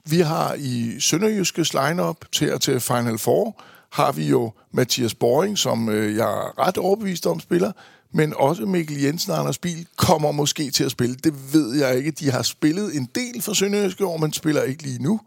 Vi 0.10 0.20
har 0.20 0.56
i 0.60 1.00
Sønderjyskes 1.00 1.74
line-up 1.74 2.26
til, 2.32 2.60
til 2.60 2.80
Final 2.80 3.18
Four, 3.18 3.62
har 3.98 4.12
vi 4.12 4.30
jo 4.30 4.52
Mathias 4.72 5.16
Boring, 5.16 5.58
som 5.58 5.90
øh, 5.90 6.16
jeg 6.16 6.30
er 6.30 6.68
ret 6.68 6.78
overbevist 6.78 7.28
om 7.28 7.40
spiller, 7.40 7.72
men 8.12 8.34
også 8.36 8.66
Mikkel 8.66 9.02
Jensen 9.02 9.32
og 9.32 9.40
Anders 9.40 9.58
Biel 9.58 9.88
kommer 9.96 10.32
måske 10.32 10.72
til 10.72 10.84
at 10.84 10.92
spille. 10.92 11.16
Det 11.16 11.54
ved 11.54 11.76
jeg 11.76 11.98
ikke. 11.98 12.12
De 12.12 12.32
har 12.32 12.42
spillet 12.42 12.96
en 12.96 13.10
del 13.16 13.42
for 13.42 13.54
Sønderjyske 13.54 14.06
år, 14.06 14.18
men 14.18 14.34
spiller 14.34 14.64
ikke 14.64 14.84
lige 14.84 15.04
nu. 15.04 15.20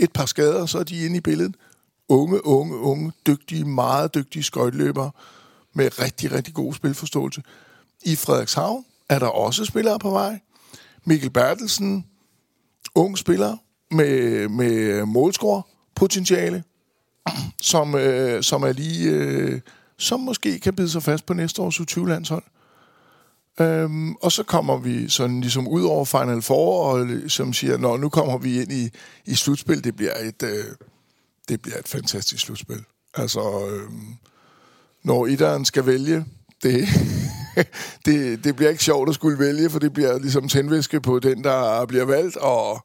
Et 0.00 0.12
par 0.12 0.26
skader, 0.26 0.66
så 0.66 0.78
er 0.78 0.82
de 0.82 1.04
inde 1.04 1.16
i 1.16 1.20
billedet. 1.20 1.54
Unge, 2.08 2.46
unge, 2.46 2.76
unge, 2.76 3.12
dygtige, 3.26 3.64
meget 3.64 4.14
dygtige 4.14 4.42
skøjteløbere 4.42 5.10
med 5.74 6.00
rigtig, 6.00 6.32
rigtig 6.32 6.54
god 6.54 6.74
spilforståelse. 6.74 7.42
I 8.02 8.16
Frederikshavn 8.16 8.84
er 9.08 9.18
der 9.18 9.26
også 9.26 9.64
spillere 9.64 9.98
på 9.98 10.10
vej. 10.10 10.40
Mikkel 11.04 11.30
Bertelsen, 11.30 12.06
ung 12.94 13.18
spiller 13.18 13.56
med, 13.90 14.48
med 14.48 15.04
målscore 15.04 15.62
potentiale 15.94 16.64
som, 17.60 17.94
øh, 17.94 18.42
som 18.42 18.62
er 18.62 18.72
lige... 18.72 19.10
Øh, 19.10 19.60
som 19.98 20.20
måske 20.20 20.60
kan 20.60 20.74
bide 20.74 20.90
sig 20.90 21.02
fast 21.02 21.26
på 21.26 21.34
næste 21.34 21.62
års 21.62 21.80
U20-landshold. 21.80 22.42
Øhm, 23.60 24.14
og 24.14 24.32
så 24.32 24.42
kommer 24.42 24.76
vi 24.78 25.08
sådan 25.08 25.40
ligesom 25.40 25.68
ud 25.68 25.84
over 25.84 26.04
Final 26.04 26.42
Four, 26.42 26.92
og 26.92 27.08
som 27.28 27.52
siger, 27.52 27.76
Nå, 27.76 27.96
nu 27.96 28.08
kommer 28.08 28.38
vi 28.38 28.60
ind 28.60 28.72
i, 28.72 28.90
i 29.26 29.34
slutspil, 29.34 29.84
det 29.84 29.96
bliver 29.96 30.14
et, 30.22 30.42
øh, 30.42 30.64
det 31.48 31.62
bliver 31.62 31.78
et 31.78 31.88
fantastisk 31.88 32.44
slutspil. 32.44 32.84
Altså, 33.14 33.68
øh, 33.70 33.90
når 35.04 35.26
Idaren 35.26 35.64
skal 35.64 35.86
vælge, 35.86 36.24
det, 36.62 36.88
det, 38.06 38.44
det 38.44 38.56
bliver 38.56 38.70
ikke 38.70 38.84
sjovt 38.84 39.08
at 39.08 39.14
skulle 39.14 39.38
vælge, 39.38 39.70
for 39.70 39.78
det 39.78 39.92
bliver 39.92 40.18
ligesom 40.18 40.48
tændvæske 40.48 41.00
på 41.00 41.18
den, 41.18 41.44
der 41.44 41.86
bliver 41.86 42.04
valgt, 42.04 42.36
og, 42.36 42.84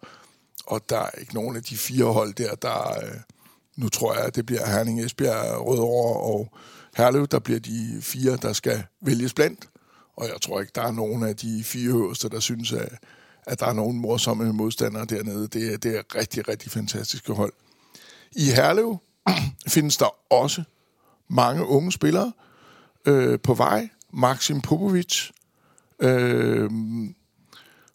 og 0.65 0.81
der 0.89 0.99
er 0.99 1.09
ikke 1.19 1.33
nogen 1.33 1.55
af 1.55 1.63
de 1.63 1.77
fire 1.77 2.05
hold 2.05 2.33
der, 2.33 2.55
der, 2.55 3.03
øh, 3.03 3.19
nu 3.77 3.89
tror 3.89 4.13
jeg, 4.13 4.25
at 4.25 4.35
det 4.35 4.45
bliver 4.45 4.67
Herning, 4.67 5.01
Esbjerg, 5.01 5.67
Rødovre 5.67 6.21
og 6.21 6.51
Herlev, 6.97 7.27
der 7.27 7.39
bliver 7.39 7.59
de 7.59 7.97
fire, 8.01 8.37
der 8.37 8.53
skal 8.53 8.83
vælges 9.01 9.33
blandt. 9.33 9.69
Og 10.15 10.27
jeg 10.27 10.41
tror 10.41 10.59
ikke, 10.59 10.71
der 10.75 10.81
er 10.81 10.91
nogen 10.91 11.23
af 11.23 11.35
de 11.35 11.63
fire 11.63 11.89
øverste, 11.89 12.29
der 12.29 12.39
synes, 12.39 12.73
at, 12.73 12.89
at 13.45 13.59
der 13.59 13.65
er 13.65 13.73
nogen 13.73 13.97
morsomme 13.97 14.53
modstandere 14.53 15.05
dernede. 15.05 15.47
Det 15.47 15.73
er, 15.73 15.77
det 15.77 15.97
er 15.97 16.15
rigtig, 16.15 16.47
rigtig 16.47 16.71
fantastiske 16.71 17.33
hold. 17.33 17.53
I 18.35 18.43
Herlev 18.43 18.97
findes 19.67 19.97
der 19.97 20.33
også 20.33 20.63
mange 21.27 21.65
unge 21.65 21.91
spillere 21.91 22.31
øh, 23.05 23.39
på 23.39 23.53
vej. 23.53 23.89
Maxim 24.13 24.61
Popovic, 24.61 25.29
øh, 25.99 26.71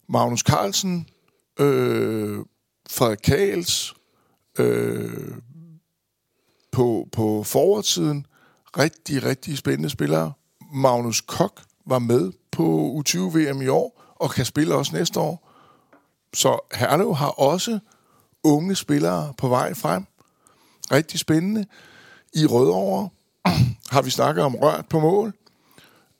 Magnus 0.09 0.39
Carlsen, 0.39 1.07
øh, 1.59 2.39
Frederik 2.89 3.19
Kals, 3.23 3.93
øh, 4.59 5.31
på, 6.73 7.07
på 7.11 7.43
forwardsiden. 7.43 8.25
Rigtig, 8.77 9.23
rigtig 9.23 9.57
spændende 9.57 9.89
spillere. 9.89 10.33
Magnus 10.73 11.21
Kok 11.21 11.61
var 11.85 11.99
med 11.99 12.31
på 12.51 12.95
U20-VM 12.99 13.61
i 13.61 13.67
år, 13.67 14.03
og 14.15 14.31
kan 14.31 14.45
spille 14.45 14.75
også 14.75 14.95
næste 14.95 15.19
år. 15.19 15.49
Så 16.33 16.59
Herlev 16.75 17.15
har 17.15 17.29
også 17.29 17.79
unge 18.43 18.75
spillere 18.75 19.33
på 19.37 19.47
vej 19.47 19.73
frem. 19.73 20.05
Rigtig 20.91 21.19
spændende. 21.19 21.65
I 22.33 22.45
Rødovre 22.45 23.09
har 23.93 24.01
vi 24.01 24.09
snakket 24.09 24.43
om 24.43 24.55
rørt 24.55 24.85
på 24.89 24.99
mål. 24.99 25.33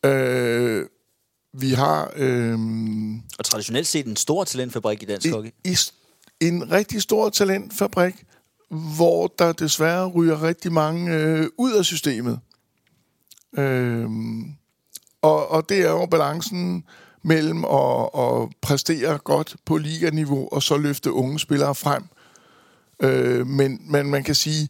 Øh, 0.05 0.85
vi 1.53 1.71
har... 1.71 2.11
Øh, 2.15 2.59
og 3.39 3.45
traditionelt 3.45 3.87
set 3.87 4.05
en 4.05 4.15
stor 4.15 4.43
talentfabrik 4.43 5.03
i 5.03 5.05
dansk 5.05 5.29
hockey. 5.29 5.51
En 6.39 6.71
rigtig 6.71 7.01
stor 7.01 7.29
talentfabrik 7.29 8.25
hvor 8.73 9.33
der 9.39 9.51
desværre 9.51 10.07
ryger 10.07 10.43
rigtig 10.43 10.71
mange 10.73 11.13
øh, 11.13 11.47
ud 11.57 11.73
af 11.73 11.85
systemet. 11.85 12.39
Øhm, 13.57 14.43
og, 15.21 15.51
og 15.51 15.69
det 15.69 15.79
er 15.79 15.89
jo 15.89 16.05
balancen 16.05 16.83
mellem 17.23 17.65
at, 17.65 18.09
at 18.17 18.49
præstere 18.61 19.17
godt 19.17 19.55
på 19.65 19.77
liganiveau 19.77 20.49
og 20.51 20.63
så 20.63 20.77
løfte 20.77 21.11
unge 21.11 21.39
spillere 21.39 21.75
frem. 21.75 22.03
Øh, 22.99 23.47
men, 23.47 23.81
men 23.91 24.09
man 24.09 24.23
kan 24.23 24.35
sige, 24.35 24.69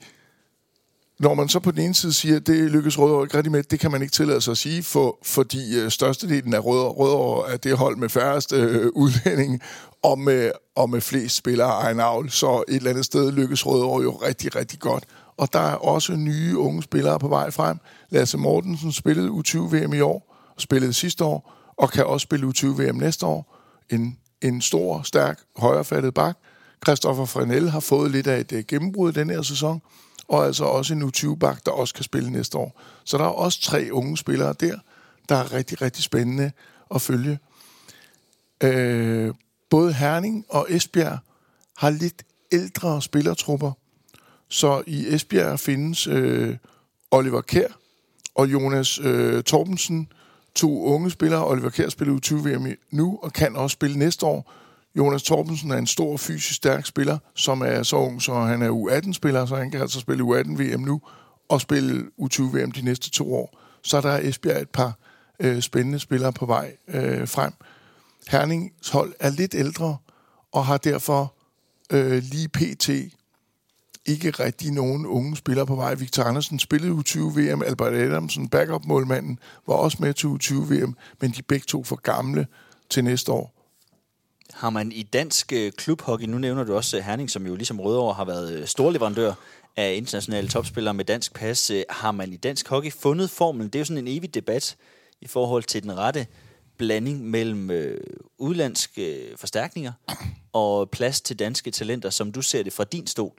når 1.20 1.34
man 1.34 1.50
så 1.50 1.60
på 1.60 1.72
den 1.72 1.82
ene 1.82 1.96
side 1.96 2.14
siger, 2.14 2.36
at 2.36 2.48
det 2.48 2.72
lykkes 2.72 3.00
Rødovre 3.00 3.24
ikke 3.24 3.38
rigtig 3.38 3.52
med, 3.52 3.64
det 3.64 3.80
kan 3.80 3.92
man 3.92 4.02
ikke 4.02 4.12
tillade 4.12 4.42
sig 4.42 4.52
at 4.52 4.58
sige, 4.58 4.84
for, 4.84 5.18
fordi 5.24 5.80
øh, 5.80 5.92
størstedelen 5.92 6.54
af 6.54 6.66
Rødovre, 6.66 6.94
Rødovre 6.94 7.54
er 7.54 7.58
det 7.58 7.78
hold 7.78 7.98
med 7.98 8.10
færrest 8.10 8.54
øh, 8.54 8.90
udlænding 8.96 9.62
og 10.04 10.20
med, 10.20 10.52
og 10.76 10.90
med 10.90 11.02
flest 11.02 11.36
spillere 11.36 11.68
af 11.68 11.84
egen 11.84 12.00
avl, 12.00 12.30
så 12.30 12.64
et 12.68 12.76
eller 12.76 12.90
andet 12.90 13.06
sted 13.06 13.32
lykkes 13.32 13.66
Rødovre 13.66 14.04
jo 14.04 14.12
rigtig, 14.12 14.56
rigtig 14.56 14.80
godt. 14.80 15.04
Og 15.38 15.54
der 15.54 15.60
er 15.60 15.76
også 15.76 16.16
nye 16.16 16.58
unge 16.58 16.84
spillere 16.84 17.20
på 17.20 17.28
vej 17.28 17.52
frem. 17.52 17.78
Lasse 18.10 18.38
Mortensen 18.38 18.92
spillede 18.92 19.30
U20-VM 19.30 19.94
i 19.94 20.02
år, 20.02 20.36
spillede 20.58 20.94
sidste 20.94 21.24
år, 21.24 21.54
og 21.78 21.92
kan 21.92 22.06
også 22.06 22.24
spille 22.24 22.48
U20-VM 22.48 22.96
næste 22.96 23.26
år. 23.26 23.58
En, 23.90 24.18
en 24.42 24.62
stor, 24.62 25.02
stærk, 25.02 25.40
højrefattet 25.58 26.14
bak. 26.14 26.38
Christoffer 26.86 27.26
Frenel 27.26 27.70
har 27.70 27.80
fået 27.80 28.12
lidt 28.12 28.28
af 28.28 28.40
et 28.40 28.52
øh, 28.52 28.64
gennembrud 28.68 29.12
i 29.12 29.14
den 29.14 29.30
her 29.30 29.42
sæson, 29.42 29.82
og 30.34 30.46
altså 30.46 30.64
også 30.64 30.94
en 30.94 31.04
U20-bak, 31.04 31.66
der 31.66 31.72
også 31.72 31.94
kan 31.94 32.04
spille 32.04 32.30
næste 32.30 32.58
år. 32.58 32.82
Så 33.04 33.18
der 33.18 33.24
er 33.24 33.28
også 33.28 33.62
tre 33.62 33.90
unge 33.92 34.18
spillere 34.18 34.54
der, 34.60 34.78
der 35.30 35.36
er 35.36 35.54
rigtig, 35.54 35.82
rigtig 35.82 36.04
spændende 36.04 36.52
at 36.96 37.02
følge. 37.02 37.40
Øh, 38.64 39.34
både 39.70 39.94
Herning 39.94 40.46
og 40.50 40.68
Esbjerg 40.70 41.18
har 41.78 41.90
lidt 41.90 42.24
ældre 42.52 43.02
spillertrupper, 43.02 43.72
så 44.50 44.84
i 44.88 45.14
Esbjerg 45.14 45.60
findes 45.60 46.08
øh, 46.08 46.58
Oliver 47.12 47.42
Kær 47.42 47.68
og 48.36 48.52
Jonas 48.52 49.00
øh, 49.00 49.44
Torbensen, 49.44 50.12
to 50.56 50.84
unge 50.84 51.12
spillere. 51.12 51.48
Oliver 51.48 51.70
Kær 51.70 51.90
spiller 51.90 52.16
U20-VM 52.16 52.68
nu 52.92 53.20
og 53.24 53.34
kan 53.34 53.56
også 53.56 53.74
spille 53.74 54.00
næste 54.00 54.26
år. 54.26 54.54
Jonas 54.98 55.24
Torbensen 55.24 55.72
er 55.72 55.78
en 55.78 55.88
stor 55.88 56.18
fysisk 56.18 56.56
stærk 56.56 56.86
spiller, 56.86 57.18
som 57.36 57.62
er 57.62 57.84
så 57.84 57.96
ung, 57.96 58.22
så 58.22 58.34
han 58.34 58.62
er 58.62 58.70
U18-spiller, 58.70 59.46
så 59.46 59.56
han 59.56 59.72
kan 59.72 59.82
altså 59.82 60.00
spille 60.00 60.24
U18-VM 60.24 60.82
nu 60.82 61.02
og 61.50 61.62
spille 61.62 62.06
U20-VM 62.22 62.72
de 62.72 62.82
næste 62.82 63.10
to 63.10 63.36
år. 63.36 63.60
Så 63.84 64.02
der 64.02 64.10
er 64.10 64.30
Esbjerg 64.30 64.62
et 64.62 64.70
par 64.70 64.98
øh, 65.40 65.62
spændende 65.62 66.00
spillere 66.00 66.34
på 66.34 66.46
vej 66.46 66.76
øh, 66.88 67.28
frem. 67.28 67.54
Hernings 68.28 68.90
hold 68.90 69.14
er 69.20 69.30
lidt 69.30 69.56
ældre 69.56 69.98
og 70.52 70.66
har 70.66 70.78
derfor 70.78 71.34
øh, 71.92 72.24
lige 72.24 72.50
pt. 72.50 72.90
ikke 74.06 74.30
rigtig 74.30 74.72
nogen 74.72 75.06
unge 75.06 75.36
spillere 75.38 75.66
på 75.66 75.76
vej. 75.76 75.94
Victor 75.94 76.24
Andersen 76.24 76.60
spillede 76.60 76.94
U20-VM, 76.94 77.62
Albert 77.62 77.94
Adamsen, 77.94 78.50
backup-målmanden, 78.50 79.40
var 79.68 79.74
også 79.74 79.98
med 80.00 80.14
til 80.14 80.28
U20-VM, 80.28 80.96
men 81.22 81.32
de 81.32 81.42
begge 81.42 81.66
to 81.68 81.84
for 81.84 81.96
gamle 81.96 82.48
til 82.90 83.04
næste 83.04 83.32
år. 83.32 83.53
Har 84.54 84.70
man 84.70 84.92
i 84.92 85.04
dansk 85.04 85.54
øh, 85.54 85.72
klubhockey, 85.72 86.26
nu 86.26 86.38
nævner 86.38 86.64
du 86.64 86.76
også 86.76 86.98
øh, 86.98 87.04
Herning, 87.04 87.30
som 87.30 87.48
jo 87.48 87.56
ligesom 87.56 87.80
Rødovre 87.80 88.14
har 88.14 88.26
været 88.26 88.54
øh, 88.54 88.68
storleverandør 88.68 89.34
af 89.78 89.94
internationale 89.96 90.48
topspillere 90.48 90.94
med 90.94 91.06
dansk 91.06 91.34
pas. 91.34 91.72
Har 91.90 92.12
man 92.12 92.34
i 92.34 92.38
dansk 92.38 92.68
hockey 92.68 92.92
fundet 92.92 93.30
formlen? 93.30 93.68
Det 93.68 93.76
er 93.76 93.80
jo 93.80 93.86
sådan 93.86 94.08
en 94.08 94.18
evig 94.18 94.34
debat 94.34 94.76
i 95.22 95.28
forhold 95.28 95.64
til 95.64 95.84
den 95.84 95.98
rette 95.98 96.28
blanding 96.78 97.22
mellem 97.22 97.72
øh, 97.72 98.00
udlandske 98.38 99.28
forstærkninger 99.38 99.92
og 100.54 100.90
plads 100.90 101.22
til 101.22 101.40
danske 101.40 101.72
talenter, 101.72 102.10
som 102.10 102.32
du 102.32 102.42
ser 102.42 102.64
det 102.64 102.74
fra 102.74 102.84
din 102.84 103.08
stol. 103.08 103.32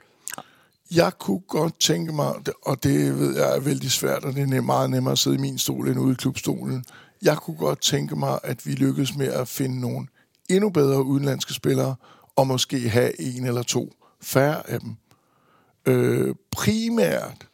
Jeg 0.90 1.12
kunne 1.18 1.40
godt 1.40 1.80
tænke 1.80 2.12
mig, 2.12 2.34
og 2.62 2.82
det 2.82 3.18
ved 3.18 3.36
jeg 3.36 3.56
er 3.56 3.60
vældig 3.60 3.90
svært, 3.90 4.24
og 4.24 4.34
det 4.34 4.54
er 4.54 4.60
meget 4.60 4.90
nemmere 4.90 5.12
at 5.12 5.18
sidde 5.18 5.36
i 5.36 5.40
min 5.40 5.58
stol 5.58 5.88
end 5.88 6.00
ude 6.00 6.12
i 6.12 6.14
klubstolen. 6.14 6.84
Jeg 7.22 7.36
kunne 7.36 7.56
godt 7.56 7.80
tænke 7.80 8.16
mig, 8.16 8.38
at 8.42 8.66
vi 8.66 8.72
lykkedes 8.72 9.16
med 9.16 9.26
at 9.26 9.48
finde 9.48 9.80
nogle 9.80 10.06
endnu 10.48 10.70
bedre 10.70 11.02
udenlandske 11.02 11.54
spillere, 11.54 11.96
og 12.36 12.46
måske 12.46 12.88
have 12.88 13.20
en 13.20 13.46
eller 13.46 13.62
to 13.62 13.92
færre 14.20 14.70
af 14.70 14.80
dem. 14.80 14.96
Øh, 15.86 16.34
primært 16.50 17.46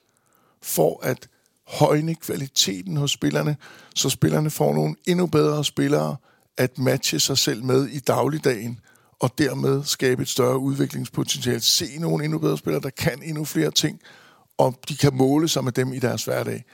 for 0.62 1.01
at 1.03 1.28
højne 1.66 2.14
kvaliteten 2.14 2.97
hos 2.97 3.11
spillerne, 3.11 3.57
så 3.95 4.11
spillerne 4.11 4.51
får 4.51 4.74
nogle 4.74 4.95
endnu 5.07 5.26
bedre 5.26 5.64
spillere 5.64 6.16
at 6.57 6.78
matche 6.78 7.20
sig 7.20 7.38
selv 7.38 7.64
med 7.64 7.86
i 7.86 7.99
dagligdagen, 7.99 8.80
og 9.20 9.38
dermed 9.38 9.84
skabe 9.84 10.22
et 10.22 10.28
større 10.28 10.59
udviklingspotentiale. 10.59 11.61
Se 11.61 11.99
nogle 11.99 12.24
endnu 12.24 12.38
bedre 12.38 12.59
spillere, 12.59 12.82
der 12.82 12.91
kan 12.91 13.22
endnu 13.22 13.45
flere 13.45 13.70
ting, 13.70 14.01
og 14.59 14.78
de 14.88 14.97
kan 14.97 15.14
måle 15.14 15.49
sig 15.49 15.64
med 15.64 15.72
dem 15.72 15.93
i 15.93 15.99
deres 15.99 16.24
hverdag. 16.24 16.64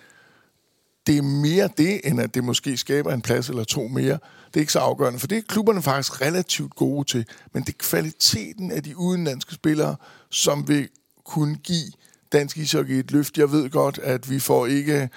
Det 1.06 1.18
er 1.18 1.22
mere 1.22 1.68
det, 1.78 2.00
end 2.04 2.20
at 2.20 2.34
det 2.34 2.44
måske 2.44 2.76
skaber 2.76 3.12
en 3.12 3.22
plads 3.22 3.48
eller 3.48 3.64
to 3.64 3.88
mere. 3.88 4.18
Det 4.56 4.60
er 4.60 4.62
ikke 4.62 4.72
så 4.72 4.78
afgørende, 4.78 5.18
for 5.18 5.26
det 5.26 5.38
er 5.38 5.42
klubberne 5.48 5.82
faktisk 5.82 6.20
relativt 6.20 6.74
gode 6.74 7.04
til. 7.04 7.26
Men 7.52 7.62
det 7.62 7.68
er 7.68 7.78
kvaliteten 7.78 8.72
af 8.72 8.82
de 8.82 8.96
udenlandske 8.96 9.54
spillere, 9.54 9.96
som 10.30 10.68
vil 10.68 10.88
kunne 11.24 11.56
give 11.56 11.92
dansk 12.32 12.58
ishockey 12.58 12.94
et 12.94 13.10
løft. 13.10 13.38
Jeg 13.38 13.52
ved 13.52 13.70
godt, 13.70 13.98
at 13.98 14.30
vi 14.30 14.40
får 14.40 14.66
ikke 14.66 15.10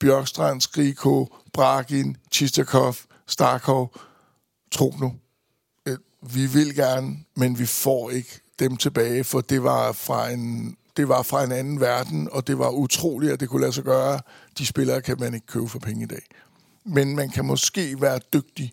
Bjørkstrand, 0.00 0.60
Skriko, 0.60 1.34
Brakin, 1.52 2.16
Chistakov, 2.32 2.94
Starkov, 3.26 3.94
Trogno. 4.72 5.10
Øh, 5.86 5.98
vi 6.22 6.46
vil 6.46 6.74
gerne, 6.74 7.16
men 7.36 7.58
vi 7.58 7.66
får 7.66 8.10
ikke 8.10 8.40
dem 8.58 8.76
tilbage, 8.76 9.24
for 9.24 9.40
det 9.40 9.62
var 9.62 9.92
fra 9.92 10.30
en 10.30 10.76
det 10.96 11.08
var 11.08 11.22
fra 11.22 11.44
en 11.44 11.52
anden 11.52 11.80
verden, 11.80 12.28
og 12.32 12.46
det 12.46 12.58
var 12.58 12.70
utroligt, 12.70 13.32
at 13.32 13.40
det 13.40 13.48
kunne 13.48 13.60
lade 13.60 13.72
sig 13.72 13.84
gøre. 13.84 14.20
De 14.58 14.66
spillere 14.66 15.02
kan 15.02 15.16
man 15.20 15.34
ikke 15.34 15.46
købe 15.46 15.68
for 15.68 15.78
penge 15.78 16.02
i 16.02 16.06
dag. 16.06 16.22
Men 16.88 17.16
man 17.16 17.30
kan 17.30 17.44
måske 17.44 18.00
være 18.00 18.20
dygtig 18.32 18.72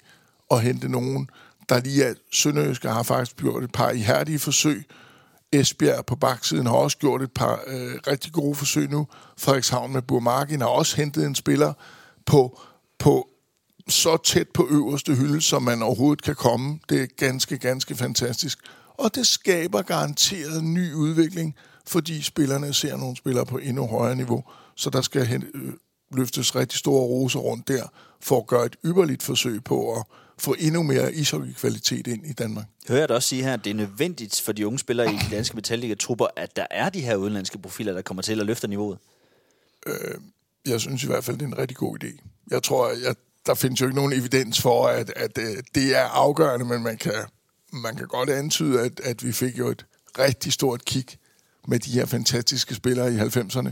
og 0.49 0.61
hente 0.61 0.89
nogen, 0.89 1.29
der 1.69 1.79
lige 1.79 2.03
er 2.03 2.13
Sønderjyske 2.31 2.89
har 2.89 3.03
faktisk 3.03 3.37
gjort 3.37 3.63
et 3.63 3.71
par 3.71 3.91
ihærdige 3.91 4.39
forsøg, 4.39 4.85
Esbjerg 5.51 6.05
på 6.05 6.15
baksiden 6.15 6.65
har 6.65 6.73
også 6.73 6.97
gjort 6.97 7.21
et 7.21 7.31
par 7.31 7.59
øh, 7.67 7.95
rigtig 8.07 8.33
gode 8.33 8.55
forsøg 8.55 8.89
nu. 8.89 9.07
Frederikshavn 9.37 9.93
med 9.93 10.01
Burmarkin 10.01 10.61
har 10.61 10.67
også 10.67 10.95
hentet 10.95 11.25
en 11.25 11.35
spiller 11.35 11.73
på, 12.25 12.61
på 12.99 13.29
så 13.89 14.17
tæt 14.17 14.47
på 14.53 14.67
øverste 14.69 15.15
hylde, 15.15 15.41
som 15.41 15.63
man 15.63 15.81
overhovedet 15.81 16.23
kan 16.23 16.35
komme. 16.35 16.79
Det 16.89 17.01
er 17.01 17.07
ganske, 17.17 17.57
ganske 17.57 17.95
fantastisk. 17.95 18.59
Og 18.97 19.15
det 19.15 19.27
skaber 19.27 19.81
garanteret 19.81 20.63
ny 20.63 20.93
udvikling, 20.93 21.55
fordi 21.87 22.21
spillerne 22.21 22.73
ser 22.73 22.97
nogle 22.97 23.15
spillere 23.15 23.45
på 23.45 23.57
endnu 23.57 23.87
højere 23.87 24.15
niveau. 24.15 24.43
Så 24.75 24.89
der 24.89 25.01
skal 25.01 25.25
hente, 25.25 25.47
øh, 25.53 25.73
løftes 26.11 26.55
rigtig 26.55 26.79
store 26.79 27.01
roser 27.01 27.39
rundt 27.39 27.67
der, 27.67 27.87
for 28.21 28.37
at 28.37 28.47
gøre 28.47 28.65
et 28.65 28.75
ypperligt 28.85 29.23
forsøg 29.23 29.63
på 29.63 29.93
at 29.93 30.03
få 30.37 30.55
endnu 30.59 30.83
mere 30.83 31.13
ishockeykvalitet 31.13 32.07
ind 32.07 32.25
i 32.25 32.33
Danmark. 32.33 32.65
Hører 32.87 32.99
jeg 32.99 33.09
da 33.09 33.13
også 33.13 33.29
sige 33.29 33.43
her, 33.43 33.53
at 33.53 33.63
det 33.63 33.69
er 33.69 33.75
nødvendigt 33.75 34.41
for 34.41 34.51
de 34.51 34.67
unge 34.67 34.79
spillere 34.79 35.13
i 35.13 35.15
de 35.15 35.35
danske 35.35 35.55
Metallica-trupper, 35.55 36.27
at 36.35 36.55
der 36.55 36.65
er 36.71 36.89
de 36.89 37.01
her 37.01 37.15
udenlandske 37.15 37.57
profiler, 37.57 37.93
der 37.93 38.01
kommer 38.01 38.23
til 38.23 38.39
at 38.39 38.45
løfte 38.45 38.67
niveauet? 38.67 38.97
Øh, 39.87 40.15
jeg 40.65 40.81
synes 40.81 41.03
i 41.03 41.07
hvert 41.07 41.23
fald, 41.23 41.37
det 41.37 41.43
er 41.43 41.47
en 41.47 41.57
rigtig 41.57 41.77
god 41.77 42.03
idé. 42.03 42.25
Jeg 42.51 42.63
tror, 42.63 42.91
at 43.09 43.17
der 43.45 43.53
findes 43.53 43.81
jo 43.81 43.85
ikke 43.85 43.95
nogen 43.95 44.13
evidens 44.13 44.61
for, 44.61 44.87
at, 44.87 45.13
at, 45.15 45.37
at 45.37 45.57
øh, 45.57 45.63
det 45.75 45.95
er 45.95 46.03
afgørende, 46.03 46.65
men 46.65 46.83
man 46.83 46.97
kan, 46.97 47.13
man 47.73 47.95
kan 47.95 48.07
godt 48.07 48.29
antyde, 48.29 48.81
at, 48.81 48.99
at 48.99 49.25
vi 49.25 49.31
fik 49.31 49.57
jo 49.57 49.67
et 49.67 49.85
rigtig 50.19 50.53
stort 50.53 50.85
kig 50.85 51.05
med 51.67 51.79
de 51.79 51.91
her 51.91 52.05
fantastiske 52.05 52.75
spillere 52.75 53.13
i 53.13 53.17
90'erne. 53.17 53.71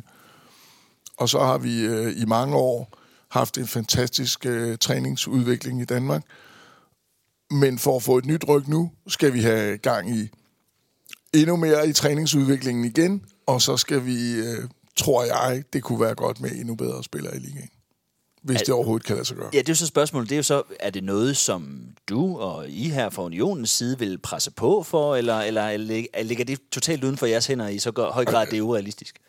Og 1.17 1.29
så 1.29 1.39
har 1.39 1.57
vi 1.57 1.81
øh, 1.81 2.21
i 2.21 2.25
mange 2.25 2.55
år 2.55 2.97
haft 3.31 3.57
en 3.57 3.67
fantastisk 3.67 4.45
øh, 4.45 4.77
træningsudvikling 4.77 5.81
i 5.81 5.85
Danmark. 5.85 6.23
Men 7.51 7.79
for 7.79 7.95
at 7.95 8.03
få 8.03 8.17
et 8.17 8.25
nyt 8.25 8.47
ryg 8.47 8.67
nu, 8.67 8.91
skal 9.07 9.33
vi 9.33 9.41
have 9.41 9.77
gang 9.77 10.15
i 10.17 10.29
endnu 11.33 11.55
mere 11.55 11.89
i 11.89 11.93
træningsudviklingen 11.93 12.85
igen, 12.85 13.21
og 13.45 13.61
så 13.61 13.77
skal 13.77 14.05
vi, 14.05 14.33
øh, 14.33 14.69
tror 14.97 15.23
jeg, 15.23 15.63
det 15.73 15.83
kunne 15.83 16.01
være 16.01 16.15
godt 16.15 16.41
med 16.41 16.51
endnu 16.51 16.75
bedre 16.75 17.03
spillere 17.03 17.35
i 17.35 17.39
ligaen. 17.39 17.69
Hvis 18.43 18.61
er, 18.61 18.65
det 18.65 18.73
overhovedet 18.73 19.07
kan 19.07 19.15
lade 19.15 19.25
sig 19.25 19.37
gøre. 19.37 19.49
Ja, 19.53 19.57
det 19.57 19.69
er 19.69 19.71
jo 19.71 19.75
så 19.75 19.87
spørgsmålet. 19.87 20.29
Det 20.29 20.35
er 20.35 20.39
jo 20.39 20.43
så, 20.43 20.63
er 20.79 20.89
det 20.89 21.03
noget, 21.03 21.37
som 21.37 21.87
du 22.09 22.37
og 22.37 22.69
I 22.69 22.89
her 22.89 23.09
fra 23.09 23.23
Unionens 23.23 23.69
side 23.69 23.99
vil 23.99 24.17
presse 24.17 24.51
på 24.51 24.83
for, 24.83 25.15
eller, 25.15 25.39
eller 25.39 25.77
ligger 26.23 26.45
det 26.45 26.59
totalt 26.71 27.03
uden 27.03 27.17
for 27.17 27.25
jeres 27.25 27.47
hænder 27.47 27.67
i 27.67 27.79
så 27.79 28.09
høj 28.13 28.25
grad, 28.25 28.47
det 28.47 28.57
er 28.57 28.61
urealistisk? 28.61 29.19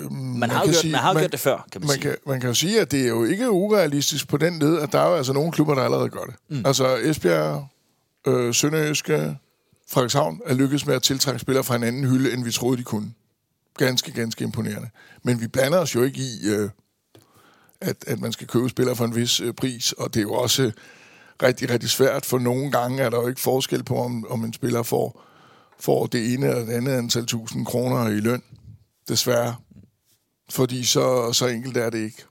Man 0.00 0.10
har, 0.10 0.36
man, 0.36 0.50
jo 0.50 0.64
gjort, 0.64 0.74
sige, 0.74 0.92
man 0.92 1.00
har 1.00 1.12
man, 1.12 1.22
gjort 1.22 1.32
det 1.32 1.40
før, 1.40 1.68
kan 1.72 1.80
man, 1.80 1.86
man 1.86 1.94
sige. 1.94 2.02
Kan, 2.02 2.16
man 2.26 2.40
kan 2.40 2.48
jo 2.48 2.54
sige, 2.54 2.80
at 2.80 2.90
det 2.90 3.02
er 3.02 3.08
jo 3.08 3.24
ikke 3.24 3.50
urealistisk 3.50 4.28
på 4.28 4.36
den 4.36 4.58
led, 4.58 4.78
at 4.78 4.92
der 4.92 5.00
er 5.00 5.08
jo 5.08 5.14
altså 5.14 5.32
nogle 5.32 5.52
klubber, 5.52 5.74
der 5.74 5.82
allerede 5.82 6.08
gør 6.08 6.24
det. 6.24 6.34
Mm. 6.48 6.62
Altså 6.66 6.96
Esbjerg, 6.96 7.68
øh, 8.26 8.54
Sønderjyske, 8.54 9.36
Frederikshavn 9.88 10.40
er 10.46 10.54
lykkedes 10.54 10.86
med 10.86 10.94
at 10.94 11.02
tiltrække 11.02 11.40
spillere 11.40 11.64
fra 11.64 11.76
en 11.76 11.82
anden 11.82 12.04
hylde, 12.04 12.32
end 12.32 12.44
vi 12.44 12.52
troede, 12.52 12.76
de 12.76 12.82
kunne. 12.82 13.12
Ganske, 13.78 14.12
ganske 14.12 14.44
imponerende. 14.44 14.88
Men 15.22 15.40
vi 15.40 15.46
blander 15.46 15.78
os 15.78 15.94
jo 15.94 16.02
ikke 16.02 16.18
i, 16.18 16.48
øh, 16.48 16.70
at, 17.80 17.96
at 18.06 18.20
man 18.20 18.32
skal 18.32 18.46
købe 18.46 18.68
spillere 18.68 18.96
for 18.96 19.04
en 19.04 19.16
vis 19.16 19.40
øh, 19.40 19.54
pris, 19.54 19.92
og 19.92 20.14
det 20.14 20.20
er 20.20 20.22
jo 20.22 20.32
også 20.32 20.62
øh, 20.62 20.72
rigtig, 21.42 21.70
rigtig 21.70 21.90
svært, 21.90 22.26
for 22.26 22.38
nogle 22.38 22.70
gange 22.70 23.02
er 23.02 23.10
der 23.10 23.20
jo 23.20 23.28
ikke 23.28 23.40
forskel 23.40 23.84
på, 23.84 23.98
om, 23.98 24.26
om 24.30 24.44
en 24.44 24.52
spiller 24.52 24.82
får, 24.82 25.24
får 25.80 26.06
det 26.06 26.34
ene 26.34 26.46
eller 26.46 26.64
det 26.64 26.72
andet 26.72 26.92
antal 26.92 27.26
tusind 27.26 27.66
kroner 27.66 28.08
i 28.08 28.20
løn. 28.20 28.42
Desværre. 29.08 29.56
Fordi 30.50 30.84
så, 30.84 31.32
så 31.32 31.46
enkelt 31.46 31.76
er 31.76 31.90
det 31.90 31.98
ikke. 31.98 32.24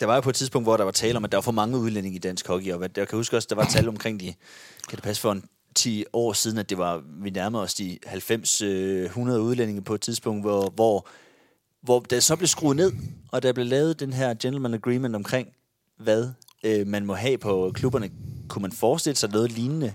Der 0.00 0.06
var 0.06 0.14
jo 0.14 0.20
på 0.20 0.30
et 0.30 0.36
tidspunkt, 0.36 0.66
hvor 0.66 0.76
der 0.76 0.84
var 0.84 0.90
tale 0.90 1.16
om, 1.16 1.24
at 1.24 1.32
der 1.32 1.38
var 1.38 1.42
for 1.42 1.52
mange 1.52 1.78
udlændinge 1.78 2.16
i 2.16 2.18
dansk 2.18 2.46
hockey, 2.46 2.72
og 2.72 2.90
jeg 2.96 3.08
kan 3.08 3.18
huske 3.18 3.36
også, 3.36 3.46
der 3.50 3.56
var 3.56 3.64
tal 3.64 3.88
omkring 3.88 4.20
de, 4.20 4.34
kan 4.88 4.96
det 4.96 5.02
passe 5.02 5.22
for 5.22 5.32
en 5.32 5.44
10 5.74 6.04
år 6.12 6.32
siden, 6.32 6.58
at 6.58 6.70
det 6.70 6.78
var, 6.78 7.02
vi 7.22 7.30
nærmede 7.30 7.62
os 7.62 7.74
de 7.74 7.98
90-100 8.06 8.64
øh, 8.64 9.16
udlændinge 9.16 9.82
på 9.82 9.94
et 9.94 10.00
tidspunkt, 10.00 10.42
hvor, 10.42 10.70
hvor, 10.70 11.08
hvor 11.82 12.00
der 12.00 12.20
så 12.20 12.36
blev 12.36 12.46
skruet 12.46 12.76
ned, 12.76 12.92
og 13.32 13.42
der 13.42 13.52
blev 13.52 13.66
lavet 13.66 14.00
den 14.00 14.12
her 14.12 14.34
gentleman 14.34 14.74
agreement 14.74 15.16
omkring, 15.16 15.48
hvad 15.98 16.32
øh, 16.64 16.86
man 16.86 17.06
må 17.06 17.14
have 17.14 17.38
på 17.38 17.70
klubberne. 17.74 18.10
Kunne 18.48 18.62
man 18.62 18.72
forestille 18.72 19.16
sig 19.16 19.30
noget 19.30 19.52
lignende 19.52 19.94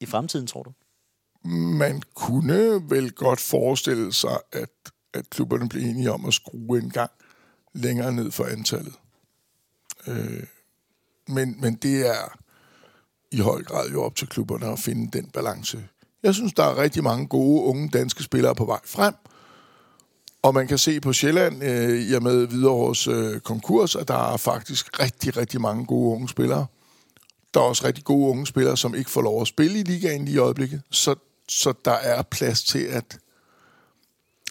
i 0.00 0.06
fremtiden, 0.06 0.46
tror 0.46 0.62
du? 0.62 0.72
Man 1.48 2.02
kunne 2.14 2.90
vel 2.90 3.12
godt 3.12 3.40
forestille 3.40 4.12
sig, 4.12 4.38
at 4.52 4.70
at 5.14 5.30
klubberne 5.30 5.68
blev 5.68 5.82
enige 5.82 6.12
om 6.12 6.24
at 6.24 6.34
skrue 6.34 6.78
en 6.78 6.90
gang 6.90 7.10
længere 7.72 8.12
ned 8.12 8.30
for 8.30 8.44
antallet. 8.44 8.94
Øh, 10.06 10.42
men, 11.28 11.60
men 11.60 11.74
det 11.74 12.08
er 12.08 12.38
i 13.32 13.40
høj 13.40 13.62
grad 13.62 13.90
jo 13.90 14.02
op 14.02 14.16
til 14.16 14.28
klubberne 14.28 14.66
at 14.66 14.78
finde 14.78 15.18
den 15.18 15.30
balance. 15.30 15.88
Jeg 16.22 16.34
synes, 16.34 16.52
der 16.52 16.64
er 16.64 16.78
rigtig 16.78 17.02
mange 17.02 17.26
gode 17.26 17.62
unge 17.62 17.88
danske 17.88 18.22
spillere 18.22 18.54
på 18.54 18.64
vej 18.64 18.80
frem. 18.84 19.14
Og 20.42 20.54
man 20.54 20.66
kan 20.66 20.78
se 20.78 21.00
på 21.00 21.12
Sjælland, 21.12 21.64
øh, 21.64 22.00
i 22.00 22.12
og 22.12 22.22
med 22.22 22.46
Hvidovres 22.46 23.08
øh, 23.08 23.40
konkurs, 23.40 23.96
at 23.96 24.08
der 24.08 24.32
er 24.32 24.36
faktisk 24.36 25.00
rigtig, 25.00 25.36
rigtig 25.36 25.60
mange 25.60 25.86
gode 25.86 26.14
unge 26.14 26.28
spillere. 26.28 26.66
Der 27.54 27.60
er 27.60 27.64
også 27.64 27.86
rigtig 27.86 28.04
gode 28.04 28.30
unge 28.30 28.46
spillere, 28.46 28.76
som 28.76 28.94
ikke 28.94 29.10
får 29.10 29.22
lov 29.22 29.40
at 29.40 29.48
spille 29.48 29.80
i 29.80 29.82
ligaen 29.82 30.24
lige 30.24 30.34
i 30.34 30.38
øjeblikket. 30.38 30.82
Så, 30.90 31.14
så 31.48 31.72
der 31.84 31.92
er 31.92 32.22
plads 32.22 32.64
til, 32.64 32.78
at 32.78 33.18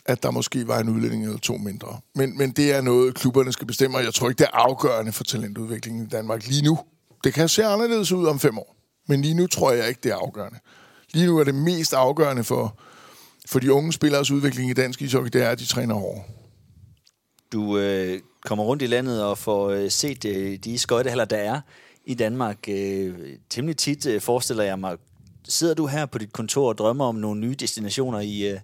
at 0.06 0.24
der 0.24 0.32
måske 0.32 0.68
var 0.68 0.80
en 0.80 0.90
udlænding 0.90 1.24
eller 1.26 1.40
to 1.40 1.58
mindre. 1.58 2.00
Men, 2.16 2.38
men 2.38 2.52
det 2.52 2.74
er 2.74 2.82
noget, 2.82 3.16
klubberne 3.16 3.52
skal 3.52 3.68
bestemme, 3.68 3.98
og 3.98 4.04
jeg 4.04 4.14
tror 4.14 4.30
ikke, 4.30 4.40
det 4.40 4.48
er 4.54 4.58
afgørende 4.58 5.12
for 5.12 5.24
talentudviklingen 5.24 6.06
i 6.06 6.08
Danmark 6.08 6.48
lige 6.48 6.62
nu. 6.62 6.80
Det 7.24 7.34
kan 7.34 7.50
se 7.50 7.66
anderledes 7.66 8.12
ud 8.12 8.26
om 8.26 8.40
fem 8.40 8.58
år, 8.58 8.76
men 9.08 9.22
lige 9.22 9.34
nu 9.34 9.48
tror 9.48 9.72
jeg 9.72 9.90
ikke, 9.90 10.00
det 10.04 10.12
er 10.12 10.16
afgørende. 10.16 10.60
Lige 11.14 11.26
nu 11.26 11.38
er 11.38 11.44
det 11.44 11.56
mest 11.56 11.94
afgørende 11.94 12.44
for, 12.44 12.80
for 13.48 13.60
de 13.60 13.74
unge 13.74 13.94
spillers 13.94 14.32
udvikling 14.32 14.70
i 14.70 14.74
dansk 14.74 15.02
ishockey, 15.02 15.30
det 15.34 15.44
er, 15.44 15.50
at 15.50 15.60
de 15.60 15.66
træner 15.66 15.96
hårdere. 15.96 16.24
Du 17.52 17.78
øh, 17.78 18.20
kommer 18.46 18.64
rundt 18.64 18.84
i 18.84 18.88
landet 18.88 19.24
og 19.24 19.38
får 19.38 19.70
øh, 19.70 19.92
set 19.92 20.26
øh, 20.26 20.58
de 20.58 20.78
skøjtehaller, 20.78 21.26
der 21.26 21.38
er 21.38 21.62
i 22.06 22.14
Danmark. 22.14 22.58
Øh, 22.68 23.16
temmelig 23.50 23.78
tit 23.78 24.06
øh, 24.06 24.22
forestiller 24.22 24.64
jeg 24.64 24.80
mig, 24.80 24.98
sidder 25.48 25.74
du 25.74 25.88
her 25.88 26.06
på 26.06 26.18
dit 26.18 26.34
kontor 26.34 26.70
og 26.70 26.78
drømmer 26.78 27.06
om 27.06 27.16
nogle 27.16 27.42
nye 27.42 27.56
destinationer 27.56 28.20
i, 28.20 28.52
øh, 28.52 28.60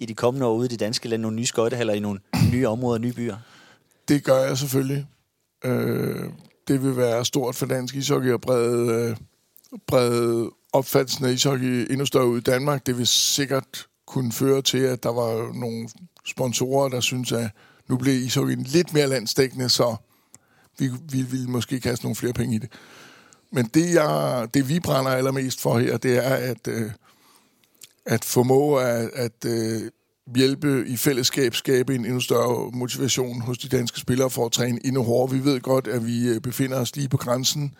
i 0.00 0.06
de 0.06 0.14
kommende 0.14 0.46
år 0.46 0.54
ude 0.54 0.66
i 0.66 0.68
det 0.68 0.80
danske 0.80 1.08
land, 1.08 1.22
nogle 1.22 1.36
nye 1.36 1.46
skøjtehaller 1.46 1.94
i 1.94 2.00
nogle 2.00 2.20
nye 2.52 2.68
områder, 2.68 2.98
nye 2.98 3.12
byer? 3.12 3.36
Det 4.08 4.24
gør 4.24 4.44
jeg 4.44 4.58
selvfølgelig. 4.58 5.06
Øh, 5.64 6.24
det 6.68 6.82
vil 6.82 6.96
være 6.96 7.24
stort 7.24 7.54
for 7.54 7.66
dansk 7.66 7.94
ishockey 7.94 8.32
at 8.32 8.40
brede, 8.40 8.92
øh, 8.92 9.16
brede 9.86 10.50
opfattelsen 10.72 11.24
af 11.24 11.32
ishockey 11.32 11.86
endnu 11.90 12.06
større 12.06 12.26
ud 12.26 12.38
i 12.38 12.40
Danmark. 12.40 12.86
Det 12.86 12.98
vil 12.98 13.06
sikkert 13.06 13.86
kunne 14.06 14.32
føre 14.32 14.62
til, 14.62 14.78
at 14.78 15.02
der 15.02 15.12
var 15.12 15.58
nogle 15.60 15.88
sponsorer, 16.26 16.88
der 16.88 17.00
synes 17.00 17.32
at 17.32 17.50
nu 17.88 17.96
blev 17.96 18.14
ishockeyen 18.14 18.62
lidt 18.62 18.94
mere 18.94 19.06
landstækkende, 19.06 19.68
så 19.68 19.96
vi, 20.78 20.90
vi 21.12 21.22
ville 21.22 21.46
måske 21.46 21.80
kaste 21.80 22.04
nogle 22.04 22.16
flere 22.16 22.32
penge 22.32 22.54
i 22.54 22.58
det. 22.58 22.68
Men 23.52 23.70
det, 23.74 23.94
jeg, 23.94 24.48
det 24.54 24.68
vi 24.68 24.80
brænder 24.80 25.10
allermest 25.10 25.60
for 25.60 25.78
her, 25.78 25.96
det 25.96 26.16
er 26.26 26.34
at, 26.34 26.68
øh, 26.68 26.90
at 28.06 28.24
formå 28.24 28.76
at, 28.76 29.10
at 29.14 29.44
øh, 29.46 29.90
hjælpe 30.36 30.84
i 30.86 30.96
fællesskab, 30.96 31.54
skabe 31.54 31.94
en 31.94 32.04
endnu 32.04 32.20
større 32.20 32.70
motivation 32.70 33.40
hos 33.40 33.58
de 33.58 33.68
danske 33.68 34.00
spillere 34.00 34.30
for 34.30 34.46
at 34.46 34.52
træne 34.52 34.86
endnu 34.86 35.02
hårdere. 35.02 35.38
Vi 35.38 35.44
ved 35.44 35.60
godt, 35.60 35.88
at 35.88 36.06
vi 36.06 36.28
øh, 36.28 36.40
befinder 36.40 36.80
os 36.80 36.96
lige 36.96 37.08
på 37.08 37.16
grænsen, 37.16 37.74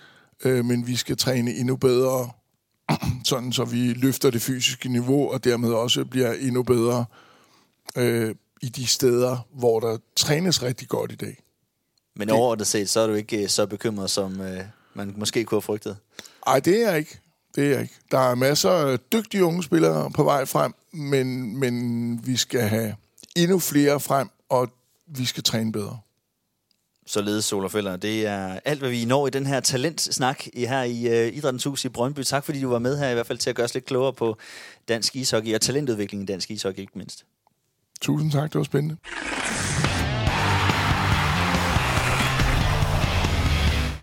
øh, 0.45 0.65
men 0.65 0.87
vi 0.87 0.97
skal 0.97 1.17
træne 1.17 1.51
endnu 1.51 1.77
bedre, 1.77 2.31
sådan 3.25 3.53
så 3.53 3.65
vi 3.65 3.93
løfter 3.93 4.31
det 4.31 4.43
fysiske 4.43 4.89
niveau, 4.89 5.33
og 5.33 5.45
dermed 5.45 5.73
også 5.73 6.05
bliver 6.05 6.33
endnu 6.33 6.63
bedre 6.63 7.05
øh, 7.97 8.35
i 8.63 8.69
de 8.69 8.87
steder, 8.87 9.47
hvor 9.55 9.81
der 9.81 9.99
trænes 10.17 10.63
rigtig 10.63 10.89
godt 10.89 11.13
i 11.13 11.17
dag. 11.17 11.43
Men 12.17 12.31
overordnet 12.31 12.67
set, 12.67 12.89
så 12.91 13.01
er 13.01 13.07
du 13.07 13.15
ikke 13.15 13.43
øh, 13.43 13.49
så 13.49 13.67
bekymret, 13.67 14.11
som 14.11 14.41
øh, 14.41 14.61
man 14.95 15.15
måske 15.17 15.45
kunne 15.45 15.57
have 15.57 15.63
frygtet? 15.63 15.97
Nej, 16.47 16.61
det 16.61 16.83
er 16.83 16.91
jeg 16.91 16.99
ikke. 16.99 17.21
Det 17.55 17.75
er 17.75 17.81
ikke. 17.81 17.95
Der 18.11 18.19
er 18.19 18.35
masser 18.35 18.71
af 18.71 18.99
dygtige 19.13 19.45
unge 19.45 19.63
spillere 19.63 20.11
på 20.11 20.25
vej 20.25 20.45
frem, 20.45 20.75
men, 20.93 21.57
men 21.57 22.27
vi 22.27 22.37
skal 22.37 22.61
have 22.61 22.95
endnu 23.37 23.59
flere 23.59 24.01
frem, 24.01 24.29
og 24.49 24.69
vi 25.07 25.25
skal 25.25 25.43
træne 25.43 25.73
bedre. 25.73 25.99
Således, 27.07 27.45
Soler 27.45 27.97
Det 27.97 28.27
er 28.27 28.59
alt, 28.65 28.81
hvad 28.81 28.91
vi 28.91 29.05
når 29.05 29.27
i 29.27 29.31
den 29.31 29.47
her 29.47 29.61
talentsnak 29.61 30.45
her 30.55 30.83
i 30.83 31.27
uh, 31.29 31.37
Idrættens 31.37 31.65
Hus 31.65 31.85
i 31.85 31.89
Brøndby. 31.89 32.23
Tak, 32.23 32.45
fordi 32.45 32.61
du 32.61 32.69
var 32.69 32.79
med 32.79 32.99
her 32.99 33.09
i 33.11 33.15
hvert 33.15 33.27
fald 33.27 33.39
til 33.39 33.51
at 33.51 33.57
gøre 33.57 33.65
os 33.65 33.75
lidt 33.75 33.85
klogere 33.85 34.13
på 34.13 34.37
dansk 34.89 35.17
ishockey 35.17 35.55
og 35.55 35.61
talentudvikling 35.61 36.23
i 36.23 36.27
dansk 36.27 36.51
ishockey, 36.51 36.81
ikke 36.81 36.93
mindst. 36.99 37.25
Tusind 38.01 38.33
tak, 38.33 38.53
det 38.53 38.59
var 38.59 38.65
spændende. 38.65 38.97